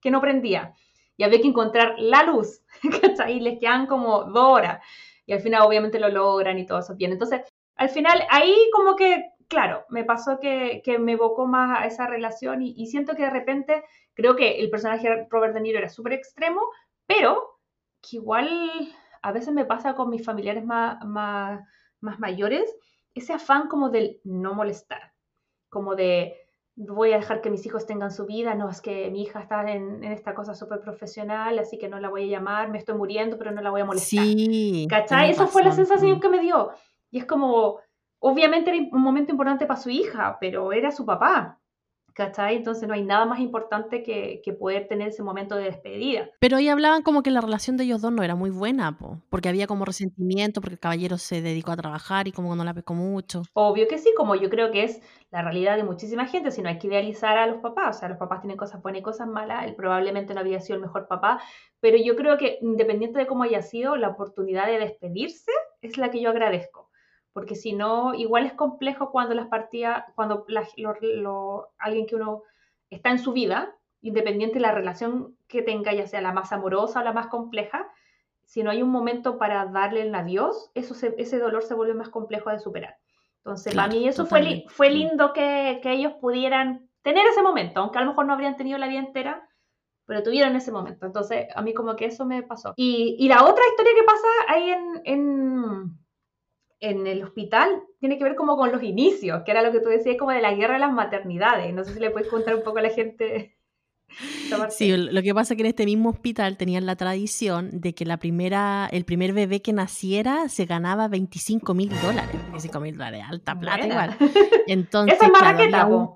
[0.01, 0.73] que no prendía,
[1.17, 2.61] y había que encontrar la luz,
[3.01, 3.37] ¿cachai?
[3.37, 4.83] Y les quedan como dos horas,
[5.25, 7.11] y al final obviamente lo logran y todo eso bien.
[7.11, 7.41] Entonces,
[7.75, 12.07] al final ahí como que, claro, me pasó que, que me evocó más a esa
[12.07, 13.83] relación y, y siento que de repente
[14.15, 16.61] creo que el personaje de Robert De Niro era súper extremo,
[17.05, 17.59] pero
[18.01, 18.49] que igual
[19.21, 21.61] a veces me pasa con mis familiares más, más,
[22.01, 22.75] mayores,
[23.13, 25.13] ese afán como del no molestar,
[25.69, 26.35] como de
[26.75, 29.71] voy a dejar que mis hijos tengan su vida, no es que mi hija está
[29.71, 33.37] en, esta cosa súper profesional, así que no la voy a llamar, me estoy muriendo,
[33.37, 34.25] pero no la voy a molestar.
[34.25, 34.87] Sí.
[34.89, 35.29] ¿Cachai?
[35.29, 36.71] Esa fue la sensación que me dio.
[37.11, 37.79] Y es como,
[38.23, 41.59] obviamente era un momento importante para su hija, pero era su papá.
[42.13, 42.57] ¿Cachai?
[42.57, 46.29] Entonces no hay nada más importante que, poder tener ese momento de despedida.
[46.39, 48.95] Pero ahí hablaban como que la relación de ellos dos no era muy buena,
[49.31, 52.75] porque había como resentimiento, porque el caballero se dedicó a trabajar y como no la
[52.75, 53.41] pescó mucho.
[53.53, 55.01] Obvio que sí, como yo creo que es
[55.31, 58.09] la realidad de muchísima gente, si no hay que idealizar a los papás, o sea,
[58.09, 61.07] los papás tienen cosas buenas y cosas malas, él probablemente no había sido el mejor
[61.07, 61.41] papá,
[61.79, 65.51] pero yo creo que independiente de cómo haya sido, la oportunidad de despedirse
[65.81, 66.82] es la que yo agradezco
[67.33, 70.45] porque si no, igual es complejo cuando las partidas, cuando
[71.79, 72.43] alguien que uno
[72.91, 76.99] está en su vida, independiente de la relación que tenga, ya sea la más amorosa
[76.99, 77.87] o la más compleja,
[78.43, 82.09] si no hay un momento para darle el adiós, eso ese dolor se vuelve más
[82.09, 82.97] complejo de superar.
[83.37, 87.97] Entonces, para mí eso fue, fue lindo que, que, ellos pudieran tener ese momento, aunque
[87.97, 89.49] a lo mejor no habrían tenido la vida entera,
[90.05, 91.05] pero tuvieron ese momento.
[91.05, 92.73] Entonces, a mí como que eso me pasó.
[92.77, 96.02] Y, y la otra historia que pasa ahí en, en
[96.83, 99.89] en el hospital tiene que ver como con los inicios, que era lo que tú
[99.89, 101.73] decías, como de la guerra de las maternidades.
[101.73, 103.55] No sé si le puedes contar un poco a la gente.
[104.69, 108.05] Sí, lo que pasa es que en este mismo hospital tenían la tradición de que
[108.05, 112.35] la primera, el primer bebé que naciera se ganaba 25 mil dólares.
[112.49, 114.15] 25 mil dólares, alta plata igual.
[114.67, 116.09] Entonces, Esa es había un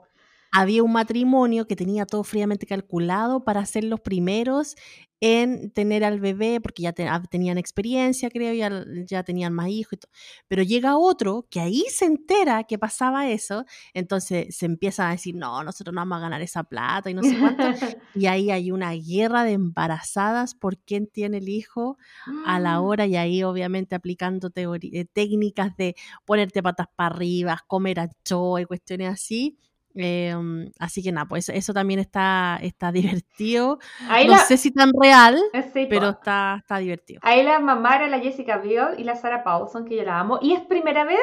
[0.87, 4.75] matrimonio que tenía todo fríamente calculado para ser los primeros
[5.19, 9.93] en tener al bebé, porque ya ah, tenían experiencia, creo, ya, ya tenían más hijos.
[9.93, 10.11] Y todo.
[10.47, 15.35] Pero llega otro que ahí se entera que pasaba eso, entonces se empieza a decir,
[15.35, 17.63] no, nosotros no vamos a ganar esa plata y no sé cuánto.
[18.15, 21.97] y ahí hay una guerra de embarazadas por quién tiene el hijo
[22.45, 25.95] a la hora, y ahí obviamente aplicando eh, técnicas de
[26.25, 29.57] ponerte patas para arriba, comer anchoa y cuestiones así
[29.99, 32.91] Em, así que nada, pues eso también está, está
[33.23, 33.79] divertido.
[34.27, 37.19] no sé si tan real, eh, pero está, está divertido.
[37.23, 40.39] Ahí la mamá era la Jessica Biel y la Sarah Paulson, que yo la amo.
[40.41, 41.19] Y es primera vez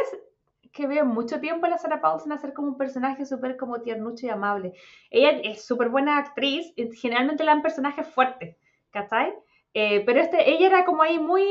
[0.72, 4.26] que veo mucho tiempo a la Sarah Paulson hacer como un personaje súper como tiernucho
[4.26, 4.72] y amable.
[5.10, 8.56] Ella es súper buena actriz, generalmente la dan personajes fuertes,
[8.90, 9.32] ¿cachai?
[9.72, 11.44] Eh, pero este, ella era como ahí muy,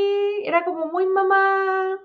[0.43, 1.99] era como muy mamá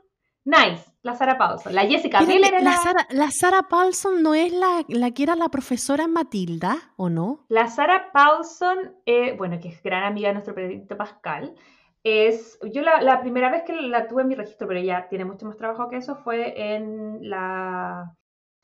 [0.48, 1.74] nice, la Sarah Paulson.
[1.74, 2.76] La Jessica Biel era la, la...
[2.76, 7.44] Sarah, la Sarah Paulson no es la, la que era la profesora Matilda, ¿o no?
[7.48, 11.54] La Sarah Paulson, eh, bueno, que es gran amiga de nuestro periodista Pascal,
[12.02, 15.24] es, yo la, la primera vez que la tuve en mi registro, pero ella tiene
[15.24, 18.14] mucho más trabajo que eso, fue en la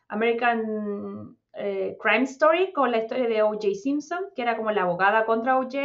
[0.09, 3.69] American eh, Crime Story con la historia de O.J.
[3.75, 5.79] Simpson, que era como la abogada contra O.J.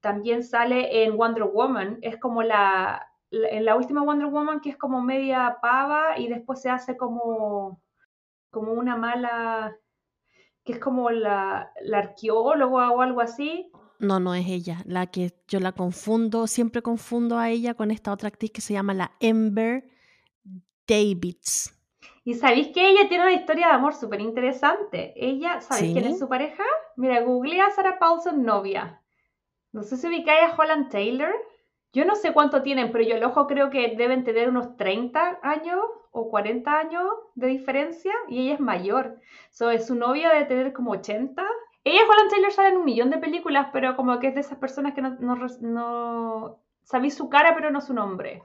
[0.00, 3.06] También sale en Wonder Woman, es como la-
[3.50, 7.80] en la última Wonder Woman que es como media pava y después se hace como,
[8.50, 9.76] como una mala,
[10.64, 13.70] que es como la, la arqueóloga o algo así.
[13.98, 14.82] No, no es ella.
[14.84, 18.74] La que yo la confundo, siempre confundo a ella con esta otra actriz que se
[18.74, 19.88] llama la Ember
[20.86, 21.72] Davids.
[22.24, 25.14] Y sabéis que ella tiene una historia de amor súper interesante.
[25.16, 26.64] Ella, ¿sabéis quién es su pareja?
[26.96, 29.00] Mira, googlea a Sarah Paulson novia.
[29.72, 31.32] No sé si ubicáis a Holland Taylor.
[31.96, 35.38] Yo no sé cuánto tienen, pero yo el ojo creo que deben tener unos 30
[35.42, 35.80] años
[36.10, 39.18] o 40 años de diferencia y ella es mayor.
[39.50, 41.42] So, es su novia de tener como 80.
[41.84, 44.42] Ella y Holland Taylor salen en un millón de películas, pero como que es de
[44.42, 45.16] esas personas que no,
[45.62, 48.42] no, sabéis su cara, pero no su nombre.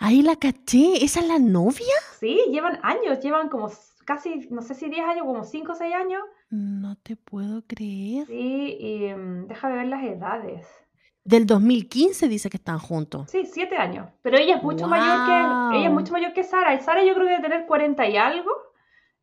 [0.00, 1.04] Ahí la caché.
[1.04, 1.94] ¿Esa es la novia?
[2.18, 3.70] Sí, llevan años, llevan como
[4.04, 6.22] casi, no sé si 10 años, como 5 o 6 años.
[6.50, 8.26] No te puedo creer.
[8.26, 10.81] Sí, y mm, déjame ver las edades.
[11.24, 13.30] Del 2015 dice que están juntos.
[13.30, 14.08] Sí, 7 años.
[14.22, 16.74] Pero ella es mucho mayor que, ella es mucho mayor que Sara.
[16.74, 18.50] Y Sara yo creo que debe tener 40 y algo.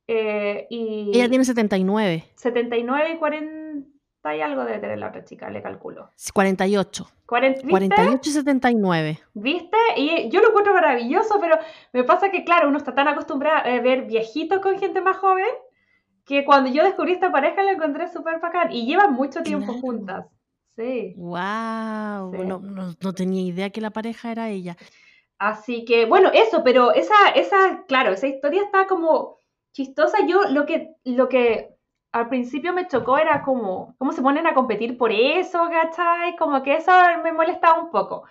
[0.08, 5.50] eh, y Ella tiene 79, 79 y 40 y algo debe tener la otra chica,
[5.50, 6.10] le calculo.
[6.34, 7.08] 48.
[7.26, 7.70] 40, ¿viste?
[7.70, 9.20] 48 y 79.
[9.34, 9.78] ¿Viste?
[9.98, 11.58] Y yo lo encuentro maravilloso, pero
[11.94, 15.46] me pasa que, claro, uno está tan acostumbrado a ver viejitos con gente más joven
[16.26, 18.72] que cuando yo descubrí esta pareja la encontré súper bacán.
[18.72, 19.82] Y llevan mucho tiempo Claro.
[19.82, 20.26] juntas.
[20.76, 21.14] Sí.
[21.18, 22.46] Wow, Sí.
[22.46, 24.78] no, no- no tenía idea que la pareja era ella.
[25.38, 29.40] Así que, bueno, eso, pero esa, esa, claro, esa historia está como
[29.74, 30.18] chistosa.
[30.28, 31.70] Yo lo que, lo que
[32.12, 36.36] al principio me chocó era como, cómo se ponen a competir por eso, ¿cachai?
[36.38, 36.92] Como que eso
[37.24, 38.24] me molestaba un poco.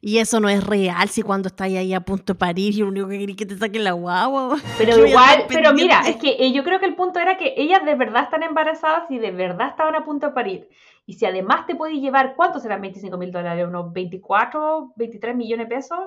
[0.00, 2.88] Y eso no es real si cuando estás ahí a punto de parir y lo
[2.88, 4.56] único que querés que te saquen la guagua.
[4.78, 7.18] Pero ¿Qué voy a igual, pero mira, es que eh, yo creo que el punto
[7.18, 10.68] era que ellas de verdad están embarazadas y de verdad estaban a punto de parir.
[11.08, 13.66] Y si además te puedes llevar, ¿cuántos serán 25 mil dólares?
[13.66, 15.98] ¿Unos 24, 23 millones de pesos?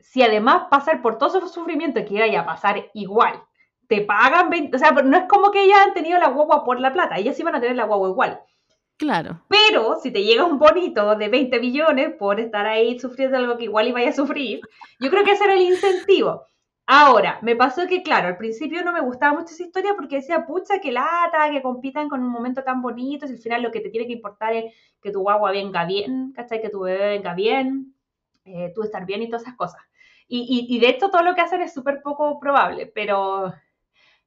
[0.00, 3.40] Si además pasar por todo ese sufrimiento que iba a pasar igual,
[3.86, 6.80] te pagan 20, o sea, no es como que ellas han tenido la guagua por
[6.80, 8.40] la plata, ellas iban a tener la guagua igual.
[8.96, 9.44] Claro.
[9.46, 13.64] Pero si te llega un bonito de 20 millones por estar ahí sufriendo algo que
[13.64, 14.60] igual iba a sufrir,
[14.98, 16.46] yo creo que ese era el incentivo.
[16.86, 20.44] Ahora, me pasó que, claro, al principio no me gustaba mucho esa historia porque decía,
[20.44, 23.80] pucha, que lata, que compitan con un momento tan bonito, y al final lo que
[23.80, 26.60] te tiene que importar es que tu guagua venga bien, ¿cachai?
[26.60, 27.94] Que tu bebé venga bien,
[28.44, 29.80] eh, tú estar bien y todas esas cosas.
[30.32, 33.52] Y, de hecho todo lo que hacen es súper poco probable, pero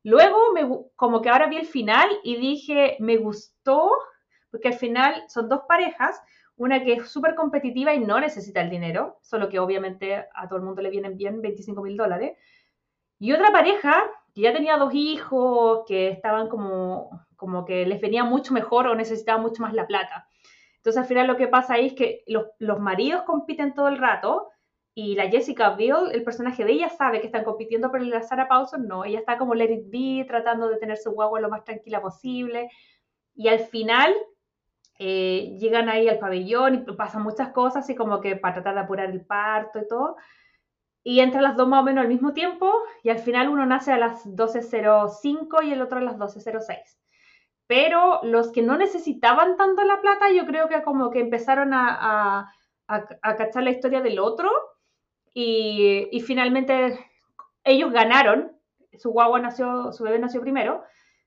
[0.03, 3.89] luego me, como que ahora vi el final y dije, me gustó
[4.51, 6.21] porque al final son dos parejas,
[6.57, 10.57] una que es súper competitiva y no necesita el dinero, solo que obviamente a todo
[10.59, 12.37] el mundo le vienen bien 25 mil dólares,
[13.19, 18.23] y otra pareja que ya tenía dos hijos, que estaban como, como que les venía
[18.23, 20.27] mucho mejor o necesitaban mucho más la plata.
[20.77, 23.97] Entonces al final lo que pasa ahí es que los, los maridos compiten todo el
[23.97, 24.49] rato
[24.95, 28.47] y la Jessica Biel, el personaje de ella, sabe que están compitiendo, pero la Sarah
[28.47, 29.05] Paulson no.
[29.05, 32.69] Ella está como let it tratando de tener su guagua lo más tranquila posible.
[33.35, 34.13] Y al final
[34.99, 38.81] eh, llegan ahí al pabellón y pasan muchas cosas, y como que para tratar de
[38.81, 40.17] apurar el parto y todo.
[41.03, 42.71] Y entran las dos más o menos al mismo tiempo,
[43.03, 46.77] y al final uno nace a las 12.05 y el otro a las 12.06.
[47.67, 51.87] Pero los que no necesitaban tanto la plata, yo creo que como que empezaron a,
[51.89, 52.53] a,
[52.87, 54.49] a, a cachar la historia del otro,
[55.33, 56.99] y, y finalmente
[57.63, 58.51] ellos ganaron,
[58.97, 60.83] su guagua nació, su bebé nació primero,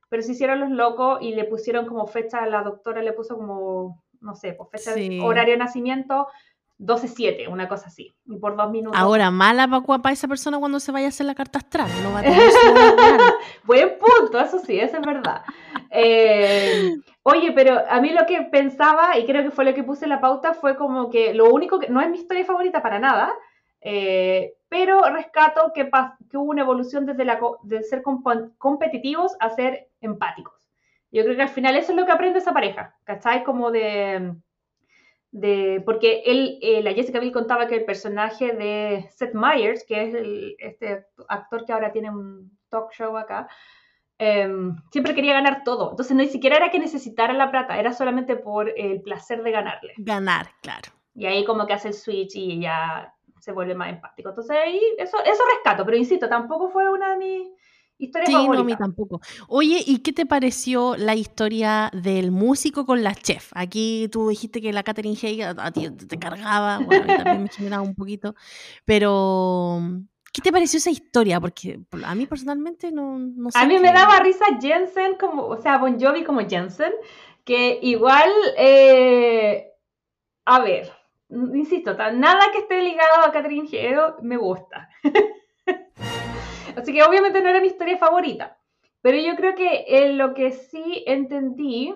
[0.09, 4.03] pero se hicieron los locos y le pusieron como fecha, la doctora le puso como,
[4.21, 5.09] no sé, pues fecha Sí.
[5.09, 6.27] de horario de nacimiento
[6.79, 8.99] 12-7, una cosa así, y por dos minutos.
[8.99, 11.89] Ahora, mala para esa persona cuando se vaya a hacer la carta astral.
[12.03, 12.39] No va a tener.
[13.63, 15.41] Buen punto, eso sí, eso es verdad.
[15.89, 16.93] Eh,
[17.23, 20.09] oye, pero a mí lo que pensaba, y creo que fue lo que puse en
[20.09, 23.33] la pauta, fue como que lo único que no es mi historia favorita para nada,
[23.81, 25.89] eh, pero rescato que,
[26.29, 30.67] que hubo una evolución desde la, co- de ser compa- competitivos a ser empáticos.
[31.11, 33.43] Yo creo que al final eso es lo que aprende esa pareja, ¿cachai?
[33.43, 34.35] Como de...
[35.31, 40.03] de porque él, eh, la Jessica Biel contaba que el personaje de Seth Meyers, que
[40.03, 43.47] es el- este actor que ahora tiene un talk show acá,
[44.17, 45.91] em, siempre quería ganar todo.
[45.91, 49.93] Entonces, ni siquiera era que necesitara la plata, era solamente por el placer de ganarle.
[49.97, 50.91] Ganar, claro.
[51.13, 54.29] Y ahí como que hace el switch y ya se vuelve más empático.
[54.29, 57.47] Entonces ahí, eso, eso rescato, pero insisto, tampoco fue una de mis
[57.99, 58.77] historias Sí, no, a mí favoritas.
[58.79, 59.21] tampoco.
[59.47, 63.51] Oye, ¿y qué te pareció la historia del músico con la chef?
[63.55, 67.13] Aquí tú dijiste que la Catherine Hay a, a ti te cargaba, bueno, a mí
[67.15, 68.35] también me generaba un poquito,
[68.85, 69.81] pero
[70.33, 71.39] ¿qué te pareció esa historia?
[71.39, 75.15] Porque por- a mí personalmente no, no A sé mí me qué- daba risa Jensen,
[75.19, 76.93] como, o sea, Bon Jovi como Jensen,
[77.45, 79.71] que igual, eh,
[80.45, 80.91] a ver,
[81.29, 84.89] insisto, nada que esté ligado a Catherine Hero me gusta.
[86.75, 88.57] Así que obviamente no era mi historia favorita.
[89.01, 91.93] Pero yo creo que eh, lo que sí entendí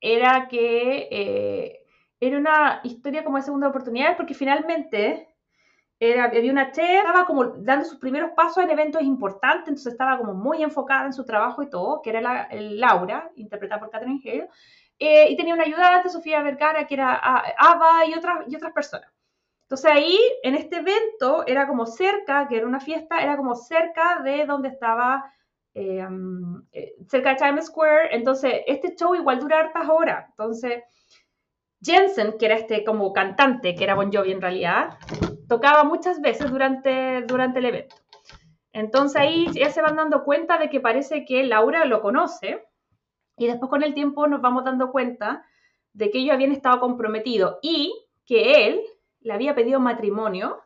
[0.00, 1.86] era que eh,
[2.20, 5.28] era una historia como de segunda oportunidad, porque finalmente
[5.98, 10.18] era, había una chef, estaba como dando sus primeros pasos en eventos importantes, entonces estaba
[10.18, 13.90] como muy enfocada en su trabajo y todo, que era la, el Laura, interpretada por
[13.90, 14.48] Catherine Hale,
[14.98, 18.72] eh, y tenía una ayudante, Sofía Vergara, que era ah, Ava y otras, y otras
[18.72, 19.10] personas.
[19.62, 24.20] Entonces ahí, en este evento, era como cerca, que era una fiesta, era como cerca
[24.22, 25.32] de donde estaba,
[25.74, 26.06] eh,
[26.72, 30.82] eh, cerca de Times Square, entonces este show igual dura hartas horas, entonces...
[31.84, 34.96] Jensen, que era este como cantante, que era Bon Jovi en realidad,
[35.48, 37.96] tocaba muchas veces durante, durante el evento.
[38.72, 42.64] Entonces ahí ya se van dando cuenta de que parece que Laura lo conoce
[43.36, 45.44] y después con el tiempo nos vamos dando cuenta
[45.92, 47.94] de que ellos habían estado comprometidos y
[48.26, 48.80] que él
[49.20, 50.60] le había pedido matrimonio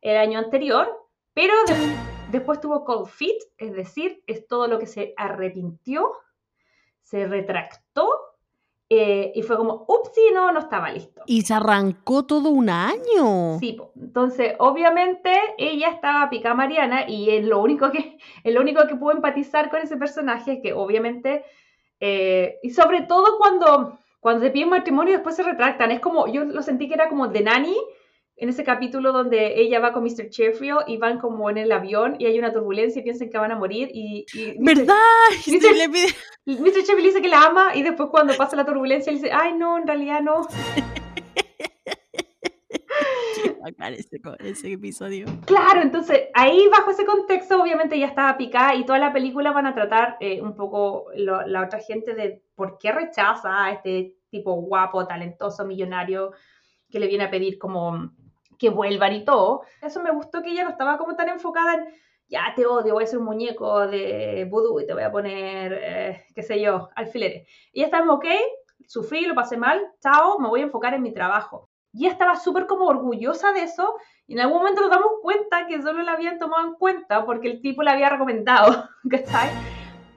[0.00, 0.88] el año anterior,
[1.34, 1.96] pero de-
[2.30, 6.12] después tuvo cold feet, es decir, es todo lo que se arrepintió,
[7.02, 8.08] se retractó
[8.88, 11.22] eh, y fue como, upsi, no, no estaba listo.
[11.26, 13.58] Y se arrancó todo un año.
[13.58, 18.86] Sí, entonces obviamente ella estaba pica Mariana y es lo único que es lo único
[18.86, 21.44] que puedo empatizar con ese personaje es que obviamente
[22.00, 26.26] eh, y sobre todo cuando cuando te piden matrimonio y después se retractan es como
[26.26, 27.76] yo lo sentí que era como de Nanny
[28.38, 30.28] en ese capítulo donde ella va con Mr.
[30.28, 33.52] Sheffield y van como en el avión y hay una turbulencia y piensan que van
[33.52, 34.74] a morir y, y Mr.
[34.76, 34.94] ¿Verdad?
[35.46, 35.60] ¿Viste?
[35.60, 36.14] se le pide-
[36.44, 36.82] Mr.
[36.82, 39.78] Sheffield dice que la ama y después cuando pasa la turbulencia él dice ay no
[39.78, 40.46] en realidad no
[43.68, 45.26] ese, ese episodio.
[45.46, 49.66] Claro, entonces ahí bajo ese contexto obviamente ya estaba picada y toda la película van
[49.66, 54.14] a tratar eh, un poco lo- la otra gente de por qué rechaza a este
[54.30, 56.32] tipo guapo, talentoso, millonario
[56.90, 58.10] que le viene a pedir como
[58.58, 59.62] que vuelvan y todo.
[59.82, 61.86] Eso me gustó que ella no estaba como tan enfocada en
[62.28, 65.78] ya te odio, voy a ser un muñeco de vudú y te voy a poner,
[65.80, 67.48] eh, qué sé yo, alfileres.
[67.72, 68.24] Y ella estaba, ok,
[68.86, 71.70] sufrí, lo pasé mal, chao, me voy a enfocar en mi trabajo.
[71.96, 73.94] Y estaba súper como orgullosa de eso
[74.26, 77.48] y en algún momento nos damos cuenta que solo la habían tomado en cuenta porque
[77.50, 79.48] el tipo la había recomendado, ¿cachai?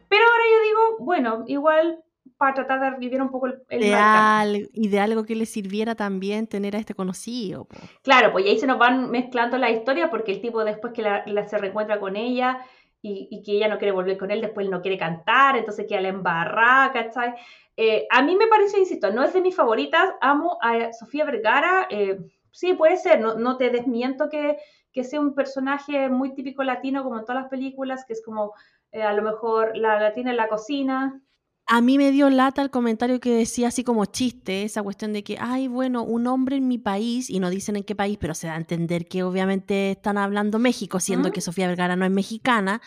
[0.10, 2.04] Pero ahora yo digo, bueno, igual
[2.38, 5.46] para tratar de vivir un poco el, el De, al- y de algo que le
[5.46, 7.66] sirviera también tener a este conocido.
[7.66, 7.76] po.
[8.02, 11.24] Claro, pues ahí se nos van mezclando las historias porque el tipo después que la,
[11.28, 12.60] la se reencuentra con ella
[13.02, 15.86] y, y que ella no quiere volver con él, después él no quiere cantar, entonces
[15.88, 17.34] queda la embarrada, ¿cachai?
[17.82, 21.88] Eh, a mí me parece, insisto, no es de mis favoritas, amo a Sofía Vergara,
[21.90, 22.20] eh,
[22.52, 24.58] sí puede ser, no, no te desmiento que,
[24.92, 28.52] que sea un personaje muy típico latino como en todas las películas, que es como
[28.92, 31.22] eh, a lo mejor la latina en la cocina,
[31.68, 35.24] A mí me dio lata el comentario que decía así como chiste, esa cuestión de
[35.24, 38.34] que, ay, bueno, un hombre en mi país, y no dicen en qué país, pero
[38.34, 41.32] se da a entender que obviamente están hablando México, siendo ¿Mm?
[41.32, 42.82] que Sofía Vergara no es mexicana,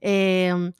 [0.00, 0.72] eh,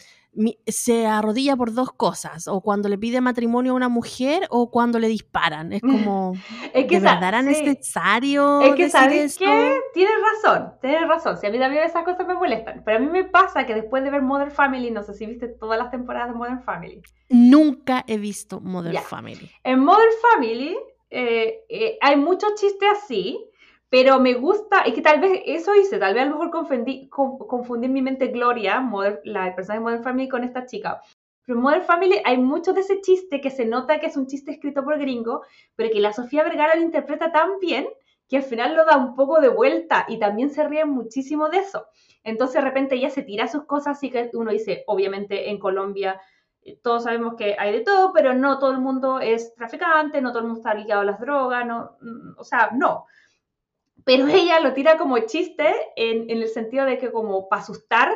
[0.66, 4.98] se arrodilla por dos cosas, o cuando le pide matrimonio a una mujer o cuando
[4.98, 5.72] le disparan.
[5.72, 6.34] Es como,
[6.72, 7.46] Es que ¿de verdad sí.
[7.64, 9.78] necesario Es que, decir ¿sabes qué?
[9.92, 11.36] Tienes razón, tienes razón.
[11.38, 12.82] Si a mí también esas cosas me molestan.
[12.84, 15.48] Pero a mí me pasa que después de ver Modern Family, no sé si viste
[15.48, 17.02] todas las temporadas de Modern Family.
[17.28, 18.96] Nunca he visto Modern.
[18.98, 19.50] Family.
[19.64, 20.76] En Modern Family
[21.10, 23.49] eh, eh, hay muchos chistes así,
[23.90, 27.08] pero me gusta, y que tal vez eso hice, tal vez a lo mejor confundí,
[27.08, 28.80] con- confundí en mi mente Gloria,
[29.24, 31.00] la persona de Modern Family, con esta chica.
[31.44, 34.26] Pero en Modern Family hay mucho de ese chiste que se nota que es un
[34.26, 35.42] chiste escrito por gringo,
[35.74, 37.88] pero que la Sofía Vergara lo interpreta tan bien
[38.28, 41.58] que al final lo da un poco de vuelta y también se ríe muchísimo de
[41.58, 41.86] eso.
[42.22, 46.20] Entonces de repente ella se tira sus cosas y que uno dice, obviamente en Colombia
[46.62, 50.30] eh, todos sabemos que hay de todo, pero no todo el mundo es traficante, no
[50.30, 53.06] todo el mundo está ligado a las drogas, no, mm, o sea, no.
[54.10, 58.12] Pero ella lo tira como chiste en, en el sentido de que como para asustar,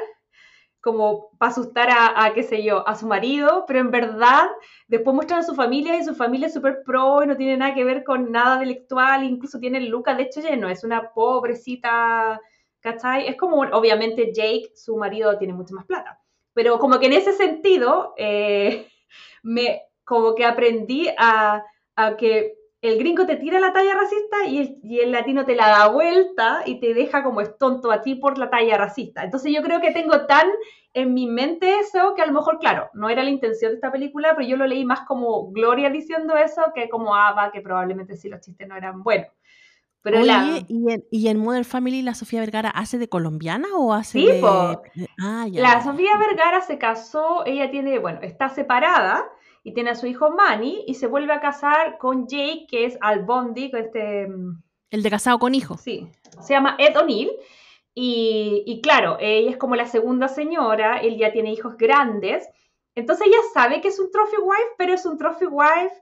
[0.81, 4.51] como para asustar a, a, qué sé yo, a su marido, pero en verdad
[4.89, 7.77] después muestran a su familia y su familia es súper pro y no tiene nada
[7.77, 12.41] que ver con nada delictual, incluso tiene Lucas, de hecho lleno, es una pobrecita,
[12.81, 13.29] ¿cachai?
[13.29, 16.21] Es como, obviamente Jake, su marido, tiene mucha más plata,
[16.55, 18.89] pero como que en ese sentido, eh,
[19.45, 21.63] me, como que aprendí a,
[21.95, 25.55] a que el gringo te tira la talla racista y el, y el, latino te
[25.55, 29.25] la da vuelta y te deja como estonto a ti por la talla racista.
[29.25, 30.47] Entonces yo creo que tengo tan
[30.93, 33.91] en mi mente eso que a lo mejor, claro, no era la intención de esta
[33.91, 38.17] película, pero yo lo leí más como Gloria diciendo eso que como Ava, que probablemente
[38.17, 39.29] sí los chistes no eran buenos.
[40.03, 43.95] Pero Oye, ¿y, en, ¿y en Modern Family la Sofía Vergara hace de colombiana o
[43.95, 44.43] hace de...
[45.19, 45.63] Ah, ya.
[45.63, 49.25] La Sofía Vergara se casó, ella tiene, bueno, está separada
[49.65, 52.99] y tiene a su hijo Manny y se vuelve a casar con Jake, que es
[53.01, 54.29] Al Bondi, este...
[54.91, 55.79] El de casado con hijo.
[55.79, 56.07] Sí,
[56.41, 57.33] se llama Ed O'Neill.
[57.95, 62.47] Y, y, claro, ella es como la segunda señora, él ya tiene hijos grandes.
[62.95, 65.95] Entonces ella sabe que es un trophy wife, pero es un trophy wife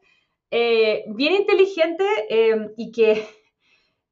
[0.50, 3.26] eh, bien inteligente eh, y, que,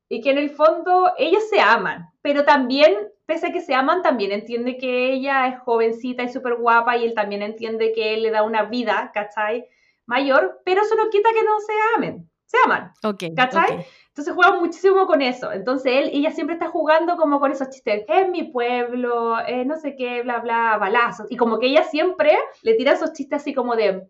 [0.09, 2.97] y que en el fondo ellos se aman, pero también
[3.31, 7.05] pese a que se aman, también entiende que ella es jovencita y súper guapa y
[7.05, 9.65] él también entiende que él le da una vida, ¿cachai?
[10.05, 13.87] Mayor, pero eso no quita que no se amen, se aman, okay, ¿cachai?
[14.09, 15.53] Entonces juega muchísimo con eso.
[15.53, 19.77] Entonces él, ella siempre está jugando como con esos chistes, es mi pueblo, eh, no
[19.77, 21.31] sé qué, bla, bla, balazos.
[21.31, 24.09] Y como que ella siempre le tira esos chistes así como de,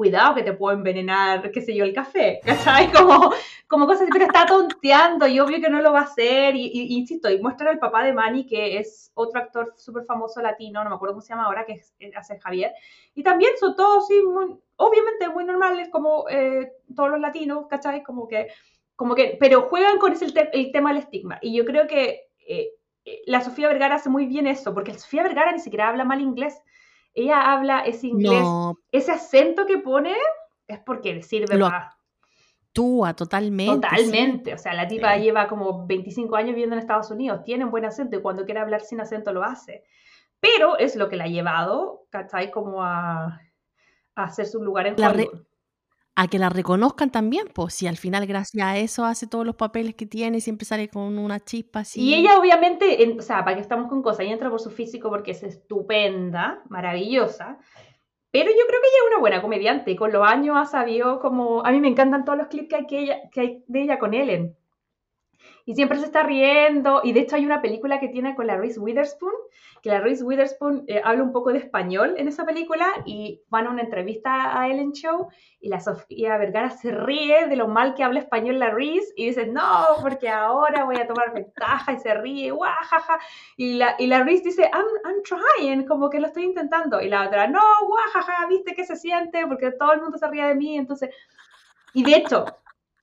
[0.00, 2.90] cuidado que te puedo envenenar, qué sé yo, el café, ¿cachai?
[2.96, 3.34] Como,
[3.68, 7.28] como cosas pero está tonteando y obvio que no lo va a hacer, y, insisto,
[7.28, 10.96] y muestra al papá de Manny, que es otro actor súper famoso latino, no me
[10.96, 12.72] acuerdo cómo se llama ahora, que es, hace Javier,
[13.14, 18.02] y también son todos, sí, muy, obviamente muy normales, como eh, todos los latinos, ¿cachai?
[18.02, 18.48] Como que,
[18.96, 22.22] como que, pero juegan con ese, el, tema del estigma, y yo creo que...
[22.48, 22.70] Eh,
[23.06, 26.04] eh, la Sofía Vergara hace muy bien eso, porque la Sofía Vergara ni siquiera habla
[26.04, 26.60] mal inglés
[27.14, 28.44] ella habla ese inglés,
[28.92, 30.14] ese acento que pone
[30.66, 31.66] es porque le sirve Lo.
[31.66, 33.88] Actúa totalmente.
[33.88, 34.54] Totalmente.
[34.54, 37.84] O sea, la tipa lleva como 25 años viviendo en Estados Unidos, tiene un buen
[37.84, 39.84] acento y cuando quiere hablar sin acento lo hace.
[40.38, 42.50] Pero es lo que la ha llevado, ¿cachai?
[42.50, 43.40] Como a,
[44.14, 45.49] a hacer su lugar en Hollywood
[46.16, 49.56] a que la reconozcan también, pues si al final gracias a eso hace todos los
[49.56, 52.00] papeles que tiene y siempre sale con una chispa así.
[52.00, 55.08] Y ella obviamente, o sea, para que estamos con cosas, ella entra por su físico
[55.08, 57.58] porque es estupenda, maravillosa,
[58.30, 61.64] pero yo creo que ella es una buena comediante con los años ha sabido como,
[61.64, 63.98] a mí me encantan todos los clips que hay, que ella, que hay de ella
[63.98, 64.56] con Ellen.
[65.70, 68.56] Y siempre se está riendo, y de hecho hay una película que tiene con la
[68.56, 69.32] Reese Witherspoon,
[69.80, 73.68] que la Reese Witherspoon eh, habla un poco de español en esa película y van
[73.68, 75.28] a una entrevista a Ellen Show
[75.60, 79.26] y la Sofía Vergara se ríe de lo mal que habla español la Reese y
[79.26, 83.20] dice, no, porque ahora voy a tomar ventaja y se ríe, guajaja.
[83.56, 87.00] Y la, y la Reese dice, I'm, I'm trying, como que lo estoy intentando.
[87.00, 89.46] Y la otra, no, guajaja, ¿viste qué se siente?
[89.46, 91.10] Porque todo el mundo se ríe de mí, entonces...
[91.92, 92.44] Y de hecho,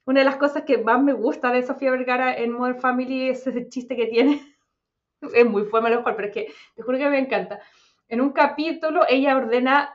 [0.08, 3.46] una de las cosas que más me gusta de Sofía Vergara en Modern Family es
[3.46, 4.56] ese chiste que tiene
[5.34, 7.60] es muy fue lo mejor, pero es que te juro que me encanta.
[8.08, 9.92] En un capítulo ella ordena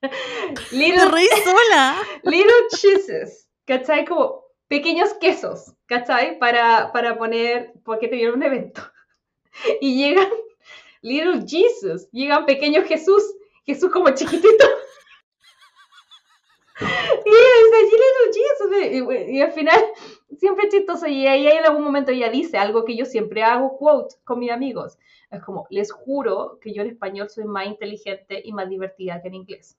[0.72, 1.04] little,
[1.44, 1.96] sola.
[2.24, 4.06] little cheeses, ¿cachai?
[4.06, 6.38] Como pequeños quesos, ¿cachai?
[6.38, 8.82] Para, para poner, porque tenían un evento.
[9.82, 10.30] Y llegan
[11.02, 13.22] little Jesus, llegan pequeños Jesús,
[13.66, 14.66] Jesús como chiquitito.
[16.80, 17.34] Y,
[19.28, 19.80] y, al final
[20.38, 24.16] siempre chistoso y ahí en algún momento ella dice algo que yo siempre hago quote
[24.24, 24.98] con mis amigos.
[25.30, 29.28] Es como, les juro que yo en español soy más inteligente y más divertida que
[29.28, 29.78] en inglés.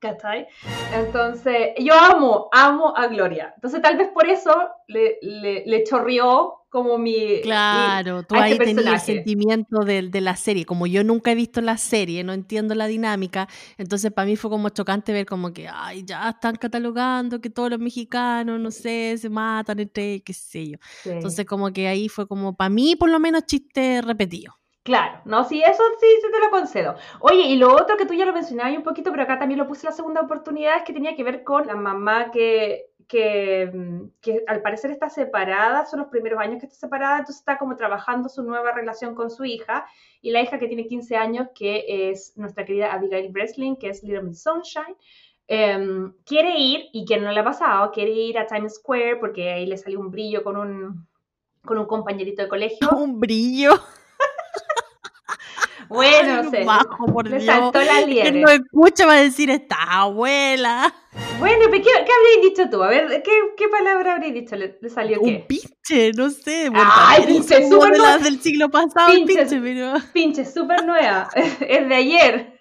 [0.00, 0.46] ¿Cachai?
[0.94, 3.52] Entonces, yo amo, amo a Gloria.
[3.54, 4.50] Entonces, tal vez por eso
[4.88, 7.42] le, le, le chorrió como mi...
[7.42, 10.64] Claro, tú ahí este tenías el sentimiento de, de, la serie.
[10.64, 13.46] Como yo nunca he visto la serie, no entiendo la dinámica,
[13.76, 17.68] entonces para mí fue como chocante ver como que, ay, ya están catalogando que todos
[17.68, 20.78] los mexicanos, no sé, se matan entre, qué sé yo.
[21.04, 24.59] Entonces como que ahí fue como, para mí por lo menos chiste repetido.
[24.82, 26.94] Claro, no, sí, eso sí, se te lo concedo.
[27.20, 29.66] Oye, y lo otro que tú ya lo mencionabas un poquito, pero acá también lo
[29.66, 34.44] puse la segunda oportunidad, es que tenía que ver con la mamá que Mm, que,
[34.46, 38.28] al parecer está separada, son los primeros años que está separada, entonces está como trabajando
[38.28, 39.86] su nueva relación con su hija
[40.20, 44.02] y la hija que tiene 15 años, que es nuestra querida Abigail Breslin, que es
[44.02, 44.96] Little Miss Sunshine,
[45.48, 49.50] em, quiere ir, y que no le ha pasado, quiere ir a Times Square porque
[49.50, 51.06] ahí le salió un brillo con un,
[51.64, 52.88] con un compañerito de colegio.
[52.96, 53.72] Un brillo.
[55.90, 56.64] Bueno, no sé.
[57.30, 58.32] le saltó la liebre.
[58.32, 60.94] Que no escucha va a decir esta abuela.
[61.40, 62.80] Bueno, ¿qué, qué habrías dicho tú?
[62.80, 64.54] A ver, ¿qué, qué palabra habrías dicho?
[64.54, 65.26] ¿Le, salió qué?
[65.26, 66.70] Un pinche, no sé.
[66.72, 68.18] Ay, pinche, súper nueva.
[68.18, 69.94] del siglo pasado, pinche, pinche pero...
[70.12, 71.28] Pinche, súper nueva.
[71.34, 72.59] es de ayer.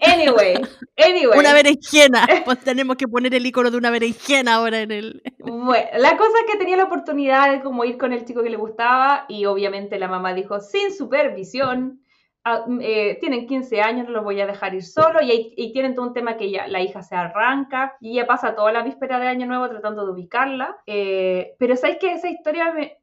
[0.00, 0.56] Anyway,
[0.96, 1.38] anyway.
[1.38, 2.26] Una berenjena.
[2.44, 5.22] Pues tenemos que poner el icono de una berenjena ahora en el.
[5.38, 8.50] Bueno, la cosa es que tenía la oportunidad de como ir con el chico que
[8.50, 12.00] le gustaba y obviamente la mamá dijo sin supervisión
[12.44, 15.94] ah, eh, tienen 15 años, no los voy a dejar ir solo y, y tienen
[15.94, 19.18] todo un tema que ya la hija se arranca y ella pasa toda la víspera
[19.18, 20.76] de Año Nuevo tratando de ubicarla.
[20.86, 22.98] Eh, pero sabes que esa historia me,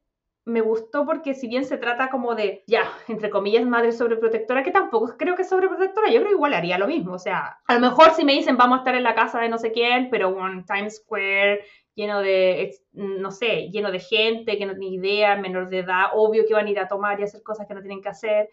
[0.45, 4.72] me gustó porque si bien se trata como de, ya, entre comillas, madre sobreprotectora, que
[4.72, 7.14] tampoco creo que sobreprotectora, yo creo que igual haría lo mismo.
[7.14, 9.49] O sea, a lo mejor si me dicen vamos a estar en la casa de
[9.49, 11.64] no sé quién, pero un Times Square
[11.95, 16.45] lleno de, no sé, lleno de gente que no tiene idea, menor de edad, obvio
[16.48, 18.49] que van a ir a tomar y hacer cosas que no tienen que hacer,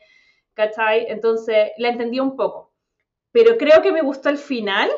[0.55, 1.07] ¿cachai?
[1.09, 2.73] Entonces, la entendí un poco.
[3.33, 4.91] Pero creo que me gustó el final,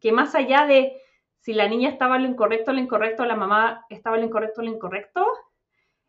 [0.00, 1.00] que más allá de
[1.40, 4.62] si la niña estaba en lo incorrecto lo incorrecto, la mamá estaba en lo incorrecto
[4.62, 5.26] lo incorrecto,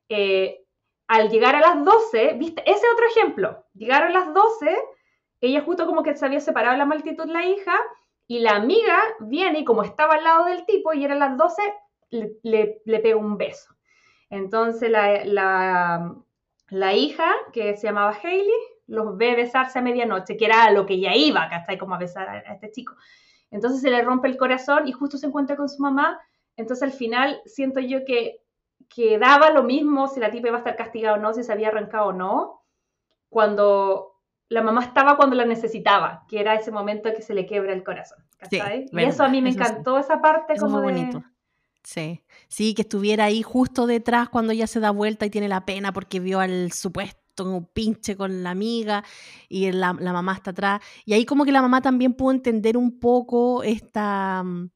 [0.10, 0.60] eh,
[1.08, 2.64] al llegar a las 12, ¿viste?
[2.70, 4.78] Ese otro ejemplo, llegaron a las 12,
[5.42, 7.76] ella justo como que se había separado la multitud la hija,
[8.28, 11.62] y la amiga viene y como estaba al lado del tipo y eran las 12,
[12.12, 13.76] le, le, pega un beso.
[14.30, 15.24] Entonces la,
[16.70, 18.50] la, hija, que se llamaba Hailey,
[18.88, 21.78] los ve besarse a medianoche, que era a lo que ella iba, ¿cachai?
[21.78, 22.96] Como a besar a, a este chico.
[23.52, 26.20] Entonces se le rompe el corazón y justo se encuentra con su mamá.
[26.56, 28.43] Entonces al final siento yo que
[28.94, 31.52] que daba lo mismo si la tipa iba a estar castigada o no, si se
[31.52, 32.64] había arrancado o no,
[33.30, 37.74] cuando la mamá estaba cuando la necesitaba, que era ese momento que se le quiebra
[37.74, 38.20] el corazón.
[38.50, 38.60] Sí,
[38.92, 41.24] y eso a mí me encantó, esa parte como muy bonito.
[41.84, 45.66] Sí, sí, que estuviera ahí justo detrás cuando ella se da vuelta y tiene la
[45.66, 47.24] pena porque vio al supuesto
[47.74, 49.04] pinche con la amiga
[49.50, 50.82] y la, la mamá está atrás.
[51.04, 54.70] Y ahí como que la mamá también pudo entender un poco esta mm,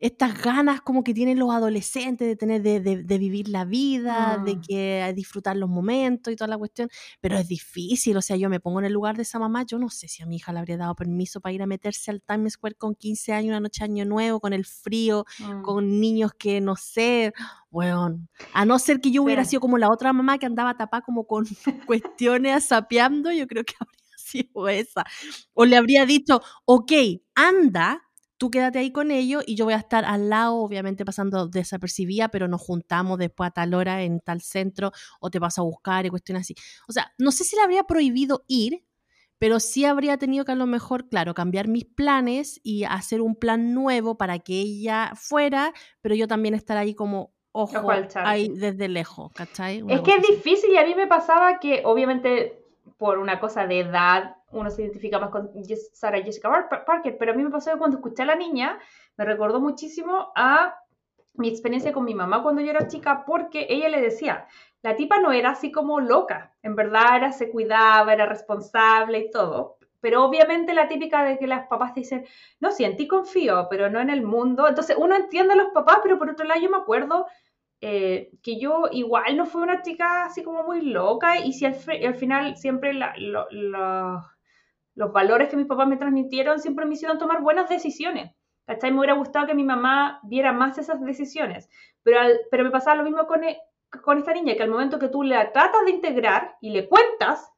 [0.00, 4.56] estas ganas como que tienen los adolescentes de tener de, de, vivir la vida, de
[4.56, 4.60] mm.
[4.60, 6.88] que disfrutar los momentos y toda la cuestión,
[7.20, 9.78] pero es difícil, o sea, yo me pongo en el lugar de esa mamá, yo
[9.78, 12.22] no sé si a mi hija le habría dado permiso para ir a meterse al
[12.22, 15.62] Times Square con 15 años, una noche año nuevo, con el frío, mm.
[15.62, 17.32] con niños que no sé,
[17.70, 18.20] bueno,
[18.52, 21.26] a no ser que yo hubiera sido como la otra mamá que andaba tapada como
[21.26, 21.44] con
[21.86, 25.04] cuestiones sapeando, yo creo que habría sido esa.
[25.54, 26.92] O le habría dicho, ok,
[27.34, 28.07] anda,
[28.38, 32.28] tú quédate ahí con ellos y yo voy a estar al lado, obviamente pasando desapercibida,
[32.28, 36.06] pero nos juntamos después a tal hora en tal centro o te vas a buscar
[36.06, 36.54] y cuestiones así.
[36.88, 38.84] O sea, no sé si le habría prohibido ir,
[39.38, 43.36] pero sí habría tenido que a lo mejor, claro, cambiar mis planes y hacer un
[43.36, 48.88] plan nuevo para que ella fuera, pero yo también estar ahí como ojo, ahí desde
[48.88, 49.82] lejos, ¿cachai?
[49.88, 52.67] es que es difícil y a mí me pasaba que obviamente
[52.98, 55.50] por una cosa de edad uno se identifica más con
[55.92, 58.78] Sarah Jessica Parker, pero a mí me pasó que cuando escuché a la niña,
[59.16, 60.74] me recordó muchísimo a
[61.34, 64.46] mi experiencia con mi mamá cuando yo era chica, porque ella le decía,
[64.82, 69.30] la tipa no era así como loca, en verdad era, se cuidaba, era responsable y
[69.30, 72.26] todo, pero obviamente la típica de que las papás dicen,
[72.58, 75.68] no, sí, en ti confío, pero no en el mundo, entonces uno entiende a los
[75.72, 77.26] papás, pero por otro lado yo me acuerdo
[77.80, 81.76] eh, que yo igual no fui una chica así como muy loca y si al,
[82.06, 83.46] al final siempre los
[85.12, 88.34] valores que mis papás me transmitieron siempre me hicieron tomar buenas decisiones.
[88.66, 91.70] Me hubiera gustado que mi mamá viera más esas decisiones.
[92.02, 93.58] Pero, pero me pasaba lo mismo con, e,
[94.02, 97.50] con esta niña, que al momento que tú la tratas de integrar y le cuentas,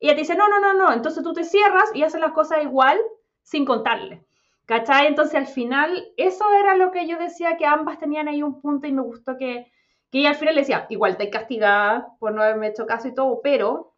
[0.00, 0.92] ella te dice, no, no, no, no.
[0.92, 2.98] Entonces tú te cierras y haces las cosas igual
[3.42, 4.24] sin contarle.
[4.68, 5.06] ¿Cachai?
[5.06, 8.86] Entonces al final, eso era lo que yo decía que ambas tenían ahí un punto
[8.86, 9.72] y me gustó que,
[10.10, 13.14] que ella al final le decía, igual te castigada por no haberme hecho caso y
[13.14, 13.94] todo, pero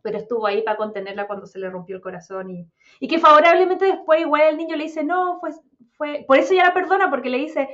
[0.00, 2.68] pero estuvo ahí para contenerla cuando se le rompió el corazón y,
[3.00, 5.60] y que favorablemente después igual el niño le dice, no, pues
[5.96, 7.68] fue, por eso ya la perdona, porque le dice,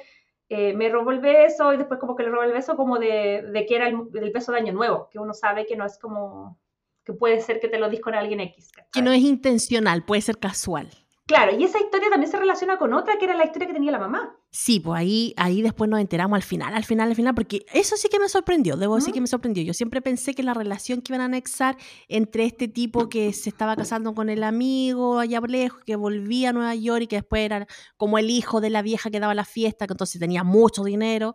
[0.49, 3.43] eh, me robó el beso y después como que le robó el beso como de,
[3.43, 5.99] de que era el, el, beso de Año Nuevo, que uno sabe que no es
[5.99, 6.59] como,
[7.05, 8.71] que puede ser que te lo dis con alguien X.
[8.93, 10.89] Que no es intencional, puede ser casual.
[11.29, 13.93] Claro, y esa historia también se relaciona con otra que era la historia que tenía
[13.93, 14.35] la mamá.
[14.51, 17.99] Sí, pues ahí, ahí después nos enteramos al final, al final, al final, porque eso
[17.99, 19.63] sí que me sorprendió, debo decir que me sorprendió.
[19.63, 21.77] Yo siempre pensé que la relación que iban a anexar
[22.09, 26.53] entre este tipo que se estaba casando con el amigo allá lejos, que volvía a
[26.55, 27.67] Nueva York y que después era
[27.99, 31.35] como el hijo de la vieja que daba la fiesta, que entonces tenía mucho dinero,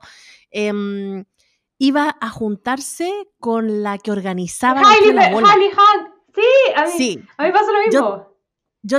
[0.49, 1.23] em,
[1.77, 6.13] iba a juntarse con la que organizaba Hailey, la Hailey Hunt.
[6.33, 7.19] Sí, a mí, sí.
[7.37, 8.32] a mí pasa lo mismo yo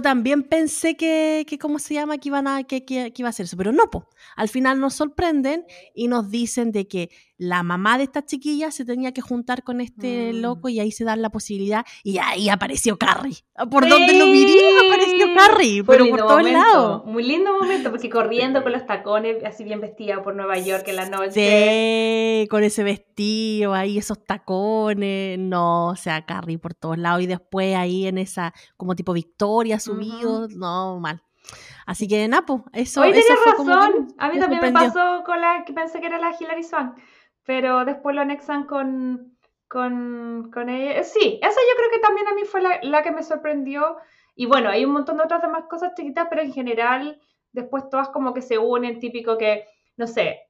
[0.03, 2.17] también pensé que, que, ¿cómo se llama?
[2.17, 4.09] Que, iban a, que, que, iba a ser eso, pero no, po.
[4.35, 8.85] al final nos sorprenden y nos dicen de que la mamá de esta chiquilla se
[8.85, 10.37] tenía que juntar con este mm.
[10.37, 13.37] loco y ahí se dan la posibilidad y ahí apareció Carrie.
[13.71, 14.55] Por donde lo miré
[14.87, 17.05] apareció Carrie, pero por todos lados.
[17.07, 20.97] Muy lindo momento, porque corriendo con los tacones, así bien vestida por Nueva York en
[20.97, 21.33] la noche.
[22.43, 27.27] Sí, con ese vestido ahí, esos tacones, no, o sea, Carrie por todos lados y
[27.27, 31.23] después ahí en esa como tipo Victoria subido, no, mal.
[31.87, 34.15] Así que Napo, eso, Hoy eso fue razón.
[34.19, 36.97] a mí también me pasó con la que pensé que era la Hilary Swank
[37.45, 39.37] pero después lo anexan con,
[39.69, 41.01] con, con ella.
[41.01, 43.97] Eh, Sí, esa yo creo que también a mí fue la, la que me sorprendió.
[44.35, 47.21] Y bueno, hay un montón de otras demás cosas chiquitas, pero en general,
[47.53, 49.67] después todas como que se unen, típico que,
[49.97, 50.41] no sé,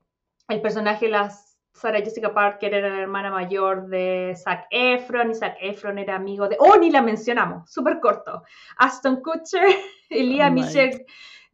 [0.49, 5.35] el personaje de las Sarah Jessica Parker era la hermana mayor de Zac Efron y
[5.35, 6.57] Zac Efron era amigo de...
[6.61, 7.69] ¡Oh, ni la mencionamos!
[7.71, 8.45] Súper corto.
[8.77, 9.66] Aston Kutcher
[10.09, 11.05] y Lea Oh Michelle,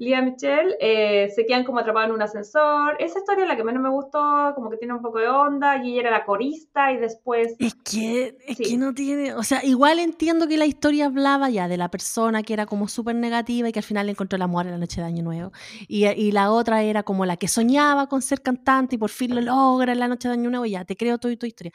[0.01, 2.97] Lea Michelle eh, se quedan como atrapados en un ascensor.
[2.99, 5.77] Esa historia es la que menos me gustó, como que tiene un poco de onda
[5.85, 7.55] y ella era la corista y después...
[7.59, 8.65] Es que, es Sí.
[8.65, 12.43] que no tiene, o sea, igual entiendo que la historia hablaba ya de la persona
[12.43, 15.03] que era como súper negativa y que al final encontró el amor en la noche
[15.03, 15.53] de Año Nuevo.
[15.87, 19.35] Y, y la otra era como la que soñaba con ser cantante y por fin
[19.35, 21.73] lo logra en la noche de Año Nuevo, ya, te creo toda tu historia.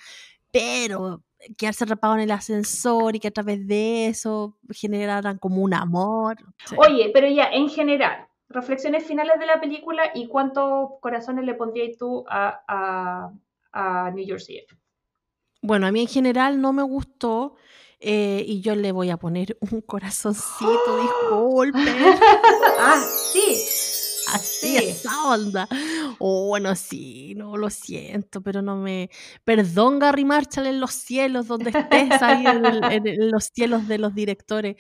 [0.58, 1.22] Pero
[1.58, 6.38] quedarse atrapado en el ascensor y que a través de eso generaran como un amor.
[6.66, 6.76] sí.
[6.78, 11.98] Oye, pero ya, en general, reflexiones finales de la película y cuántos corazones le pondrías
[11.98, 13.32] tú a, a,
[13.74, 14.68] a New Year's Eve.
[15.62, 17.56] Bueno, a mí en general no me gustó
[18.00, 21.92] eh, y yo le voy a poner un corazoncito, disculpe.
[22.80, 23.04] ah,
[23.34, 23.95] sí.
[24.34, 24.78] Así, Sí.
[24.78, 25.68] esa onda.
[26.20, 29.10] Oh, bueno, sí, no, lo siento, pero no me...
[29.44, 33.88] Perdón, Gary Marshall, en los cielos, donde estés, ahí en, el- en el- los cielos
[33.88, 34.76] de los directores,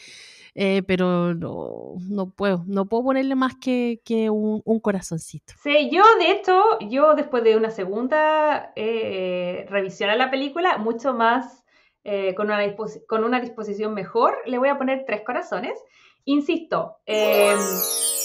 [0.55, 5.53] eh, pero no, no puedo, no puedo ponerle más que, que un, un corazoncito.
[5.61, 11.13] Sí, yo de hecho, yo después de una segunda eh, revisión a la película, mucho
[11.13, 11.63] más
[12.03, 12.63] eh, con, una
[13.07, 15.77] con una disposición mejor, le voy a poner tres corazones.
[16.23, 17.55] Insisto, eh,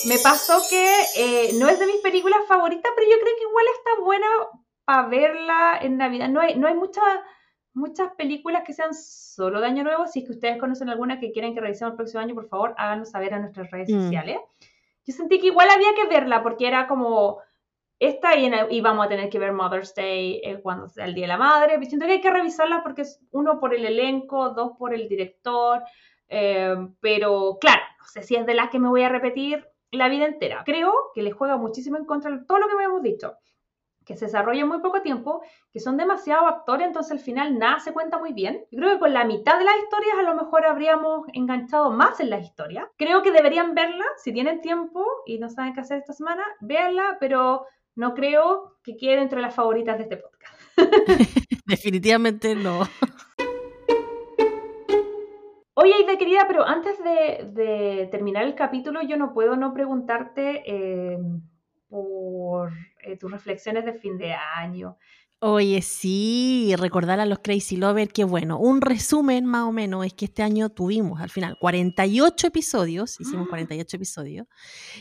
[0.07, 0.87] me pasó que
[1.17, 4.27] eh, no es de mis películas favoritas, pero yo creo que igual está buena
[4.85, 6.29] para verla en Navidad.
[6.29, 7.05] No hay, no hay muchas
[7.73, 10.07] muchas películas que sean solo de Año Nuevo.
[10.07, 12.75] Si es que ustedes conocen alguna que quieren que revisemos el próximo año, por favor,
[12.77, 14.03] háganos saber a nuestras redes Mm.
[14.03, 14.39] sociales.
[15.07, 17.39] Yo sentí que igual había que verla porque era como
[18.01, 21.15] esta y, en- y vamos a tener que ver Mother's Day eh, cuando sea el
[21.15, 21.79] Día de la Madre.
[21.87, 25.83] Siento que hay que revisarla porque es uno por el elenco, dos por el director.
[26.33, 30.09] eh, pero claro, no sé si es de las que me voy a repetir la
[30.09, 30.63] vida entera.
[30.65, 33.35] Creo que le juega muchísimo en contra de todo lo que me hemos dicho.
[34.05, 35.43] Que se desarrolla en muy poco tiempo,
[35.73, 38.65] que son demasiados actores, entonces al final nada se cuenta muy bien.
[38.71, 42.19] Yo creo que con la mitad de las historias a lo mejor habríamos enganchado más
[42.19, 42.87] en las historias.
[42.97, 47.19] Creo que deberían verla, si tienen tiempo y no saben qué hacer esta semana, véanla,
[47.21, 50.57] pero no creo que quede entre las favoritas de este podcast.
[51.67, 52.81] Definitivamente no.
[55.83, 60.63] Oye, Aida querida, pero antes de, de terminar el capítulo, yo no puedo no preguntarte
[60.67, 61.19] eh,
[61.89, 64.99] por eh, tus reflexiones de fin de año.
[65.43, 70.13] Oye, sí, recordar a los Crazy Lovers que bueno, un resumen más o menos es
[70.13, 73.49] que este año tuvimos al final 48 episodios, hicimos Ah.
[73.49, 74.47] 48 episodios,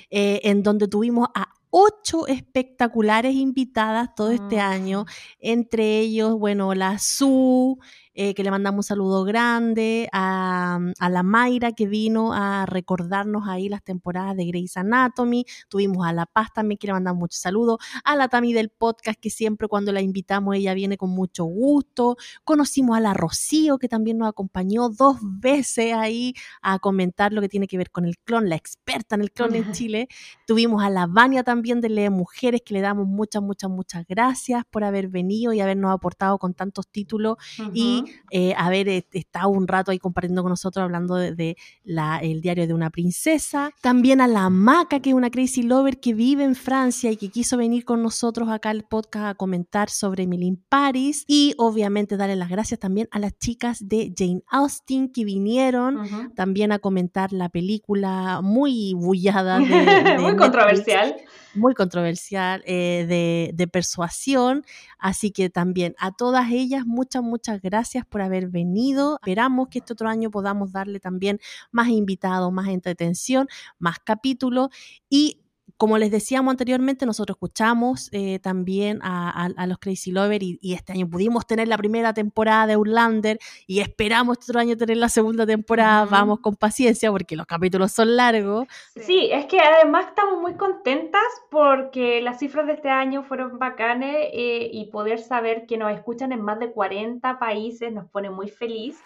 [0.10, 5.06] eh, en donde tuvimos a ocho espectaculares invitadas todo este año, Mm.
[5.42, 7.78] entre ellos, bueno, la Su,
[8.22, 13.48] eh, que le mandamos un saludo grande, a, a la Mayra que vino a recordarnos
[13.48, 17.40] ahí las temporadas de Grey's Anatomy, tuvimos a La Paz también que le mandamos muchos
[17.40, 21.46] saludos, a la Tami del podcast que siempre cuando la invitamos ella viene con mucho
[21.46, 27.40] gusto, conocimos a la Rocío que también nos acompañó dos veces ahí a comentar lo
[27.40, 30.10] que tiene que ver con el clon, la experta en el clon en Chile,
[30.46, 34.66] tuvimos a la Vania también de Lee Mujeres que le damos muchas, muchas, muchas gracias
[34.70, 37.38] por haber venido y habernos aportado con tantos títulos.
[37.74, 38.09] Y.
[38.32, 42.68] eh, haber estado un rato ahí compartiendo con nosotros hablando de, de la, el diario
[42.68, 43.72] de una princesa.
[43.82, 47.30] También a la Maca, que es una crazy lover que vive en Francia y que
[47.30, 51.24] quiso venir con nosotros acá al podcast a comentar sobre Emily in Paris.
[51.28, 56.72] Y obviamente darle las gracias también a las chicas de Jane Austen que vinieron también
[56.72, 61.16] a comentar la película muy bullada de, de Muy Netflix, controversial.
[61.56, 64.64] muy controversial eh, de, de persuasión.
[64.98, 69.20] Así que también a todas ellas, muchas, muchas gracias por haber venido.
[69.22, 71.40] Esperamos que este otro año podamos darle también
[71.72, 73.48] más invitados, más entretención,
[73.80, 74.70] más capítulos
[75.10, 75.40] y
[75.80, 80.60] como les decíamos anteriormente, nosotros escuchamos eh, también a, a- a los Crazy Lovers y,
[80.62, 84.76] y este año pudimos tener la primera temporada de Outlander y esperamos este otro año
[84.76, 86.04] tener la segunda temporada.
[86.06, 88.68] Vamos con paciencia porque los capítulos son largos.
[88.98, 94.16] Sí, es que además estamos muy contentas porque las cifras de este año fueron bacanes
[94.34, 98.50] eh, y poder saber que nos escuchan en más de 40 países nos pone muy
[98.50, 98.98] feliz.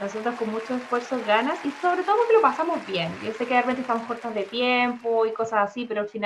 [0.00, 3.12] Nosotros con mucho esfuerzo ganas y sobre todo porque lo pasamos bien.
[3.24, 6.21] Yo sé que de repente estamos cortas de tiempo y cosas así, pero al final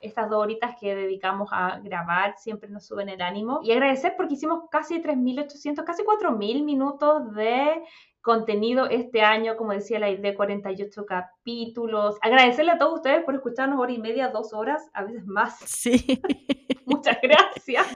[0.00, 3.60] estas dos horitas que dedicamos a grabar siempre nos suben el ánimo.
[3.62, 7.82] Y agradecer porque hicimos casi 3.800, casi 4.000 minutos de
[8.24, 12.16] contenido este año, como decía la idea, 48 capítulos.
[12.22, 15.58] Agradecerle a todos ustedes por escucharnos hora y media, dos horas, a veces más.
[15.58, 16.20] Sí.
[16.86, 17.86] Muchas gracias.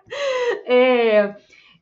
[0.66, 1.34] Eh,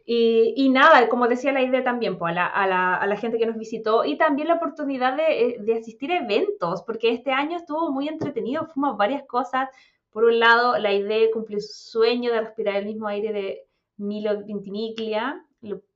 [0.08, 4.16] Y, nada, como decía la idea también, pues, a, la, gente que nos visitó y
[4.16, 8.96] también la oportunidad de, de, asistir a eventos, porque este año estuvo muy entretenido, fuimos
[8.96, 9.68] varias cosas.
[10.10, 13.66] Por un lado, la idea cumplió su sueño de respirar el mismo aire de
[13.96, 15.44] Milo Vintimiglia,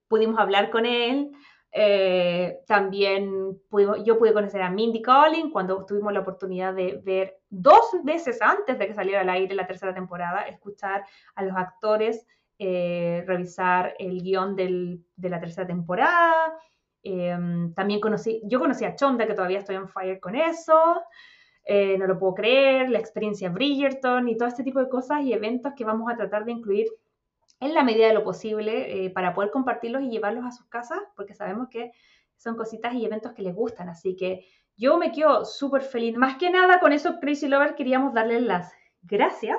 [0.09, 1.31] pudimos hablar con él.
[1.73, 3.61] Eh, también
[4.05, 8.77] yo pude conocer a Mindy Collin cuando tuvimos la oportunidad de ver dos veces antes
[8.77, 11.05] de que saliera al aire la tercera temporada, escuchar
[11.37, 12.27] a los actores
[12.62, 16.53] eh, revisar el guion de la tercera temporada.
[17.03, 21.01] Em, también conocí, yo conocí a Chonda, que todavía estoy en fire con eso.
[21.65, 25.32] Eh, no lo puedo creer, la experiencia Bridgerton y todo este tipo de cosas y
[25.32, 26.87] eventos que vamos a tratar de incluir
[27.61, 31.01] en la medida de lo posible eh, para poder compartirlos y llevarlos a sus casas,
[31.16, 31.93] porque sabemos que
[32.37, 33.89] son cositas y eventos que les gustan.
[33.89, 34.45] Así que
[34.77, 36.15] yo me quedo súper feliz.
[36.15, 38.70] Más que nada con eso, Crazy Lover, queríamos darles las
[39.01, 39.59] gracias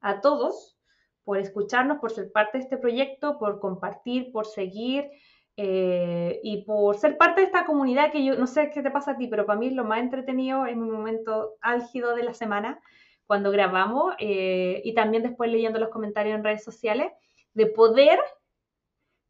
[0.00, 0.79] a todos
[1.24, 5.10] por escucharnos, por ser parte de este proyecto, por compartir, por seguir
[5.56, 9.12] eh, y por ser parte de esta comunidad que yo no sé qué te pasa
[9.12, 12.34] a ti, pero para mí es lo más entretenido en mi momento álgido de la
[12.34, 12.80] semana
[13.26, 17.12] cuando grabamos eh, y también después leyendo los comentarios en redes sociales,
[17.54, 18.18] de poder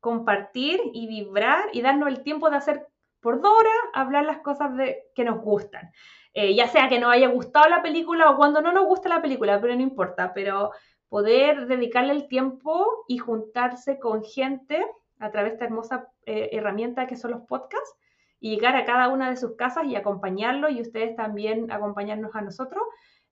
[0.01, 2.87] compartir y vibrar y darnos el tiempo de hacer
[3.21, 3.53] por dos
[3.93, 5.93] hablar las cosas de, que nos gustan.
[6.33, 9.21] Eh, ya sea que nos haya gustado la película o cuando no nos gusta la
[9.21, 10.71] película, pero no importa, pero
[11.11, 14.87] poder dedicarle el tiempo y juntarse con gente
[15.19, 17.97] a través de esta hermosa eh, herramienta que son los podcasts
[18.39, 22.41] y llegar a cada una de sus casas y acompañarlo y ustedes también acompañarnos a
[22.41, 22.83] nosotros.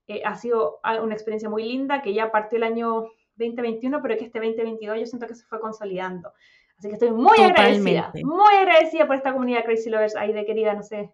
[0.09, 3.07] Eh, ha sido una experiencia muy linda que ya partió el año
[3.37, 6.33] 2021, pero que este 2022 yo siento que se fue consolidando.
[6.79, 10.17] Así que estoy muy agradecida, muy agradecida por esta comunidad Crazy Lovers.
[10.17, 11.13] Ahí de querida, no sé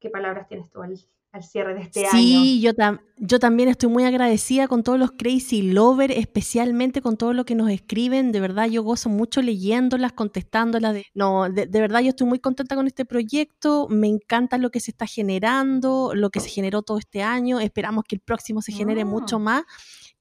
[0.00, 0.94] qué palabras tienes tú al,
[1.34, 2.12] al cierre de este año.
[2.12, 2.70] Sí, yo,
[3.16, 7.56] yo también estoy muy agradecida con todos los Crazy Lovers, especialmente con todo lo que
[7.56, 8.30] nos escriben.
[8.30, 10.94] De verdad, yo gozo mucho leyéndolas, contestándolas.
[10.94, 13.88] De, no, de, verdad, yo estoy muy contenta con este proyecto.
[13.90, 17.58] Me encanta lo que se está generando, lo que se generó todo este año.
[17.58, 19.40] Esperamos que el próximo se genere mucho ah.
[19.40, 19.62] más.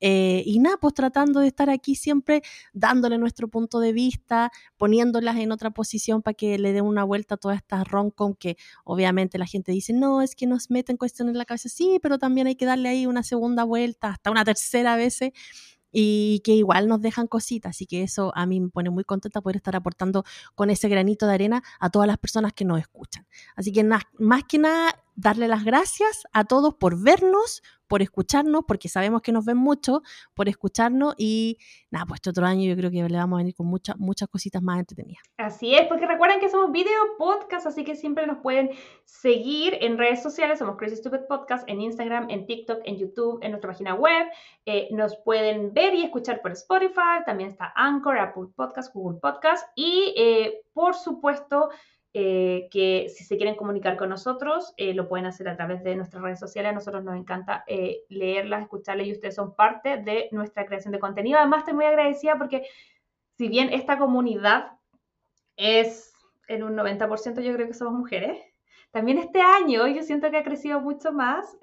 [0.06, 2.42] Eh, y nada, pues tratando de estar aquí siempre
[2.74, 7.36] dándole nuestro punto de vista, poniéndolas en otra posición para que le den una vuelta
[7.36, 11.32] a todas estas roncom que obviamente la gente dice, no, es que nos meten cuestiones
[11.32, 14.44] en la cabeza, sí, pero también hay que darle ahí una segunda vuelta, hasta una
[14.44, 15.20] tercera vez
[15.94, 17.70] y que igual nos dejan cositas.
[17.70, 21.28] Así que eso a mí me pone muy contenta poder estar aportando con ese granito
[21.28, 23.26] de arena a todas las personas que nos escuchan.
[23.56, 27.62] Así que más que nada, darle las gracias a todos por vernos,
[27.94, 30.02] por escucharnos, porque sabemos que nos ven mucho,
[30.34, 31.60] por escucharnos y
[31.92, 34.28] nada, pues este otro año yo creo que le vamos a venir con muchas, muchas
[34.30, 35.22] cositas más entretenidas.
[35.38, 36.90] Así es, porque recuerden que somos video
[37.20, 38.72] podcast, así que siempre nos pueden
[39.06, 43.52] seguir en redes sociales, somos Crazy Stupid Podcast, en Instagram, en TikTok, en YouTube, en
[43.52, 44.26] nuestra página web,
[44.66, 49.68] eh, nos pueden ver y escuchar por Spotify, también está Anchor, Apple Podcast, Google Podcast.
[49.76, 51.70] Y eh, por supuesto
[52.16, 55.96] eh, que si se quieren comunicar con nosotros, eh, lo pueden hacer a través de
[55.96, 56.72] nuestras redes sociales.
[56.72, 61.00] A nosotros nos encanta eh, leerlas, escucharlas y ustedes son parte de nuestra creación de
[61.00, 61.40] contenido.
[61.40, 62.68] Además, estoy muy agradecida porque
[63.38, 64.74] si bien esta comunidad
[65.56, 66.14] es
[66.48, 68.38] en un 90% yo creo que somos mujeres,
[68.92, 71.58] también este año yo siento que ha crecido mucho más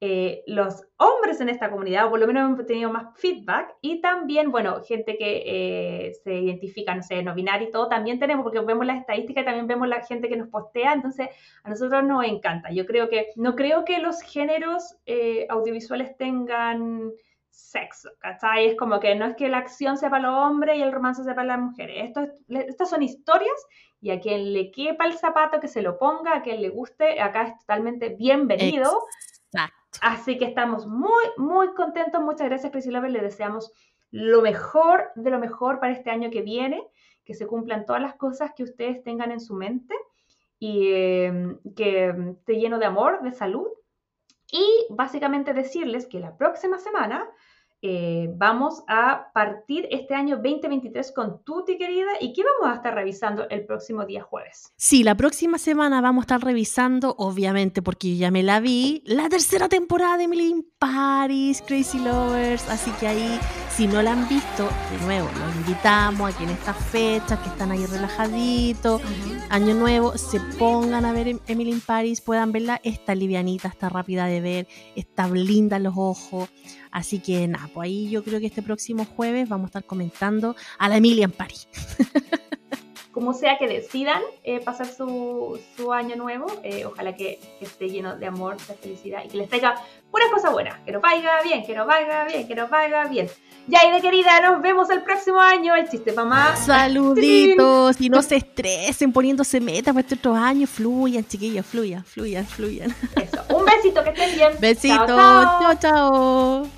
[0.00, 4.00] eh, los hombres en esta comunidad, o por lo menos hemos tenido más feedback, y
[4.00, 8.44] también, bueno, gente que eh, se identifica, no sé, no binario y todo, también tenemos,
[8.44, 11.28] porque vemos las estadísticas, también vemos la gente que nos postea, entonces
[11.64, 12.70] a nosotros nos encanta.
[12.70, 17.10] Yo creo que, no creo que los géneros eh, audiovisuales tengan
[17.50, 18.66] sexo, ¿cachai?
[18.66, 21.24] Es como que no es que la acción sea para los hombres y el romance
[21.24, 22.08] sea para las mujeres.
[22.08, 23.66] Esto estas son historias
[24.00, 27.20] y a quien le quepa el zapato que se lo ponga, a quien le guste,
[27.20, 29.02] acá es totalmente bienvenido.
[30.00, 32.20] Así que estamos muy, muy contentos.
[32.20, 33.10] Muchas gracias, Lover.
[33.10, 33.72] Le deseamos
[34.10, 36.86] lo mejor de lo mejor para este año que viene,
[37.24, 39.94] que se cumplan todas las cosas que ustedes tengan en su mente
[40.58, 43.68] y em, que esté lleno de amor, de salud.
[44.50, 47.28] Y básicamente decirles que la próxima semana
[47.80, 52.10] eh, vamos a partir este año 2023 con Tuti, querida.
[52.20, 54.72] ¿Y qué vamos a estar revisando el próximo día jueves?
[54.76, 59.02] Sí, la próxima semana vamos a estar revisando, obviamente, porque yo ya me la vi,
[59.06, 62.68] la tercera temporada de Emily in Paris, Crazy Lovers.
[62.68, 63.38] Así que ahí,
[63.70, 67.48] si no la han visto, de nuevo, los invitamos a que en estas fechas, que
[67.48, 69.00] están ahí relajaditos,
[69.50, 72.80] año nuevo, se pongan a ver Emily in Paris, puedan verla.
[72.82, 76.48] Está livianita, está rápida de ver, está linda en los ojos.
[76.90, 80.56] Así que nada, pues ahí yo creo que este próximo jueves vamos a estar comentando
[80.78, 81.68] a la Emilia en París.
[83.18, 88.16] como sea que decidan eh, pasar su, su, año nuevo, eh, ojalá que, esté lleno
[88.16, 89.74] de amor, de felicidad y que les traiga
[90.12, 90.78] puras cosas buenas.
[90.86, 93.28] Que nos vaya bien, que nos vaya bien, que nos vaya bien.
[93.66, 95.74] Ya, y de querida, nos vemos el próximo año.
[95.74, 96.54] El chiste, mamá.
[96.54, 98.00] Saluditos.
[98.00, 100.70] y no se estresen poniéndose metas para estos años.
[100.70, 102.94] Fluyan, chiquillos, fluyan, fluyan, fluyan.
[103.16, 103.56] Eso.
[103.56, 104.52] Un besito, que estén bien.
[104.60, 105.06] Besito.
[105.08, 105.74] chao.
[105.80, 106.77] chao.